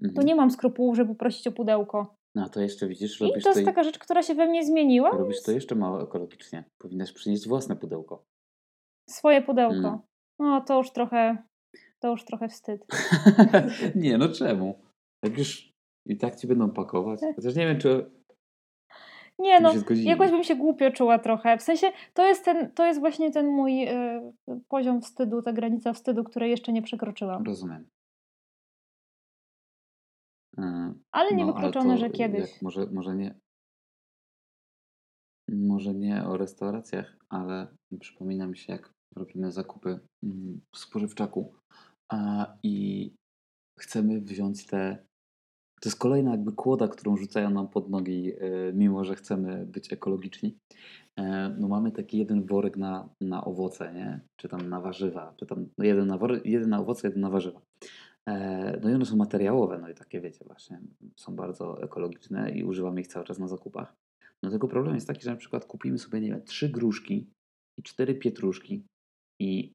to 0.01 0.07
Mhm. 0.07 0.27
nie 0.27 0.35
mam 0.35 0.51
skrupułów, 0.51 0.95
żeby 0.95 1.15
prosić 1.15 1.47
o 1.47 1.51
pudełko. 1.51 2.15
No 2.35 2.49
to 2.49 2.61
jeszcze 2.61 2.87
widzisz, 2.87 3.21
I 3.21 3.23
robisz 3.23 3.43
to 3.43 3.53
to, 3.53 3.59
jest 3.59 3.65
taka 3.65 3.83
rzecz, 3.83 3.99
która 3.99 4.23
się 4.23 4.35
we 4.35 4.47
mnie 4.47 4.65
zmieniła. 4.65 5.09
robisz 5.09 5.43
to 5.43 5.51
jeszcze 5.51 5.75
mało 5.75 6.03
ekologicznie. 6.03 6.63
Powinnaś 6.77 7.11
przynieść 7.11 7.47
własne 7.47 7.75
pudełko. 7.75 8.23
Swoje 9.09 9.41
pudełko. 9.41 9.75
Mm. 9.75 9.99
No 10.39 10.61
to 10.61 10.77
już 10.77 10.91
trochę, 10.91 11.37
to 11.99 12.07
już 12.11 12.25
trochę 12.25 12.49
wstyd. 12.49 12.85
nie, 13.95 14.17
no 14.17 14.29
czemu? 14.29 14.79
Jak 15.23 15.37
już 15.37 15.73
i 16.05 16.17
tak 16.17 16.35
ci 16.35 16.47
będą 16.47 16.71
pakować. 16.71 17.19
Chociaż 17.35 17.55
nie 17.55 17.67
wiem, 17.67 17.79
czy 17.79 18.11
Nie 19.39 19.59
no, 19.59 19.71
jakoś 20.03 20.31
bym 20.31 20.43
się 20.43 20.55
głupio 20.55 20.91
czuła 20.91 21.19
trochę. 21.19 21.57
W 21.57 21.61
sensie 21.61 21.91
to 22.13 22.25
jest, 22.25 22.45
ten, 22.45 22.71
to 22.71 22.85
jest 22.85 22.99
właśnie 22.99 23.31
ten 23.31 23.47
mój 23.47 23.87
y, 23.87 24.21
poziom 24.67 25.01
wstydu, 25.01 25.41
ta 25.41 25.53
granica 25.53 25.93
wstydu, 25.93 26.23
której 26.23 26.49
jeszcze 26.51 26.73
nie 26.73 26.81
przekroczyłam. 26.81 27.43
Rozumiem. 27.43 27.89
E, 30.57 30.93
Ale 31.11 31.35
nie 31.35 31.45
no, 31.45 31.53
wykluczone, 31.53 31.97
że 31.97 32.09
kiedyś. 32.09 32.51
Jak 32.51 32.61
może, 32.61 32.85
może 32.91 33.15
nie. 33.15 33.39
Może 35.49 35.93
nie 35.93 36.25
o 36.25 36.37
restauracjach, 36.37 37.17
ale 37.29 37.67
przypomina 37.99 38.47
mi 38.47 38.57
się, 38.57 38.73
jak 38.73 38.93
robimy 39.15 39.51
zakupy 39.51 39.99
mm, 40.23 40.61
w 40.73 40.77
spożywczaku 40.77 41.53
a, 42.11 42.53
i 42.63 43.11
chcemy 43.79 44.21
wziąć 44.21 44.65
te. 44.65 44.97
To 45.81 45.89
jest 45.89 45.99
kolejna 45.99 46.31
jakby 46.31 46.51
kłoda, 46.51 46.87
którą 46.87 47.17
rzucają 47.17 47.49
nam 47.49 47.67
pod 47.67 47.89
nogi, 47.89 48.31
e, 48.33 48.73
mimo 48.73 49.03
że 49.05 49.15
chcemy 49.15 49.65
być 49.65 49.93
ekologiczni. 49.93 50.57
E, 51.19 51.49
No 51.59 51.67
mamy 51.67 51.91
taki 51.91 52.17
jeden 52.17 52.45
worek 52.45 52.77
na, 52.77 53.09
na 53.21 53.43
owoce, 53.43 53.93
nie? 53.93 54.19
Czy 54.39 54.49
tam 54.49 54.69
na 54.69 54.81
warzywa, 54.81 55.33
czy 55.37 55.45
tam 55.45 55.67
no 55.77 55.85
jeden, 55.85 56.07
na 56.07 56.17
worek, 56.17 56.45
jeden 56.45 56.69
na 56.69 56.79
owoce, 56.79 57.07
jeden 57.07 57.21
na 57.21 57.29
warzywa. 57.29 57.61
E, 58.29 58.79
No 58.83 58.89
i 58.89 58.93
one 58.93 59.05
są 59.05 59.15
materiałowe, 59.15 59.79
no 59.81 59.89
i 59.89 59.93
takie 59.95 60.21
wiecie 60.21 60.45
właśnie, 60.45 60.81
są 61.15 61.35
bardzo 61.35 61.83
ekologiczne 61.83 62.51
i 62.51 62.63
używamy 62.63 63.01
ich 63.01 63.07
cały 63.07 63.25
czas 63.25 63.39
na 63.39 63.47
zakupach. 63.47 63.93
No 64.43 64.49
tylko 64.49 64.67
problem 64.67 64.95
jest 64.95 65.07
taki, 65.07 65.21
że 65.21 65.31
na 65.31 65.37
przykład 65.37 65.65
kupimy 65.65 65.97
sobie, 65.97 66.21
nie 66.21 66.29
wiem, 66.29 66.43
trzy 66.43 66.69
gruszki 66.69 67.27
i 67.79 67.83
cztery 67.83 68.15
pietruszki 68.15 68.83
i 69.41 69.73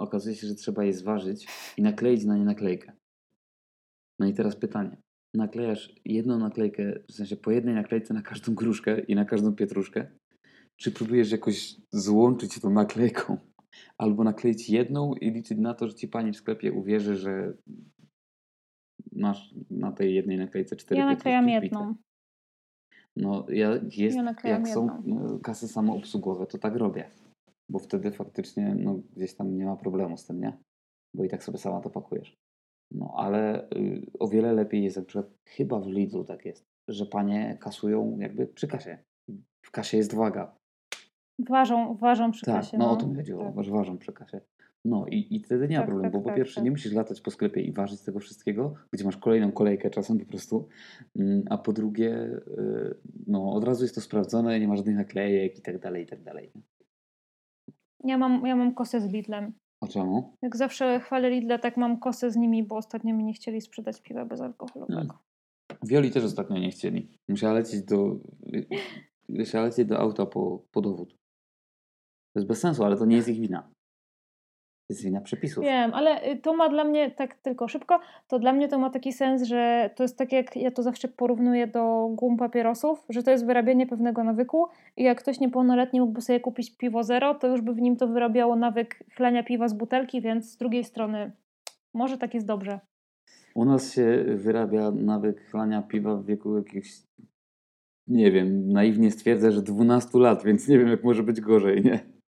okazuje 0.00 0.36
się, 0.36 0.46
że 0.46 0.54
trzeba 0.54 0.84
je 0.84 0.92
zważyć 0.92 1.46
i 1.76 1.82
nakleić 1.82 2.24
na 2.24 2.36
nie 2.36 2.44
naklejkę. 2.44 2.92
No 4.18 4.26
i 4.26 4.34
teraz 4.34 4.56
pytanie. 4.56 4.96
Naklejasz 5.34 5.94
jedną 6.04 6.38
naklejkę, 6.38 7.00
w 7.08 7.12
sensie 7.12 7.36
po 7.36 7.50
jednej 7.50 7.74
naklejce 7.74 8.14
na 8.14 8.22
każdą 8.22 8.54
gruszkę 8.54 9.00
i 9.00 9.14
na 9.14 9.24
każdą 9.24 9.54
pietruszkę? 9.54 10.06
Czy 10.76 10.92
próbujesz 10.92 11.32
jakoś 11.32 11.76
złączyć 11.92 12.60
tą 12.60 12.70
naklejką? 12.70 13.38
Albo 13.98 14.24
nakleić 14.24 14.70
jedną 14.70 15.14
i 15.14 15.30
liczyć 15.30 15.58
na 15.58 15.74
to, 15.74 15.88
że 15.88 15.94
ci 15.94 16.08
pani 16.08 16.32
w 16.32 16.36
sklepie 16.36 16.72
uwierzy, 16.72 17.16
że 17.16 17.52
masz 19.12 19.54
na 19.70 19.92
tej 19.92 20.14
jednej 20.14 20.38
naklejce 20.38 20.76
cztery 20.76 20.98
Ja 21.00 21.06
naklejam 21.06 21.48
jedną. 21.48 21.94
No 23.16 23.46
ja 23.48 23.70
jest, 23.96 24.16
Ja 24.16 24.50
jak 24.50 24.68
są 24.68 24.96
jedną. 25.06 25.36
e, 25.36 25.40
kasy 25.40 25.68
samoobsługowe, 25.68 26.46
to 26.46 26.58
tak 26.58 26.76
robię. 26.76 27.10
Bo 27.70 27.78
wtedy 27.78 28.10
faktycznie 28.10 28.74
no, 28.78 29.00
gdzieś 29.16 29.34
tam 29.34 29.56
nie 29.56 29.64
ma 29.64 29.76
problemu 29.76 30.16
z 30.16 30.26
tym, 30.26 30.40
nie? 30.40 30.58
Bo 31.14 31.24
i 31.24 31.28
tak 31.28 31.44
sobie 31.44 31.58
sama 31.58 31.80
to 31.80 31.90
pakujesz. 31.90 32.36
No 32.90 33.14
ale 33.16 33.70
y, 33.70 34.06
o 34.18 34.28
wiele 34.28 34.52
lepiej 34.52 34.84
jest, 34.84 34.96
na 34.96 35.02
przykład 35.02 35.30
chyba 35.44 35.80
w 35.80 35.86
Lidlu 35.86 36.24
tak 36.24 36.44
jest, 36.44 36.66
że 36.88 37.06
panie 37.06 37.56
kasują 37.60 38.18
jakby 38.18 38.46
przy 38.46 38.68
kasie. 38.68 38.98
W 39.66 39.70
kasie 39.70 39.96
jest 39.96 40.14
waga. 40.14 40.56
Ważą, 41.48 41.94
ważą 41.96 42.30
przy 42.32 42.46
Tak, 42.46 42.54
kasie. 42.54 42.78
no, 42.78 42.84
no 42.86 42.90
o 42.92 42.96
to 42.96 43.06
mi 43.06 43.16
chodziło, 43.16 43.54
że 43.62 43.70
ważą 43.70 43.98
przy 43.98 44.12
kasie. 44.12 44.40
No 44.84 45.06
i, 45.06 45.26
i 45.36 45.40
wtedy 45.40 45.68
nie 45.68 45.76
ma 45.76 45.82
Tak, 45.82 45.88
problemu, 45.88 46.12
tak, 46.12 46.20
bo 46.20 46.24
po 46.24 46.28
tak, 46.28 46.36
pierwsze 46.36 46.54
tak. 46.54 46.64
nie 46.64 46.70
musisz 46.70 46.92
latać 46.92 47.20
po 47.20 47.30
sklepie 47.30 47.60
i 47.60 47.72
ważyć 47.72 48.00
tego 48.00 48.18
wszystkiego, 48.18 48.74
gdzie 48.92 49.04
masz 49.04 49.16
kolejną 49.16 49.52
kolejkę 49.52 49.90
czasem 49.90 50.18
po 50.18 50.26
prostu, 50.26 50.68
Mm, 51.16 51.44
a 51.50 51.58
po 51.58 51.72
drugie 51.72 52.24
y, 52.58 52.94
no 53.26 53.52
od 53.52 53.64
razu 53.64 53.84
jest 53.84 53.94
to 53.94 54.00
sprawdzone, 54.00 54.60
nie 54.60 54.68
ma 54.68 54.76
żadnych 54.76 54.96
naklejek 54.96 55.58
i 55.58 55.62
tak 55.62 55.78
dalej, 55.78 56.04
i 56.04 56.06
tak 56.06 56.22
dalej. 56.22 56.52
Ja 58.04 58.18
mam, 58.18 58.46
ja 58.46 58.56
mam 58.56 58.74
kosę 58.74 59.00
z 59.00 59.12
Lidlem. 59.12 59.52
A 59.80 59.86
czemu? 59.86 60.36
Jak 60.42 60.56
zawsze 60.56 61.00
chwalę 61.00 61.30
Lidla, 61.30 61.58
tak 61.58 61.76
mam 61.76 62.00
kosę 62.00 62.30
z 62.30 62.36
nimi, 62.36 62.64
bo 62.64 62.76
ostatnio 62.76 63.14
mi 63.14 63.24
nie 63.24 63.32
chcieli 63.32 63.60
sprzedać 63.60 64.02
piwa 64.02 64.24
bezalkoholowego. 64.24 65.18
Wioli 65.82 66.10
też 66.10 66.24
ostatnio 66.24 66.58
nie 66.58 66.70
chcieli. 66.70 67.08
Musiała 67.28 67.52
lecieć 67.52 67.82
do, 67.82 68.16
musiała 69.28 69.64
lecieć 69.64 69.88
do 69.88 69.98
auta 69.98 70.26
po, 70.26 70.64
po 70.70 70.80
dowód. 70.80 71.10
To 72.32 72.40
jest 72.40 72.48
bez 72.48 72.60
sensu, 72.60 72.84
ale 72.84 72.96
to 72.96 73.04
nie 73.06 73.16
jest 73.16 73.28
ich 73.28 73.40
wina. 73.40 73.70
Jest 74.90 75.04
wina 75.04 75.20
przepisów. 75.20 75.64
Wiem, 75.64 75.94
ale 75.94 76.32
y, 76.32 76.36
to 76.36 76.54
ma 76.54 76.68
dla 76.68 76.84
mnie, 76.84 77.10
tak 77.10 77.34
tylko 77.34 77.68
szybko, 77.68 78.00
to 78.28 78.38
dla 78.38 78.52
mnie 78.52 78.68
to 78.68 78.78
ma 78.78 78.90
taki 78.90 79.12
sens, 79.12 79.42
że 79.42 79.90
to 79.96 80.04
jest 80.04 80.18
tak 80.18 80.32
jak 80.32 80.56
ja 80.56 80.70
to 80.70 80.82
zawsze 80.82 81.08
porównuję 81.08 81.66
do 81.66 82.08
gum 82.12 82.36
papierosów, 82.36 83.04
że 83.08 83.22
to 83.22 83.30
jest 83.30 83.46
wyrabianie 83.46 83.86
pewnego 83.86 84.24
nawyku 84.24 84.66
i 84.96 85.02
jak 85.02 85.18
ktoś 85.20 85.40
niepełnoletni 85.40 86.00
mógłby 86.00 86.20
sobie 86.20 86.40
kupić 86.40 86.76
piwo 86.76 87.02
zero, 87.02 87.34
to 87.34 87.46
już 87.46 87.60
by 87.60 87.74
w 87.74 87.80
nim 87.80 87.96
to 87.96 88.08
wyrabiało 88.08 88.56
nawyk 88.56 89.04
chlania 89.16 89.42
piwa 89.42 89.68
z 89.68 89.72
butelki, 89.72 90.20
więc 90.20 90.50
z 90.50 90.56
drugiej 90.56 90.84
strony 90.84 91.32
może 91.94 92.18
tak 92.18 92.34
jest 92.34 92.46
dobrze. 92.46 92.80
U 93.54 93.64
nas 93.64 93.94
się 93.94 94.24
wyrabia 94.36 94.90
nawyk 94.90 95.50
chlania 95.50 95.82
piwa 95.82 96.16
w 96.16 96.24
wieku 96.24 96.56
jakichś, 96.56 96.90
nie 98.06 98.32
wiem, 98.32 98.72
naiwnie 98.72 99.10
stwierdzę, 99.10 99.52
że 99.52 99.62
12 99.62 100.18
lat, 100.18 100.44
więc 100.44 100.68
nie 100.68 100.78
wiem, 100.78 100.88
jak 100.88 101.04
może 101.04 101.22
być 101.22 101.40
gorzej, 101.40 101.82
nie? 101.82 102.19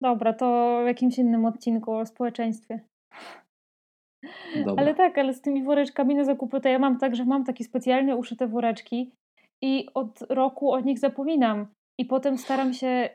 Dobra, 0.00 0.32
to 0.32 0.80
w 0.84 0.86
jakimś 0.86 1.18
innym 1.18 1.44
odcinku 1.44 1.92
o 1.92 2.06
społeczeństwie. 2.06 2.80
Dobra. 4.56 4.82
Ale 4.82 4.94
tak, 4.94 5.18
ale 5.18 5.34
z 5.34 5.40
tymi 5.40 5.62
woreczkami 5.62 6.14
na 6.14 6.24
zakupy 6.24 6.60
to 6.60 6.68
ja 6.68 6.78
mam 6.78 6.98
tak, 6.98 7.16
że 7.16 7.24
mam 7.24 7.44
takie 7.44 7.64
specjalnie 7.64 8.16
uszyte 8.16 8.46
woreczki 8.46 9.12
i 9.62 9.86
od 9.94 10.22
roku 10.28 10.72
o 10.72 10.80
nich 10.80 10.98
zapominam. 10.98 11.66
I 11.98 12.04
potem 12.04 12.38
staram 12.38 12.74
się, 12.74 13.08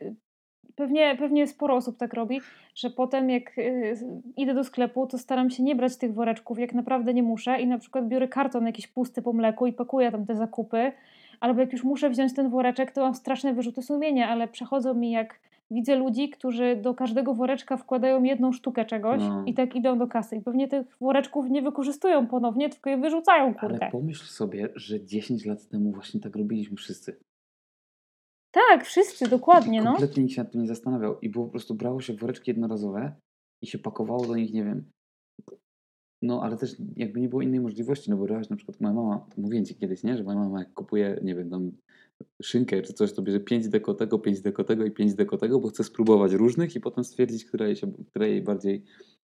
pewnie, 0.76 1.16
pewnie 1.20 1.48
sporo 1.48 1.76
osób 1.76 1.98
tak 1.98 2.14
robi, 2.14 2.42
że 2.76 2.90
potem 2.90 3.30
jak 3.30 3.58
y, 3.58 3.96
idę 4.38 4.54
do 4.54 4.64
sklepu, 4.64 5.08
to 5.08 5.18
staram 5.18 5.50
się 5.50 5.64
nie 5.64 5.76
brać 5.76 5.98
tych 5.98 6.14
woreczków, 6.14 6.60
jak 6.60 6.74
naprawdę 6.74 7.14
nie 7.14 7.24
muszę 7.24 7.62
i 7.62 7.68
na 7.68 7.78
przykład 7.78 8.08
biorę 8.08 8.28
karton 8.28 8.66
jakiś 8.66 8.88
pusty 8.88 9.22
po 9.22 9.34
mleku 9.34 9.68
i 9.68 9.74
pakuję 9.74 10.12
tam 10.12 10.26
te 10.26 10.36
zakupy. 10.36 10.92
Albo 11.40 11.62
jak 11.62 11.72
już 11.74 11.84
muszę 11.84 12.10
wziąć 12.10 12.36
ten 12.36 12.50
woreczek, 12.50 12.92
to 12.92 13.02
mam 13.02 13.16
straszne 13.16 13.54
wyrzuty 13.54 13.82
sumienia, 13.82 14.30
ale 14.30 14.48
przechodzą 14.48 14.94
mi 14.94 15.12
jak 15.12 15.40
widzę 15.72 15.96
ludzi, 15.96 16.30
którzy 16.30 16.76
do 16.76 16.94
każdego 16.94 17.34
woreczka 17.34 17.78
wkładają 17.78 18.24
jedną 18.24 18.54
sztukę 18.54 18.86
czegoś 18.86 19.22
No. 19.22 19.44
i 19.46 19.54
tak 19.54 19.76
idą 19.76 19.98
do 20.00 20.08
kasy. 20.08 20.36
I 20.36 20.42
pewnie 20.42 20.68
tych 20.68 20.98
woreczków 21.02 21.50
nie 21.50 21.62
wykorzystują 21.62 22.28
ponownie, 22.28 22.70
tylko 22.70 22.90
je 22.90 22.98
wyrzucają, 22.98 23.54
kurde. 23.56 23.78
Ale 23.82 23.92
pomyśl 23.92 24.26
sobie, 24.26 24.70
że 24.76 25.06
10 25.06 25.46
lat 25.46 25.68
temu 25.68 25.92
właśnie 25.92 26.20
tak 26.20 26.36
robiliśmy 26.36 26.78
wszyscy. 26.78 27.18
Tak, 28.52 28.86
wszyscy, 28.86 29.30
dokładnie, 29.30 29.82
no. 29.82 29.92
Kompletnie 29.92 30.24
nikt 30.24 30.36
się 30.36 30.44
nad 30.44 30.52
tym 30.52 30.62
nie 30.62 30.68
zastanawiał. 30.68 31.20
I 31.20 31.30
było 31.30 31.46
po 31.46 31.52
prostu 31.52 31.76
brało 31.76 32.02
się 32.02 32.14
woreczki 32.14 32.52
jednorazowe 32.52 33.16
i 33.62 33.68
się 33.68 33.80
pakowało 33.80 34.26
do 34.28 34.36
nich, 34.36 34.54
nie 34.54 34.64
wiem. 34.64 34.92
No, 36.22 36.44
ale 36.44 36.58
też 36.58 36.76
jakby 36.96 37.22
nie 37.22 37.30
było 37.30 37.42
innej 37.42 37.60
możliwości, 37.60 38.10
no 38.10 38.18
bo 38.18 38.24
brałaś 38.24 38.50
na 38.50 38.56
przykład 38.56 38.82
moja 38.82 38.94
mama, 38.94 39.26
mówiłem 39.38 39.66
ci 39.66 39.76
kiedyś, 39.76 40.04
nie, 40.04 40.18
że 40.18 40.24
moja 40.24 40.40
mama 40.40 40.60
jak 40.60 40.74
kupuje, 40.74 41.20
nie 41.24 41.36
wiem, 41.36 41.50
tam 41.50 41.72
szynkę 42.44 42.82
czy 42.82 42.94
coś, 42.94 43.14
to 43.14 43.22
bierze 43.22 43.40
5 43.40 43.68
deko 43.70 43.94
tego, 43.94 44.20
5 44.20 44.42
deko 44.42 44.64
tego 44.64 44.86
i 44.86 44.92
5 44.92 45.14
deko 45.16 45.38
tego, 45.38 45.60
bo 45.60 45.68
chce 45.68 45.84
spróbować 45.84 46.34
różnych 46.34 46.76
i 46.76 46.80
potem 46.80 47.04
stwierdzić, 47.04 47.46
która 47.46 47.66
jej, 47.66 47.76
się, 47.76 47.92
która 48.10 48.28
jej 48.28 48.42
bardziej 48.42 48.84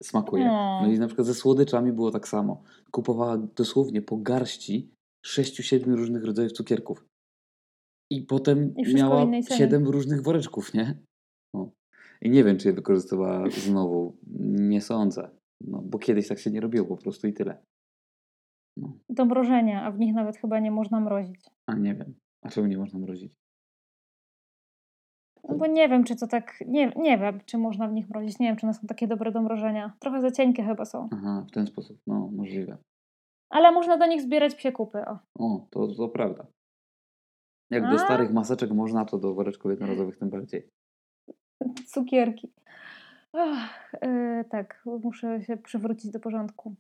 smakuje. 0.04 0.46
No. 0.46 0.80
No 0.84 0.92
i 0.92 1.00
na 1.00 1.08
przykład 1.08 1.28
ze 1.28 1.34
słodyczami 1.34 1.92
było 1.92 2.12
tak 2.12 2.28
samo. 2.28 2.64
Kupowała 2.92 3.38
dosłownie 3.38 4.02
po 4.02 4.18
garści 4.18 4.92
6-7 5.28 5.96
różnych 5.96 6.24
rodzajów 6.26 6.52
cukierków. 6.52 7.06
I 8.12 8.22
potem 8.22 8.74
I 8.76 8.94
miała 8.96 9.24
innej 9.24 9.44
cenie. 9.44 9.58
7 9.58 9.88
różnych 9.88 10.24
woreczków, 10.24 10.74
nie? 10.74 10.98
No. 11.54 11.72
I 12.22 12.30
nie 12.30 12.44
wiem, 12.44 12.58
czy 12.58 12.68
je 12.68 12.74
wykorzystywała 12.74 13.50
znowu. 13.50 14.18
Nie 14.42 14.82
sądzę. 14.82 15.30
No, 15.62 15.82
bo 15.82 16.00
kiedyś 16.00 16.28
tak 16.28 16.40
się 16.40 16.52
nie 16.52 16.62
robiło 16.62 16.86
po 16.86 16.98
prostu 16.98 17.28
i 17.28 17.34
tyle. 17.34 17.64
No, 18.78 18.98
Do 19.10 19.26
mrożenia, 19.26 19.84
a 19.84 19.92
w 19.92 20.00
nich 20.00 20.14
nawet 20.16 20.38
chyba 20.38 20.60
nie 20.60 20.72
można 20.72 21.00
mrozić. 21.00 21.42
a 21.70 21.76
nie 21.76 21.96
wiem. 21.96 22.14
A 22.42 22.50
czemu 22.50 22.68
nie 22.68 22.78
można 22.78 23.00
mrozić? 23.00 23.34
No 25.50 25.58
bo 25.58 25.68
nie 25.68 25.90
wiem, 25.90 26.04
czy 26.04 26.16
to 26.16 26.28
tak, 26.28 26.64
nie, 26.68 26.92
nie 26.96 27.18
wiem, 27.18 27.40
czy 27.46 27.58
można 27.58 27.88
w 27.88 27.94
nich 27.94 28.10
mrozić. 28.10 28.40
Nie 28.40 28.48
wiem, 28.48 28.56
czy 28.56 28.66
one 28.66 28.74
są 28.74 28.88
takie 28.88 29.08
dobre 29.08 29.32
do 29.32 29.42
mrożenia. 29.42 29.94
Trochę 30.00 30.22
za 30.22 30.32
cienkie 30.32 30.64
chyba 30.64 30.86
są. 30.86 31.10
Aha, 31.12 31.46
w 31.48 31.52
ten 31.52 31.68
sposób. 31.68 32.02
No, 32.08 32.30
możliwe. 32.36 32.78
Ale 33.50 33.72
można 33.72 33.98
do 33.98 34.08
nich 34.08 34.22
zbierać 34.22 34.56
psie 34.56 34.72
kupy, 34.72 35.06
o. 35.06 35.20
O, 35.40 35.68
to, 35.72 35.88
to 35.88 36.10
prawda. 36.10 36.48
Jak 37.70 37.84
do 37.84 37.96
A? 37.96 37.98
starych 37.98 38.32
maseczek 38.32 38.72
można, 38.72 39.06
to 39.06 39.18
do 39.18 39.34
woreczków 39.34 39.72
jednorazowych 39.72 40.18
tym 40.18 40.30
bardziej. 40.30 40.70
Cukierki. 41.94 42.54
Yy, 43.34 44.46
tak, 44.50 44.84
muszę 45.04 45.42
się 45.42 45.58
przywrócić 45.58 46.12
do 46.12 46.20
porządku. 46.20 46.76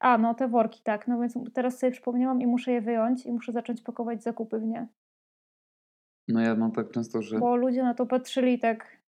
A, 0.00 0.18
no 0.18 0.34
te 0.34 0.48
worki, 0.48 0.80
tak. 0.82 1.08
No 1.08 1.20
więc 1.20 1.38
teraz 1.52 1.78
sobie 1.78 1.92
przypomniałam 1.92 2.40
i 2.40 2.46
muszę 2.46 2.72
je 2.72 2.80
wyjąć 2.80 3.26
i 3.26 3.32
muszę 3.32 3.52
zacząć 3.52 3.82
pakować 3.82 4.22
zakupy 4.22 4.58
w 4.58 4.64
nie. 4.64 4.88
No 6.28 6.40
ja 6.40 6.54
mam 6.54 6.72
tak 6.72 6.90
często, 6.90 7.22
że... 7.22 7.38
Bo 7.38 7.56
ludzie 7.56 7.82
na 7.82 7.94
to 7.94 8.06
patrzyli 8.06 8.58
tak 8.58 9.04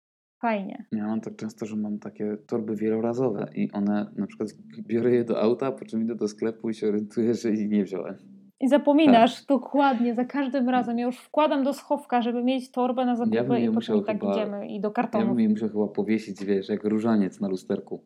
Fajnie. 0.42 0.86
Ja 0.92 1.08
mam 1.08 1.22
tak 1.22 1.36
często, 1.36 1.66
że 1.66 1.76
mam 1.76 2.00
takie 2.00 2.38
torby 2.48 2.76
wielorazowe 2.76 3.50
i 3.56 3.72
one 3.72 4.12
na 4.16 4.28
przykład 4.28 4.50
biorę 4.88 5.12
je 5.12 5.24
do 5.24 5.42
auta, 5.42 5.72
po 5.72 5.86
czym 5.86 6.02
idę 6.02 6.16
do 6.16 6.28
sklepu 6.28 6.70
i 6.70 6.74
się 6.74 6.88
orientuję, 6.88 7.34
że 7.34 7.52
ich 7.52 7.70
nie 7.70 7.84
wziąłem. 7.84 8.16
I 8.60 8.68
zapominasz 8.68 9.46
dokładnie 9.46 10.16
za 10.16 10.26
każdym 10.26 10.70
razem. 10.70 11.00
Ja 11.00 11.06
już 11.06 11.18
wkładam 11.18 11.64
do 11.64 11.74
schowka, 11.74 12.22
żeby 12.22 12.44
mieć 12.44 12.72
torbę 12.72 13.06
na 13.06 13.16
zakupy 13.16 13.36
Ja 13.36 13.42
i 13.42 13.72
potem 13.72 13.98
i 13.98 14.04
tak 14.06 14.20
chyba- 14.20 14.34
idziemy 14.34 14.68
i 14.68 14.82
do 14.82 14.88
Ja 14.88 14.94
kartonu. 14.94 15.28
bym 15.28 15.40
je 15.40 15.50
musiał 15.50 15.70
chyba 15.70 15.88
powiesić, 15.88 16.46
wiesz, 16.46 16.70
jak 16.70 16.84
różaniec 16.84 17.40
na 17.40 17.48
lusterku. 17.48 18.04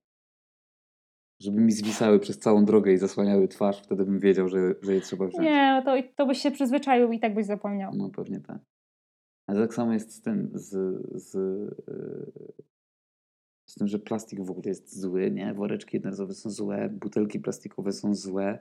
Żeby 1.41 1.61
mi 1.61 1.71
zwisały 1.71 2.19
przez 2.19 2.39
całą 2.39 2.65
drogę 2.65 2.93
i 2.93 2.97
zasłaniały 2.97 3.47
twarz, 3.47 3.81
wtedy 3.83 4.05
bym 4.05 4.19
wiedział, 4.19 4.47
że, 4.47 4.75
że 4.81 4.93
je 4.93 5.01
trzeba 5.01 5.27
wziąć. 5.27 5.43
Nie, 5.43 5.81
to, 5.86 5.95
to 6.15 6.25
byś 6.25 6.38
się 6.38 6.51
przyzwyczaił 6.51 7.11
i 7.11 7.19
tak 7.19 7.33
byś 7.33 7.45
zapomniał. 7.45 7.91
No 7.95 8.09
pewnie 8.09 8.39
tak. 8.39 8.59
Ale 9.49 9.61
tak 9.61 9.73
samo 9.73 9.93
jest 9.93 10.11
z 10.11 10.21
tym, 10.21 10.51
z, 10.53 10.69
z, 11.13 11.33
yy, 11.88 12.65
z 13.69 13.73
tym, 13.75 13.88
że 13.88 13.99
plastik 13.99 14.39
w 14.39 14.51
ogóle 14.51 14.69
jest 14.69 15.01
zły, 15.01 15.31
nie? 15.31 15.53
Woreczki 15.53 15.95
jednorazowe 15.95 16.33
są 16.33 16.49
złe, 16.49 16.89
butelki 16.89 17.39
plastikowe 17.39 17.91
są 17.91 18.15
złe, 18.15 18.59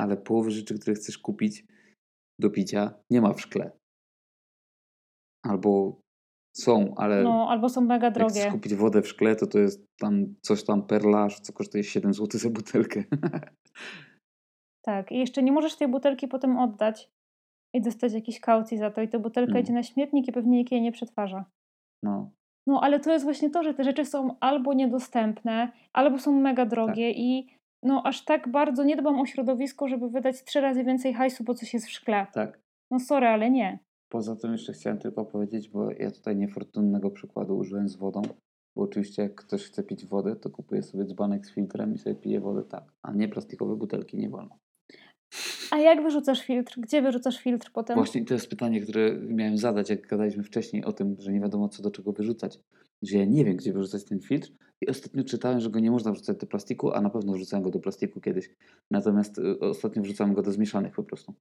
ale 0.00 0.16
połowy 0.16 0.50
rzeczy, 0.50 0.78
które 0.78 0.94
chcesz 0.94 1.18
kupić 1.18 1.66
do 2.40 2.50
picia, 2.50 2.94
nie 3.10 3.20
ma 3.20 3.32
w 3.32 3.40
szkle. 3.40 3.72
Albo 5.42 6.00
są, 6.60 6.94
ale 6.96 7.22
No, 7.22 7.46
albo 7.50 7.68
są 7.68 7.80
mega 7.80 8.06
jak 8.06 8.14
chcesz 8.14 8.32
drogie. 8.34 8.50
kupić 8.52 8.74
wodę 8.74 9.02
w 9.02 9.08
szkle, 9.08 9.36
to 9.36 9.46
to 9.46 9.58
jest 9.58 9.86
tam 10.00 10.34
coś 10.40 10.64
tam 10.64 10.82
perlaż, 10.82 11.40
co 11.40 11.52
kosztuje 11.52 11.84
7 11.84 12.14
zł 12.14 12.40
za 12.40 12.50
butelkę. 12.50 13.04
Tak. 14.84 15.12
I 15.12 15.18
jeszcze 15.18 15.42
nie 15.42 15.52
możesz 15.52 15.76
tej 15.76 15.88
butelki 15.88 16.28
potem 16.28 16.58
oddać 16.58 17.10
i 17.74 17.80
dostać 17.82 18.12
jakiejś 18.12 18.40
kaucji 18.40 18.78
za 18.78 18.90
to. 18.90 19.02
I 19.02 19.08
ta 19.08 19.18
butelka 19.18 19.50
Mm. 19.50 19.62
idzie 19.62 19.72
na 19.72 19.82
śmietnik 19.82 20.28
i 20.28 20.32
pewnie 20.32 20.58
nikt 20.58 20.72
jej 20.72 20.82
nie 20.82 20.92
przetwarza. 20.92 21.44
No, 22.04 22.30
No, 22.66 22.80
ale 22.82 23.00
to 23.00 23.12
jest 23.12 23.24
właśnie 23.24 23.50
to, 23.50 23.62
że 23.62 23.74
te 23.74 23.84
rzeczy 23.84 24.04
są 24.04 24.36
albo 24.40 24.74
niedostępne, 24.74 25.72
albo 25.92 26.18
są 26.18 26.40
mega 26.40 26.66
drogie 26.66 27.10
i 27.10 27.48
no 27.82 28.02
aż 28.06 28.24
tak 28.24 28.48
bardzo 28.48 28.84
nie 28.84 28.96
dbam 28.96 29.20
o 29.20 29.26
środowisko, 29.26 29.88
żeby 29.88 30.10
wydać 30.10 30.44
trzy 30.44 30.60
razy 30.60 30.84
więcej 30.84 31.14
hajsu, 31.14 31.44
bo 31.44 31.54
coś 31.54 31.74
jest 31.74 31.86
w 31.86 31.90
szkle. 31.90 32.26
tak. 32.32 32.60
No 32.90 32.98
sorry, 33.00 33.26
ale 33.26 33.50
nie. 33.50 33.78
Poza 34.08 34.36
tym 34.36 34.52
jeszcze 34.52 34.72
chciałem 34.72 34.98
tylko 34.98 35.24
powiedzieć, 35.24 35.68
bo 35.68 35.90
ja 35.90 36.10
tutaj 36.10 36.36
niefortunnego 36.36 37.10
przykładu 37.10 37.56
użyłem 37.56 37.88
z 37.88 37.96
wodą, 37.96 38.22
bo 38.76 38.82
oczywiście 38.82 39.22
jak 39.22 39.34
ktoś 39.34 39.64
chce 39.64 39.82
pić 39.82 40.06
wodę, 40.06 40.36
to 40.36 40.50
kupuje 40.50 40.82
sobie 40.82 41.04
dzbanek 41.04 41.46
z 41.46 41.54
filtrem 41.54 41.94
i 41.94 41.98
sobie 41.98 42.16
pije 42.16 42.40
wodę 42.40 42.64
tak, 42.64 42.92
a 43.02 43.12
nie 43.12 43.28
plastikowe 43.28 43.76
butelki 43.76 44.16
nie 44.16 44.30
wolno. 44.30 44.58
A 45.70 45.78
jak 45.78 46.02
wyrzucasz 46.02 46.42
filtr? 46.42 46.80
Gdzie 46.80 47.02
wyrzucasz 47.02 47.38
filtr 47.38 47.70
potem? 47.72 47.96
Właśnie 47.96 48.24
to 48.24 48.34
jest 48.34 48.50
pytanie, 48.50 48.80
które 48.80 49.18
miałem 49.18 49.58
zadać, 49.58 49.90
jak 49.90 50.06
gadaliśmy 50.06 50.42
wcześniej 50.42 50.84
o 50.84 50.92
tym, 50.92 51.16
że 51.18 51.32
nie 51.32 51.40
wiadomo 51.40 51.68
co 51.68 51.82
do 51.82 51.90
czego 51.90 52.12
wyrzucać. 52.12 52.60
Że 53.02 53.18
ja 53.18 53.24
nie 53.24 53.44
wiem, 53.44 53.56
gdzie 53.56 53.72
wyrzucać 53.72 54.04
ten 54.04 54.20
filtr 54.20 54.52
i 54.80 54.88
ostatnio 54.88 55.24
czytałem, 55.24 55.60
że 55.60 55.70
go 55.70 55.80
nie 55.80 55.90
można 55.90 56.12
wrzucać 56.12 56.36
do 56.36 56.46
plastiku, 56.46 56.92
a 56.92 57.00
na 57.00 57.10
pewno 57.10 57.32
wrzucałem 57.32 57.62
go 57.62 57.70
do 57.70 57.78
plastiku 57.80 58.20
kiedyś. 58.20 58.50
Natomiast 58.90 59.38
y, 59.38 59.60
ostatnio 59.60 60.02
wrzucałem 60.02 60.34
go 60.34 60.42
do 60.42 60.52
zmieszanych 60.52 60.94
po 60.94 61.02
prostu. 61.02 61.34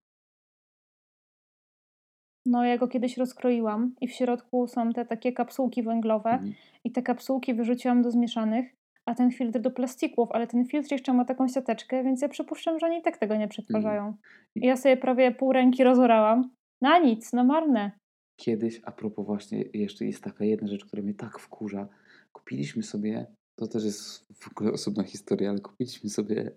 No, 2.50 2.66
ja 2.66 2.78
go 2.78 2.88
kiedyś 2.88 3.18
rozkroiłam 3.18 3.95
i 4.02 4.08
w 4.08 4.12
środku 4.12 4.68
są 4.68 4.93
te 4.93 5.06
takie 5.06 5.34
kapsułki 5.34 5.84
węglowe 5.84 6.30
Mhm. 6.30 6.54
i 6.84 6.91
te 6.91 7.02
kapsułki 7.02 7.54
wyrzuciłam 7.54 8.02
do 8.02 8.12
zmieszanych, 8.12 8.76
a 9.06 9.16
ten 9.16 9.32
filtr 9.32 9.60
do 9.60 9.72
plastików, 9.72 10.30
ale 10.32 10.48
ten 10.48 10.66
filtr 10.66 10.91
jeszcze 10.91 11.14
ma 11.14 11.26
taką 11.26 11.48
siateczkę, 11.48 12.04
więc 12.04 12.22
ja 12.22 12.30
przypuszczam, 12.30 12.80
że 12.80 12.86
oni 12.86 12.98
i 12.98 13.02
tak 13.02 13.18
tego 13.18 13.36
nie 13.36 13.48
przetwarzają. 13.48 14.14
I 14.56 14.66
ja 14.68 14.78
sobie 14.78 14.98
prawie 14.98 15.32
pół 15.32 15.54
ręki 15.54 15.84
rozorałam. 15.84 16.50
Na 16.82 17.00
nic, 17.00 17.34
na 17.34 17.43
marne. 17.43 17.91
Kiedyś, 18.39 18.82
a 18.84 18.91
propos 18.91 19.26
właśnie, 19.26 19.64
jeszcze 19.74 20.06
jest 20.06 20.24
taka 20.24 20.45
jedna 20.45 20.68
rzecz, 20.68 20.86
która 20.86 21.04
mnie 21.04 21.14
tak 21.14 21.39
wkurza. 21.39 21.88
Kupiliśmy 22.34 22.84
sobie, 22.84 23.26
to 23.60 23.68
też 23.68 23.86
jest 23.86 24.34
w 24.34 24.52
ogóle 24.52 24.72
osobna 24.72 25.04
historia, 25.04 25.50
ale 25.50 25.60
kupiliśmy 25.60 26.10
sobie 26.10 26.52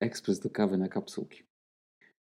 ekspres 0.00 0.40
do 0.40 0.50
kawy 0.50 0.78
na 0.78 0.88
kapsułki. 0.88 1.42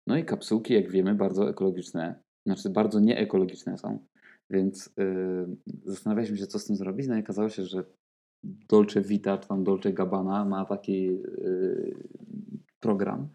No 0.07 0.17
i 0.17 0.25
kapsułki, 0.25 0.75
jak 0.75 0.91
wiemy, 0.91 1.15
bardzo 1.15 1.51
ekologiczne, 1.51 2.21
znaczy 2.47 2.71
bardzo 2.71 3.01
nieekologiczne 3.01 3.79
są, 3.79 3.99
więc 4.51 4.91
yy, 4.97 5.57
zastanawialiśmy 5.85 6.37
się, 6.37 6.47
co 6.47 6.59
z 6.59 6.65
tym 6.65 6.77
zrobić. 6.77 7.07
No 7.07 7.17
i 7.17 7.21
okazało 7.21 7.49
się, 7.49 7.65
że 7.65 7.85
Dolce 8.45 9.01
Vita, 9.01 9.39
czy 9.39 9.49
tam 9.49 9.65
Dolce 9.65 9.93
Gabbana 9.93 10.45
ma 10.45 10.65
taki 10.65 11.03
yy, 11.05 11.97
program, 12.81 13.29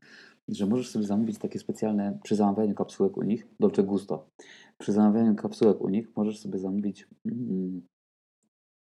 że 0.48 0.66
możesz 0.66 0.90
sobie 0.90 1.06
zamówić 1.06 1.38
takie 1.38 1.60
specjalne, 1.60 2.20
przy 2.24 2.36
zamawianiu 2.36 2.76
kapsułek 2.76 3.18
u 3.18 3.24
nich, 3.24 3.48
Dolce 3.60 3.84
Gusto, 3.84 4.30
przy 4.78 4.94
zamawianiu 4.94 5.36
kapsułek 5.36 5.82
u 5.82 5.90
nich 5.90 6.08
możesz 6.16 6.40
sobie 6.40 6.60
zamówić 6.60 7.08
mm, 7.26 7.82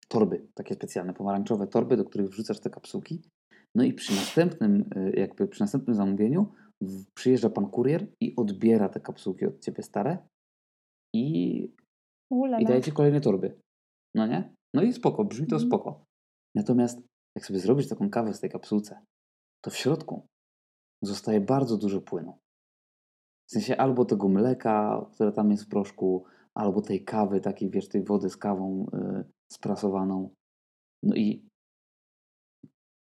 torby, 0.08 0.48
takie 0.54 0.76
specjalne, 0.76 1.14
pomarańczowe 1.14 1.68
torby, 1.68 1.98
do 1.98 2.06
których 2.06 2.30
wrzucasz 2.30 2.60
te 2.60 2.70
kapsułki. 2.70 3.22
No 3.76 3.84
i 3.84 3.94
przy 3.94 4.16
następnym, 4.16 4.86
y, 4.98 5.20
jakby 5.20 5.48
przy 5.48 5.62
następnym 5.62 5.96
zamówieniu 5.96 6.48
przyjeżdża 7.16 7.50
pan 7.50 7.70
kurier 7.70 8.08
i 8.22 8.36
odbiera 8.36 8.90
te 8.90 9.00
kapsułki 9.00 9.46
od 9.46 9.60
ciebie 9.60 9.84
stare 9.84 10.18
i, 11.16 11.24
i 11.64 11.76
Ulala. 12.32 12.68
daje 12.68 12.82
ci 12.82 12.92
kolejne 12.92 13.22
torby. 13.22 13.60
No 14.16 14.28
nie? 14.28 14.54
No 14.74 14.82
i 14.84 14.94
spoko, 14.94 15.26
brzmi 15.26 15.48
to 15.48 15.56
Mhm. 15.56 15.70
spoko. 15.70 16.06
Natomiast 16.56 17.02
jak 17.38 17.46
sobie 17.46 17.60
zrobisz 17.60 17.88
taką 17.90 18.10
kawę 18.10 18.34
z 18.34 18.40
tej 18.40 18.50
kapsułce, 18.50 19.02
to 19.64 19.72
w 19.72 19.76
środku 19.76 20.26
zostaje 21.04 21.42
bardzo 21.42 21.78
dużo 21.78 22.02
płynu. 22.02 22.38
W 23.50 23.52
sensie 23.52 23.78
albo 23.78 24.06
tego 24.06 24.28
mleka, 24.30 25.06
które 25.14 25.32
tam 25.32 25.52
jest 25.52 25.64
w 25.64 25.70
proszku, 25.70 26.26
albo 26.58 26.82
tej 26.82 27.04
kawy, 27.06 27.42
takiej 27.42 27.70
wiesz, 27.70 27.88
tej 27.90 28.04
wody 28.04 28.30
z 28.30 28.38
kawą 28.38 28.86
y, 28.94 29.24
sprasowaną. 29.52 30.30
No 31.04 31.16
i 31.16 31.48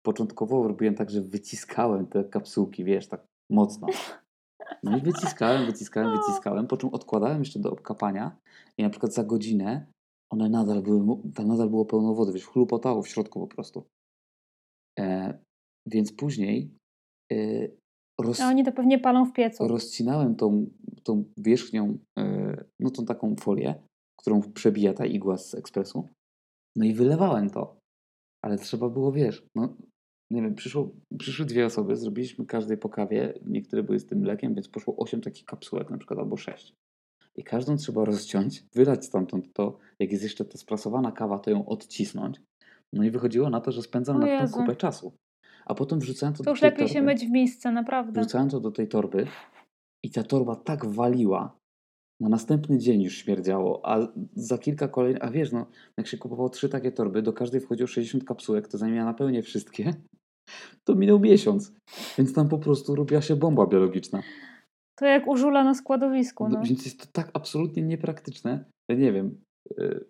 początkowo 0.07 0.69
robiłem 0.69 0.95
tak, 0.95 1.11
że 1.11 1.23
wyciskałem 1.23 2.07
te 2.07 2.25
kapsułki, 2.25 2.85
wiesz, 2.85 3.09
tak 3.09 3.27
mocno. 3.51 3.89
No 4.83 4.97
i 4.97 5.01
wyciskałem, 5.01 5.67
wyciskałem, 5.73 6.19
wyciskałem, 6.19 6.67
po 6.67 6.77
czym 6.77 6.95
odkładałem 6.95 7.39
jeszcze 7.39 7.59
do 7.59 7.71
obkapania 7.71 8.37
i 8.79 8.83
na 8.83 8.91
przykład 8.91 9.13
za 9.15 9.25
godzinę 9.25 9.87
one 10.31 10.49
nadal 10.49 10.83
były, 10.83 11.19
tam 11.35 11.49
nadal 11.49 11.71
było 11.71 11.85
pełno 11.85 12.15
wody, 12.15 12.33
wiesz, 12.33 12.47
chlupotało 12.47 13.03
w 13.03 13.09
środku 13.09 13.41
po 13.41 13.47
prostu. 13.47 13.87
E, 14.99 15.39
więc 15.87 16.13
później 16.13 16.71
e, 17.33 17.37
roz, 18.21 18.41
A 18.41 18.49
oni 18.49 18.65
to 18.65 18.73
pewnie 18.73 18.99
palą 18.99 19.25
w 19.25 19.33
piecu. 19.33 19.69
rozcinałem 19.69 20.37
tą, 20.37 20.67
tą 21.03 21.25
wierzchnią, 21.37 21.99
e, 22.19 22.65
no 22.81 22.91
tą 22.91 23.05
taką 23.05 23.37
folię, 23.37 23.75
którą 24.21 24.43
przebija 24.53 24.95
ta 24.95 25.07
igła 25.07 25.39
z 25.39 25.55
ekspresu, 25.55 26.09
no 26.77 26.85
i 26.85 26.95
wylewałem 26.95 27.51
to. 27.51 27.77
Ale 28.45 28.59
trzeba 28.59 28.89
było, 28.89 29.13
wiesz, 29.13 29.47
no 29.55 29.77
nie 30.31 30.43
wiem, 30.43 30.55
przyszło, 30.55 30.91
przyszły 31.19 31.47
dwie 31.47 31.67
osoby, 31.67 31.97
zrobiliśmy 31.97 32.47
każdej 32.47 32.79
po 32.79 32.89
kawie, 32.89 33.35
niektóre 33.47 33.83
były 33.83 33.99
z 33.99 34.07
tym 34.07 34.19
mlekiem, 34.19 34.55
więc 34.55 34.69
poszło 34.69 34.97
8 34.97 35.21
takich 35.21 35.45
kapsułek 35.45 35.91
na 35.91 35.99
przykład, 35.99 36.19
albo 36.19 36.37
6. 36.37 36.75
I 37.37 37.45
każdą 37.45 37.77
trzeba 37.77 38.05
rozciąć, 38.05 38.65
wylać 38.75 39.05
stamtąd 39.05 39.53
to, 39.53 39.79
jak 39.99 40.13
jest 40.13 40.23
jeszcze 40.23 40.45
ta 40.45 40.59
sprasowana 40.59 41.13
kawa, 41.13 41.39
to 41.39 41.51
ją 41.51 41.67
odcisnąć. 41.67 42.41
No 42.93 43.05
i 43.05 43.11
wychodziło 43.11 43.51
na 43.51 43.61
to, 43.61 43.73
że 43.73 43.83
spędzam 43.83 44.21
na 44.21 44.29
Jezu. 44.29 44.57
kupę 44.57 44.77
czasu. 44.77 45.13
A 45.67 45.75
potem 45.75 45.99
wrzucałem 45.99 46.35
to, 46.35 46.39
To 46.39 46.45
do 46.45 46.51
już 46.51 46.61
tej 46.61 46.71
lepiej 46.71 46.89
się 46.89 47.03
myć 47.03 47.27
w 47.27 47.31
miejsce, 47.31 47.73
naprawdę. 47.73 48.21
Wrzucałem 48.21 48.49
to 48.49 48.61
do 48.61 48.71
tej 48.71 48.89
torby 48.89 49.27
i 50.05 50.11
ta 50.11 50.23
torba 50.23 50.57
tak 50.57 50.87
waliła. 50.87 51.59
Na 52.21 52.29
następny 52.29 52.79
dzień 52.79 53.03
już 53.03 53.17
śmierdziało, 53.17 53.81
a 53.85 54.09
za 54.35 54.59
kilka 54.59 54.89
kolejnych, 54.89 55.25
a 55.25 55.31
wiesz, 55.31 55.53
no, 55.53 55.67
jak 55.97 56.07
się 56.07 56.19
kupowało 56.19 56.49
trzy 56.49 56.69
takie 56.69 56.93
torby, 56.93 57.23
do 57.23 57.33
każdej 57.33 57.61
wchodziło 57.61 57.87
60 57.87 58.25
kapsułek, 58.25 58.69
to 58.69 58.87
ja 58.87 59.05
napełnię 59.05 59.43
wszystkie, 59.43 59.95
to 60.85 60.95
minął 60.95 61.19
miesiąc. 61.21 61.73
Więc 62.19 62.35
tam 62.35 62.49
po 62.49 62.59
prostu 62.59 62.95
robiła 62.95 63.23
się 63.23 63.37
bomba 63.37 63.67
biologiczna. 63.67 64.23
To 64.99 65.07
jak 65.07 65.27
u 65.27 65.37
żula 65.37 65.65
na 65.65 65.75
składowisku, 65.75 66.49
no. 66.49 66.61
Więc 66.65 66.85
jest 66.85 67.01
to 67.01 67.07
tak 67.13 67.31
absolutnie 67.35 67.83
niepraktyczne. 67.83 68.65
Ja 68.91 68.97
nie 68.97 69.13
wiem, 69.13 69.41
y, 69.81 70.05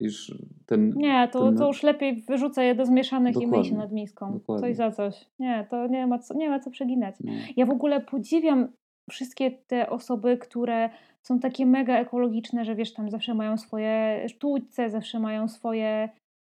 już 0.00 0.34
ten... 0.66 0.90
Nie, 0.96 1.28
to, 1.32 1.44
ten- 1.44 1.56
to 1.56 1.66
już 1.66 1.82
lepiej 1.82 2.22
wyrzucę 2.22 2.64
je 2.64 2.74
do 2.74 2.86
zmieszanych 2.86 3.34
i 3.34 3.38
myj 3.38 3.44
się 3.46 3.50
Dokładnie, 3.50 3.76
nad 3.78 3.92
miską. 3.92 4.32
dokładnie. 4.32 4.68
Coś 4.68 4.76
za 4.76 4.90
coś. 4.90 5.26
Nie, 5.38 5.66
to 5.70 5.86
nie 5.86 6.06
ma 6.06 6.18
co, 6.18 6.34
nie 6.34 6.48
ma 6.50 6.60
co 6.60 6.70
przeginać. 6.70 7.14
No, 7.24 7.32
Ja 7.56 7.66
w 7.66 7.70
ogóle 7.70 8.00
podziwiam 8.00 8.68
wszystkie 9.10 9.50
te 9.50 9.90
osoby, 9.90 10.38
które 10.38 10.90
są 11.26 11.38
takie 11.38 11.66
mega 11.66 11.98
ekologiczne, 11.98 12.64
że 12.64 12.74
wiesz, 12.74 12.94
tam 12.94 13.10
zawsze 13.10 13.34
mają 13.34 13.56
swoje 13.58 14.24
sztućce, 14.28 14.90
zawsze 14.90 15.20
mają 15.20 15.48
swoje 15.48 16.08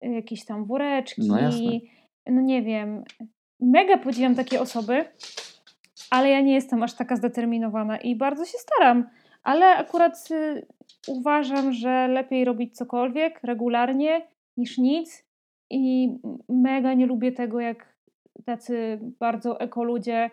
y, 0.06 0.10
jakieś 0.10 0.46
tam 0.46 0.66
woreczki. 0.66 1.22
No 1.28 1.40
jasne. 1.40 1.72
No 2.32 2.42
nie 2.42 2.62
wiem. 2.62 3.04
Mega 3.60 3.98
podziwiam 3.98 4.36
takie 4.36 4.62
osoby, 4.62 5.06
ale 6.10 6.30
ja 6.30 6.42
nie 6.42 6.54
jestem 6.54 6.84
aż 6.84 6.94
taka 6.94 7.16
zdeterminowana 7.16 7.98
i 7.98 8.16
bardzo 8.16 8.46
się 8.46 8.58
staram. 8.58 9.10
Ale 9.44 9.66
akurat 9.66 10.28
y, 10.32 10.66
uważam, 11.08 11.74
że 11.74 12.08
lepiej 12.08 12.46
robić 12.46 12.78
cokolwiek 12.78 13.40
regularnie 13.44 14.28
niż 14.58 14.78
nic. 14.78 15.26
I 15.72 16.10
mega 16.50 16.94
nie 16.94 17.06
lubię 17.06 17.32
tego, 17.32 17.60
jak 17.60 17.96
tacy 18.46 19.00
bardzo 19.20 19.60
ekoludzie 19.60 20.30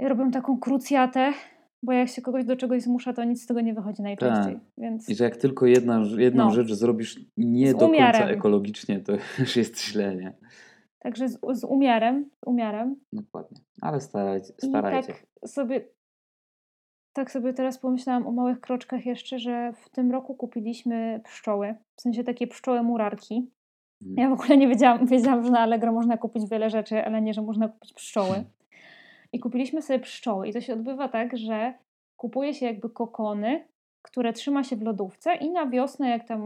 robią 0.00 0.30
taką 0.30 0.58
krucjatę 0.58 1.32
Bo 1.82 1.92
jak 1.92 2.08
się 2.08 2.22
kogoś 2.22 2.44
do 2.44 2.56
czegoś 2.56 2.82
zmusza, 2.82 3.12
to 3.12 3.24
nic 3.24 3.42
z 3.42 3.46
tego 3.46 3.60
nie 3.60 3.74
wychodzi 3.74 4.02
najczęściej. 4.02 4.54
Tak. 4.54 4.62
Więc 4.78 5.08
I 5.08 5.14
że 5.14 5.24
jak 5.24 5.36
tylko 5.36 5.66
jedna, 5.66 6.02
jedną 6.16 6.44
No. 6.44 6.50
rzecz 6.50 6.72
zrobisz 6.72 7.20
nie 7.36 7.74
do 7.74 7.88
końca 7.88 8.28
ekologicznie, 8.28 9.00
to 9.00 9.12
już 9.38 9.56
jest 9.56 9.84
źle, 9.84 10.16
nie? 10.16 10.32
Także 10.98 11.28
z, 11.28 11.38
z 11.52 11.64
umiarem, 11.64 12.30
z 12.44 12.46
umiarem. 12.46 12.96
Dokładnie. 13.12 13.58
Ale 13.80 14.00
starajcie, 14.00 14.52
I 14.62 14.72
tak 14.72 15.04
sobie, 15.46 15.84
tak 17.12 17.30
sobie 17.30 17.52
teraz 17.52 17.78
pomyślałam 17.78 18.26
o 18.26 18.32
małych 18.32 18.60
kroczkach 18.60 19.06
jeszcze, 19.06 19.38
że 19.38 19.72
w 19.72 19.88
tym 19.88 20.12
roku 20.12 20.34
kupiliśmy 20.34 21.20
pszczoły. 21.24 21.74
W 21.96 22.02
sensie 22.02 22.24
takie 22.24 22.46
pszczoły 22.46 22.82
murarki. 22.82 23.50
Mhm. 24.02 24.18
Ja 24.18 24.36
w 24.36 24.40
ogóle 24.40 24.56
nie 24.56 24.68
wiedziałam, 24.68 25.06
wiedziałam, 25.06 25.44
że 25.44 25.50
na 25.50 25.60
Allegro 25.60 25.92
można 25.92 26.16
kupić 26.16 26.50
wiele 26.50 26.70
rzeczy, 26.70 27.04
ale 27.04 27.22
nie, 27.22 27.34
że 27.34 27.42
można 27.42 27.68
kupić 27.68 27.92
pszczoły. 27.92 28.44
I 29.32 29.40
kupiliśmy 29.40 29.82
sobie 29.82 29.98
pszczoły. 29.98 30.48
I 30.48 30.52
to 30.52 30.60
się 30.60 30.72
odbywa 30.72 31.08
tak, 31.08 31.36
że 31.36 31.74
kupuje 32.16 32.54
się 32.54 32.66
jakby 32.66 32.90
kokony, 32.90 33.68
które 34.10 34.32
trzyma 34.32 34.64
się 34.64 34.76
w 34.76 34.82
lodówce 34.82 35.34
i 35.34 35.50
na 35.50 35.66
wiosnę, 35.66 36.08
jak 36.08 36.24
tam 36.24 36.40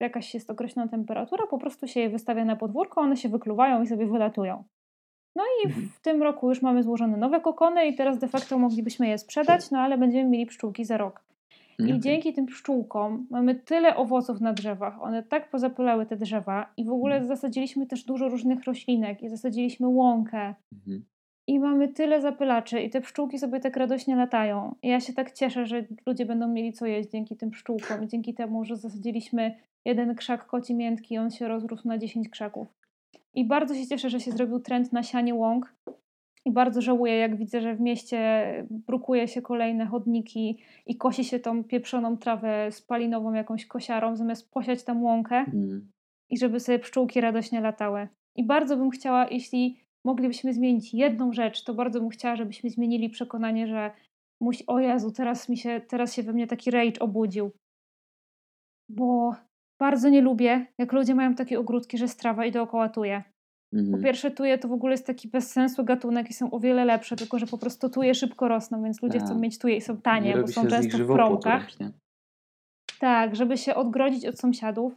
jakaś 0.00 0.34
jest 0.34 0.50
określona 0.50 0.88
temperatura, 0.88 1.46
po 1.46 1.58
prostu 1.58 1.86
się 1.88 2.00
je 2.00 2.10
wystawia 2.10 2.44
na 2.44 2.56
podwórko, 2.56 3.00
one 3.00 3.16
się 3.16 3.28
wykluwają 3.28 3.82
i 3.82 3.86
sobie 3.86 4.06
wylatują. 4.06 4.64
No 5.36 5.42
i 5.64 5.66
Mhm. 5.66 5.88
w 5.88 6.00
tym 6.00 6.22
roku 6.22 6.48
już 6.48 6.62
mamy 6.62 6.82
złożone 6.82 7.16
nowe 7.16 7.40
kokony 7.40 7.86
i 7.86 7.94
teraz 7.94 8.18
de 8.18 8.28
facto 8.28 8.58
moglibyśmy 8.58 9.08
je 9.08 9.18
sprzedać, 9.18 9.70
no 9.70 9.78
ale 9.78 9.98
będziemy 9.98 10.30
mieli 10.30 10.46
pszczółki 10.46 10.84
za 10.84 10.96
rok. 10.96 11.24
I 11.78 12.00
dzięki 12.00 12.32
tym 12.32 12.46
pszczółkom 12.46 13.26
mamy 13.30 13.54
tyle 13.54 13.96
owoców 13.96 14.40
na 14.40 14.52
drzewach, 14.52 15.02
one 15.02 15.22
tak 15.22 15.50
pozapylały 15.50 16.06
te 16.06 16.16
drzewa 16.16 16.72
i 16.76 16.84
w 16.84 16.90
ogóle 16.92 17.14
Mhm. 17.14 17.28
zasadziliśmy 17.36 17.86
też 17.86 18.04
dużo 18.04 18.28
różnych 18.28 18.64
roślinek 18.64 19.22
i 19.22 19.28
zasadziliśmy 19.28 19.88
łąkę 19.88 20.54
Mhm. 20.72 21.04
I 21.46 21.60
mamy 21.60 21.88
tyle 21.88 22.20
zapylaczy 22.20 22.80
i 22.80 22.90
te 22.90 23.00
pszczółki 23.00 23.38
sobie 23.38 23.60
tak 23.60 23.76
radośnie 23.76 24.16
latają. 24.16 24.74
I 24.82 24.88
ja 24.88 25.00
się 25.00 25.12
tak 25.12 25.32
cieszę, 25.32 25.66
że 25.66 25.84
ludzie 26.06 26.26
będą 26.26 26.48
mieli 26.48 26.72
co 26.72 26.86
jeść 26.86 27.10
dzięki 27.10 27.36
tym 27.36 27.50
pszczółkom 27.50 28.04
i 28.04 28.08
dzięki 28.08 28.34
temu, 28.34 28.64
że 28.64 28.76
zasadziliśmy 28.76 29.54
jeden 29.84 30.14
krzak 30.14 30.46
koci 30.46 30.74
miętki 30.74 31.14
i 31.14 31.18
on 31.18 31.30
się 31.30 31.48
rozrósł 31.48 31.88
na 31.88 31.98
10 31.98 32.28
krzaków. 32.28 32.68
I 33.34 33.44
bardzo 33.44 33.74
się 33.74 33.86
cieszę, 33.86 34.10
że 34.10 34.20
się 34.20 34.32
zrobił 34.32 34.60
trend 34.60 34.92
na 34.92 35.02
sianie 35.02 35.34
łąk. 35.34 35.74
I 36.44 36.52
bardzo 36.52 36.80
żałuję, 36.80 37.16
jak 37.16 37.36
widzę, 37.36 37.60
że 37.60 37.74
w 37.74 37.80
mieście 37.80 38.42
brukuje 38.70 39.28
się 39.28 39.42
kolejne 39.42 39.86
chodniki 39.86 40.58
i 40.86 40.96
kosi 40.96 41.24
się 41.24 41.40
tą 41.40 41.64
pieprzoną 41.64 42.16
trawę 42.16 42.68
spalinową 42.70 43.32
jakąś 43.32 43.66
kosiarą, 43.66 44.16
zamiast 44.16 44.50
posiać 44.50 44.84
tam 44.84 45.02
łąkę 45.02 45.36
Mhm. 45.36 45.90
i 46.30 46.38
żeby 46.38 46.60
sobie 46.60 46.78
pszczółki 46.78 47.20
radośnie 47.20 47.60
latały. 47.60 48.08
I 48.36 48.44
bardzo 48.44 48.76
bym 48.76 48.90
chciała, 48.90 49.26
jeśli 49.30 49.80
moglibyśmy 50.06 50.54
zmienić 50.54 50.94
jedną 50.94 51.32
rzecz, 51.32 51.64
to 51.64 51.74
bardzo 51.74 52.00
bym 52.00 52.08
chciała, 52.08 52.36
żebyśmy 52.36 52.70
zmienili 52.70 53.10
przekonanie, 53.10 53.66
że 53.66 53.90
musi, 54.42 54.66
o 54.66 54.80
Jezu, 54.80 55.10
teraz 55.12 55.48
mi 55.48 55.56
się, 55.56 55.80
teraz 55.88 56.14
się 56.14 56.22
we 56.22 56.32
mnie 56.32 56.46
taki 56.46 56.70
rage 56.70 57.00
obudził. 57.00 57.50
Bo 58.90 59.34
bardzo 59.80 60.08
nie 60.08 60.20
lubię, 60.20 60.66
jak 60.78 60.92
ludzie 60.92 61.14
mają 61.14 61.34
takie 61.34 61.60
ogródki, 61.60 61.98
że 61.98 62.08
strawa 62.08 62.46
i 62.46 62.52
dookoła 62.52 62.88
tuje. 62.88 63.22
Po 63.72 63.78
Mhm. 63.78 64.02
pierwsze, 64.02 64.30
tuje 64.30 64.58
to 64.58 64.68
w 64.68 64.72
ogóle 64.72 64.92
jest 64.92 65.06
taki 65.06 65.28
bez 65.28 65.52
sensu 65.52 65.84
gatunek 65.84 66.30
i 66.30 66.32
są 66.32 66.50
o 66.50 66.60
wiele 66.60 66.84
lepsze, 66.84 67.16
tylko 67.16 67.38
że 67.38 67.46
po 67.46 67.58
prostu 67.58 67.88
tuje 67.90 68.14
szybko 68.14 68.48
rosną, 68.48 68.82
więc 68.82 69.02
ludzie 69.02 69.18
chcą 69.18 69.28
Tak. 69.28 69.38
mieć 69.38 69.58
tuje 69.58 69.76
i 69.76 69.80
są 69.80 69.94
Nie 69.94 70.00
tanie, 70.02 70.32
bo 70.32 70.38
robi 70.40 70.52
są 70.52 70.66
często 70.66 70.98
w 70.98 71.06
promkach. 71.06 71.68
Tak, 73.00 73.36
żeby 73.36 73.56
się 73.58 73.74
odgrodzić 73.74 74.26
od 74.26 74.38
sąsiadów. 74.38 74.92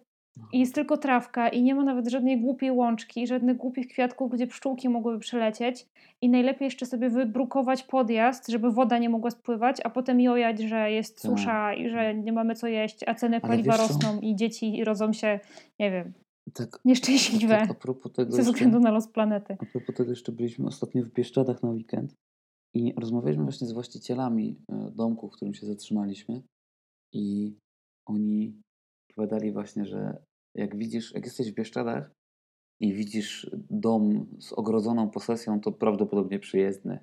I 0.53 0.59
jest 0.59 0.75
tylko 0.75 0.97
trawka 0.97 1.49
i 1.49 1.63
nie 1.63 1.75
ma 1.75 1.83
nawet 1.83 2.07
żadnej 2.07 2.41
głupiej 2.41 2.71
łączki, 2.71 3.27
żadnych 3.27 3.57
głupich 3.57 3.87
kwiatków, 3.87 4.31
gdzie 4.31 4.47
pszczółki 4.47 4.89
mogłyby 4.89 5.19
przelecieć. 5.19 5.85
I 6.21 6.29
najlepiej 6.29 6.65
jeszcze 6.65 6.85
sobie 6.85 7.09
wybrukować 7.09 7.83
podjazd, 7.83 8.47
żeby 8.47 8.71
woda 8.71 8.97
nie 8.97 9.09
mogła 9.09 9.31
spływać, 9.31 9.77
a 9.83 9.89
potem 9.89 10.21
jojać, 10.21 10.59
że 10.59 10.91
jest 10.91 11.21
Tak. 11.21 11.31
susza 11.31 11.73
i 11.73 11.89
że 11.89 12.15
nie 12.15 12.33
mamy 12.33 12.55
co 12.55 12.67
jeść, 12.67 13.03
a 13.07 13.15
ceny 13.15 13.35
Ale 13.43 13.49
paliwa 13.49 13.77
rosną 13.77 14.19
i 14.19 14.35
dzieci 14.35 14.83
rodzą 14.83 15.13
się, 15.13 15.39
nie 15.79 15.91
wiem, 15.91 16.13
Tak, 16.53 16.79
nieszczęśliwe 16.85 17.57
tak 17.57 17.71
a 17.71 17.73
propos 17.73 18.11
tego 18.13 18.31
ze 18.31 18.41
względu 18.41 18.79
na 18.79 18.91
los 18.91 19.07
planety. 19.07 19.57
a 19.59 19.65
propos 19.65 19.95
tego 19.95 20.09
jeszcze 20.09 20.31
byliśmy 20.31 20.67
ostatnio 20.67 21.03
w 21.03 21.13
Bieszczadach 21.13 21.63
na 21.63 21.69
weekend 21.69 22.13
i 22.75 22.93
rozmawialiśmy 22.97 23.43
właśnie 23.43 23.67
z 23.67 23.71
właścicielami 23.71 24.57
e, 24.71 24.91
domku, 24.91 25.29
w 25.29 25.31
którym 25.31 25.53
się 25.53 25.65
zatrzymaliśmy 25.65 26.41
i 27.13 27.55
oni 28.05 28.61
powiadali 29.15 29.51
właśnie, 29.51 29.85
że 29.85 30.17
jak 30.55 30.75
widzisz, 30.75 31.13
jak 31.13 31.25
jesteś 31.25 31.51
w 31.51 31.55
Bieszczadach 31.55 32.11
i 32.81 32.93
widzisz 32.93 33.51
dom 33.69 34.27
z 34.39 34.53
ogrodzoną 34.53 35.09
posesją, 35.09 35.61
to 35.61 35.71
prawdopodobnie 35.71 36.39
przyjezdny. 36.39 36.99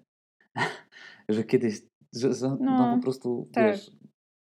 że 1.29 1.45
kiedyś, 1.45 1.83
że, 2.15 2.35
że 2.35 2.49
no, 2.49 2.57
No, 2.61 2.97
po 2.97 3.03
prostu, 3.03 3.49
tak. 3.53 3.73
wiesz, 3.73 3.91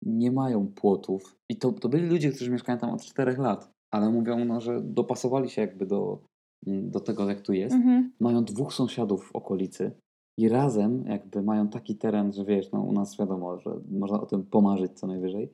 nie 0.02 0.32
mają 0.32 0.68
płotów. 0.68 1.36
I 1.50 1.56
to, 1.56 1.72
to 1.72 1.88
byli 1.88 2.08
ludzie, 2.08 2.30
którzy 2.32 2.50
mieszkają 2.50 2.78
tam 2.78 2.90
od 2.90 3.04
4 3.04 3.36
lat, 3.36 3.70
ale 3.90 4.10
mówią, 4.10 4.44
no, 4.44 4.60
że 4.60 4.80
dopasowali 4.82 5.50
się 5.50 5.62
jakby 5.62 5.86
do, 5.86 6.22
mm, 6.66 6.90
do 6.90 7.00
tego, 7.00 7.28
jak 7.28 7.40
tu 7.40 7.52
jest. 7.52 7.74
Mhm. 7.74 8.12
Mają 8.20 8.44
dwóch 8.44 8.74
sąsiadów 8.74 9.28
w 9.28 9.36
okolicy 9.36 9.92
i 10.38 10.48
razem 10.48 11.04
jakby 11.06 11.42
mają 11.42 11.68
taki 11.68 11.96
teren, 11.96 12.32
że 12.32 12.44
wiesz, 12.44 12.72
no 12.72 12.80
u 12.80 12.92
nas 12.92 13.18
wiadomo, 13.18 13.58
że 13.58 13.80
można 13.90 14.20
o 14.20 14.26
tym 14.26 14.46
pomarzyć 14.46 14.92
co 14.92 15.06
najwyżej. 15.06 15.52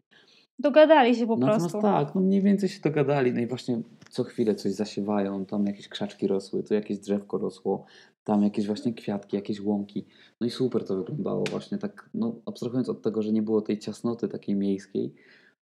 Dogadali 0.59 1.17
się 1.17 1.27
po 1.27 1.37
Natomiast 1.37 1.71
prostu. 1.71 1.83
tak, 1.83 2.15
no 2.15 2.21
mniej 2.21 2.43
więcej 2.43 2.69
się 2.69 2.81
dogadali, 2.81 3.33
no 3.33 3.41
i 3.41 3.47
właśnie 3.47 3.83
co 4.11 4.25
chwilę 4.25 4.55
coś 4.55 4.73
zasiewają, 4.73 5.47
tam 5.47 5.67
jakieś 5.67 5.89
krzaczki 5.89 6.27
rosły, 6.27 6.63
tu 6.63 6.75
jakieś 6.75 6.99
drzewko 6.99 7.39
rosło, 7.39 7.85
tam 8.25 8.43
jakieś 8.43 8.67
właśnie 8.67 8.95
kwiatki, 8.95 9.37
jakieś 9.37 9.61
łąki. 9.61 10.07
No 10.41 10.47
i 10.47 10.51
super 10.51 10.85
to 10.85 10.97
wyglądało 10.97 11.45
właśnie 11.51 11.79
tak, 11.79 12.11
no 12.15 12.35
abstrahując 12.47 12.89
od 12.89 13.03
tego, 13.03 13.23
że 13.23 13.33
nie 13.33 13.43
było 13.43 13.63
tej 13.63 13.79
ciasnoty 13.79 14.29
takiej 14.29 14.55
miejskiej, 14.55 15.15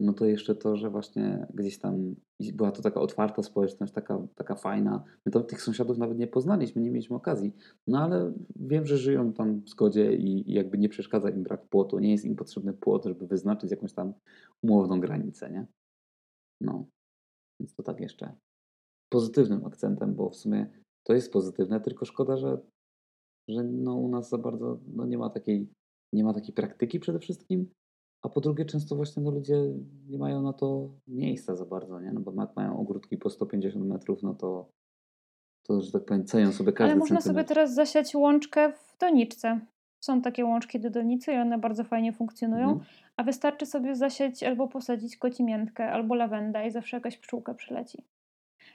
no 0.01 0.13
to 0.13 0.27
jeszcze 0.27 0.55
to, 0.55 0.77
że 0.77 0.91
właśnie 0.91 1.47
gdzieś 1.55 1.79
tam 1.79 2.15
była 2.41 2.73
to 2.73 2.83
taka 2.83 3.01
otwarta 3.01 3.43
społeczność, 3.43 3.93
taka, 3.93 4.27
taka 4.35 4.55
fajna. 4.55 5.05
My 5.27 5.33
tam 5.33 5.45
tych 5.45 5.63
sąsiadów 5.63 5.99
nawet 5.99 6.19
nie 6.19 6.27
poznaliśmy, 6.27 6.83
nie 6.83 6.91
mieliśmy 6.91 7.17
okazji. 7.17 7.53
No 7.87 7.99
ale 7.99 8.33
wiem, 8.57 8.87
że 8.87 8.99
żyją 8.99 9.33
tam 9.33 9.61
w 9.61 9.69
zgodzie 9.69 10.17
i, 10.17 10.51
i 10.51 10.55
jakby 10.55 10.79
nie 10.79 10.89
przeszkadza 10.89 11.31
im 11.31 11.43
brak 11.43 11.69
płotu. 11.69 11.99
Nie 11.99 12.11
jest 12.11 12.25
im 12.25 12.37
potrzebny 12.37 12.73
płot, 12.73 13.05
żeby 13.05 13.27
wyznaczyć 13.27 13.71
jakąś 13.71 13.93
tam 13.93 14.15
umowną 14.63 15.01
granicę, 15.01 15.51
nie? 15.51 15.67
No. 16.61 16.87
Więc 17.61 17.75
to 17.75 17.83
tak 17.83 18.01
jeszcze 18.01 18.35
pozytywnym 19.13 19.65
akcentem, 19.65 20.15
bo 20.15 20.31
w 20.31 20.37
sumie 20.37 20.67
to 21.07 21.15
jest 21.15 21.33
pozytywne, 21.33 21.81
tylko 21.81 22.05
szkoda, 22.05 22.37
że, 22.37 22.59
że 23.49 23.65
no 23.65 23.95
u 23.95 24.09
nas 24.09 24.29
za 24.29 24.39
bardzo 24.39 24.79
no 24.87 25.07
nie 25.07 25.19
ma 25.19 25.31
takiej 25.31 25.69
nie 26.13 26.25
ma 26.25 26.35
takiej 26.35 26.55
praktyki 26.55 27.01
przede 27.01 27.19
wszystkim, 27.19 27.71
a 28.25 28.29
po 28.29 28.41
drugie 28.41 28.65
często 28.65 28.97
właśnie 28.97 29.23
no 29.23 29.31
ludzie 29.31 29.57
nie 30.09 30.19
mają 30.19 30.43
na 30.43 30.53
to 30.53 30.89
miejsca 31.09 31.57
za 31.57 31.65
bardzo, 31.65 32.01
nie? 32.01 32.13
No 32.13 32.21
bo 32.21 32.33
jak 32.41 32.57
mają 32.57 32.79
ogródki 32.81 33.17
po 33.19 33.31
150 33.31 33.87
metrów, 33.87 34.23
no 34.23 34.35
to 34.35 34.69
to, 35.63 35.81
że 35.81 35.93
tak 35.93 36.05
powiem, 36.05 36.25
cenią 36.25 36.53
sobie 36.53 36.73
każdy 36.73 36.91
Ale 36.91 36.99
można 36.99 37.17
sobie 37.17 37.23
centymetr. 37.23 37.49
teraz 37.49 37.75
zasiać 37.75 38.15
łączkę 38.15 38.73
w 38.73 38.97
doniczce. 39.01 39.61
Są 40.05 40.23
takie 40.23 40.45
łączki 40.45 40.81
do 40.81 40.91
donicy 40.91 41.33
i 41.33 41.37
one 41.37 41.59
bardzo 41.59 41.85
fajnie 41.85 42.13
funkcjonują. 42.13 42.69
Mhm. 42.71 42.87
A 43.17 43.23
wystarczy 43.23 43.67
sobie 43.67 43.97
zasiać 43.97 44.43
albo 44.43 44.69
posadzić 44.69 45.17
kocimiętkę, 45.17 45.93
albo 45.93 46.15
lawendę 46.15 46.67
i 46.67 46.71
zawsze 46.71 46.97
jakaś 46.97 47.19
pszczółka 47.19 47.55
przyleci. 47.55 48.03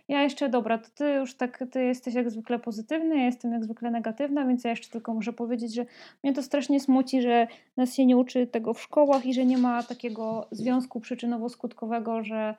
Ja 0.10 0.24
jeszcze, 0.24 0.50
dobra, 0.50 0.78
to 0.78 0.90
ty 0.96 1.14
już 1.14 1.34
tak, 1.34 1.64
ty 1.72 1.84
jesteś 1.84 2.14
jak 2.14 2.30
zwykle 2.30 2.60
pozytywny, 2.60 3.18
ja 3.18 3.26
jestem 3.26 3.52
jak 3.52 3.64
zwykle 3.64 3.92
negatywna, 3.92 4.46
więc 4.46 4.64
ja 4.64 4.70
jeszcze 4.70 4.90
tylko 4.90 5.14
muszę 5.14 5.34
powiedzieć, 5.34 5.74
że 5.74 5.86
mnie 6.24 6.34
to 6.34 6.44
strasznie 6.44 6.80
smuci, 6.80 7.22
że 7.22 7.48
nas 7.78 7.96
się 7.96 8.06
nie 8.06 8.18
uczy 8.18 8.48
tego 8.48 8.74
w 8.74 8.82
szkołach 8.82 9.26
i 9.26 9.34
że 9.34 9.46
nie 9.46 9.58
ma 9.58 9.84
takiego 9.84 10.48
związku 10.52 11.00
przyczynowo-skutkowego, 11.00 12.24
że, 12.24 12.56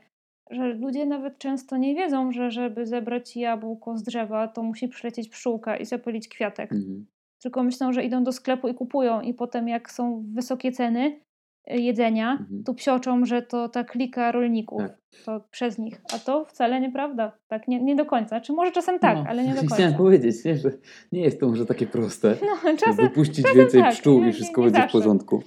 że 0.50 0.66
ludzie 0.66 1.06
nawet 1.06 1.38
często 1.38 1.76
nie 1.76 1.94
wiedzą, 1.94 2.32
że 2.32 2.50
żeby 2.50 2.86
zebrać 2.86 3.36
jabłko 3.36 3.98
z 3.98 4.02
drzewa, 4.02 4.48
to 4.48 4.62
musi 4.62 4.88
przylecieć 4.88 5.28
pszczółka 5.28 5.76
i 5.76 5.86
zapylić 5.86 6.28
kwiatek. 6.28 6.72
Mhm. 6.72 7.06
Tylko 7.42 7.62
myślą, 7.62 7.92
że 7.92 8.04
idą 8.04 8.24
do 8.24 8.32
sklepu 8.32 8.68
i 8.68 8.74
kupują 8.74 9.20
i 9.20 9.34
potem 9.34 9.68
jak 9.68 9.90
są 9.90 10.24
wysokie 10.34 10.72
ceny 10.72 11.20
jedzenia, 11.66 12.32
Mhm. 12.40 12.64
to 12.64 12.74
psioczą, 12.74 13.24
że 13.24 13.42
to 13.42 13.68
ta 13.68 13.84
klika 13.84 14.32
rolników, 14.32 14.78
Tak. 14.82 14.98
to 15.24 15.40
przez 15.50 15.78
nich. 15.78 16.00
A 16.14 16.18
to 16.18 16.44
wcale 16.44 16.80
nieprawda. 16.80 17.32
Tak, 17.48 17.68
nie, 17.68 17.82
nie 17.82 17.96
do 17.96 18.06
końca. 18.06 18.40
Czy 18.40 18.52
może 18.52 18.72
czasem 18.72 18.98
tak, 18.98 19.16
No, 19.16 19.24
ale 19.28 19.44
nie 19.44 19.54
do 19.54 19.56
końca. 19.60 19.74
Chciałem 19.74 19.94
powiedzieć, 19.94 20.44
nie, 20.44 20.56
że 20.56 20.70
nie 21.12 21.20
jest 21.20 21.40
to 21.40 21.48
może 21.48 21.66
takie 21.66 21.86
proste. 21.86 22.36
No, 22.64 22.76
czasem, 22.76 23.08
wypuścić 23.08 23.42
czasem 23.44 23.58
więcej 23.58 23.80
tak, 23.82 23.92
pszczół 23.92 24.24
i 24.24 24.32
wszystko 24.32 24.60
nie- 24.60 24.66
nie 24.66 24.70
będzie 24.72 24.80
w 24.80 24.82
zawsze. 24.82 24.98
porządku. 24.98 25.42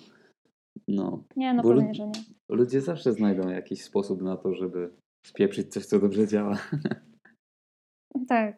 No. 0.88 1.24
nie, 1.36 1.53
no 1.53 1.64
bo 1.64 1.70
pewnie, 1.70 1.93
że 1.93 2.05
nie. 2.05 2.11
Ludzie 2.49 2.82
zawsze 2.82 3.14
znajdą 3.14 3.49
jakiś 3.49 3.84
sposób 3.84 4.22
na 4.22 4.38
to, 4.38 4.53
żeby 4.53 4.89
spieprzyć 5.26 5.74
coś, 5.74 5.86
co 5.86 5.99
dobrze 5.99 6.28
działa. 6.28 6.57
Tak. 8.28 8.55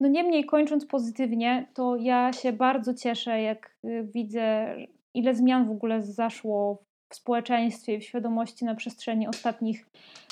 No 0.00 0.08
niemniej 0.08 0.44
kończąc 0.44 0.86
pozytywnie, 0.86 1.66
to 1.74 1.96
ja 1.96 2.32
się 2.32 2.52
bardzo 2.52 2.94
cieszę, 2.94 3.42
jak 3.42 3.76
y, 3.84 4.08
widzę, 4.14 4.76
ile 5.14 5.34
zmian 5.34 5.66
w 5.66 5.70
ogóle 5.70 6.02
zaszło 6.02 6.84
w 7.08 7.16
społeczeństwie, 7.16 7.98
w 7.98 8.04
świadomości 8.04 8.64
na 8.64 8.74
przestrzeni 8.74 9.28
ostatnich 9.28 9.86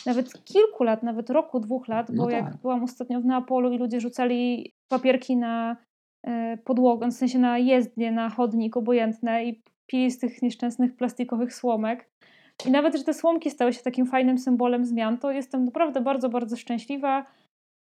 nawet 0.07 0.45
kilku 0.45 0.85
lat, 0.85 1.03
nawet 1.03 1.31
roku, 1.31 1.61
dwóch 1.61 1.89
lat, 1.89 2.11
bo 2.11 2.23
No 2.25 2.31
jak 2.31 2.45
tak. 2.45 2.57
byłam 2.57 2.83
ostatnio 2.83 3.21
w 3.21 3.25
Neapolu 3.25 3.73
i 3.73 3.79
ludzie 3.79 4.01
rzucali 4.01 4.73
papierki 4.89 5.37
na 5.37 5.77
e, 6.27 6.57
podłogę, 6.57 7.09
w 7.09 7.15
sensie 7.15 7.39
na 7.39 7.59
jezdnię, 7.59 8.13
na 8.13 8.31
chodnik 8.31 8.77
obojętne 8.77 9.45
i 9.45 9.63
pije 9.87 10.11
z 10.11 10.19
tych 10.19 10.43
nieszczęsnych 10.43 10.97
plastikowych 10.97 11.55
słomek. 11.55 12.11
I 12.67 12.71
nawet, 12.71 12.97
że 12.97 13.05
te 13.05 13.15
słomki 13.15 13.51
stały 13.51 13.73
się 13.73 13.83
takim 13.83 14.07
fajnym 14.07 14.39
symbolem 14.39 14.85
zmian, 14.85 15.19
to 15.19 15.31
jestem 15.31 15.65
naprawdę 15.65 16.01
bardzo, 16.01 16.29
bardzo 16.29 16.57
szczęśliwa 16.57 17.27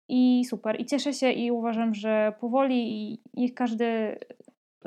i 0.08 0.44
super. 0.44 0.80
I 0.80 0.84
cieszę 0.84 1.12
się 1.12 1.32
i 1.32 1.50
uważam, 1.50 1.94
że 1.94 2.32
powoli 2.40 3.12
i 3.12 3.22
niech 3.34 3.54
każdy 3.54 4.18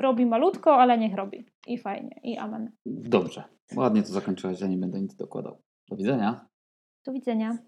robi 0.00 0.26
malutko, 0.26 0.74
ale 0.74 0.98
niech 0.98 1.14
robi. 1.14 1.46
I 1.66 1.78
fajnie. 1.78 2.20
I 2.22 2.38
amen. 2.38 2.72
Dobrze. 2.86 3.44
Ładnie 3.76 4.02
to 4.02 4.08
zakończyłaś, 4.08 4.60
ja 4.60 4.66
nie 4.66 4.76
będę 4.76 5.00
nic 5.00 5.16
dokładał. 5.16 5.62
Do 5.90 5.96
widzenia. 5.96 6.48
Do 7.06 7.12
widzenia. 7.12 7.58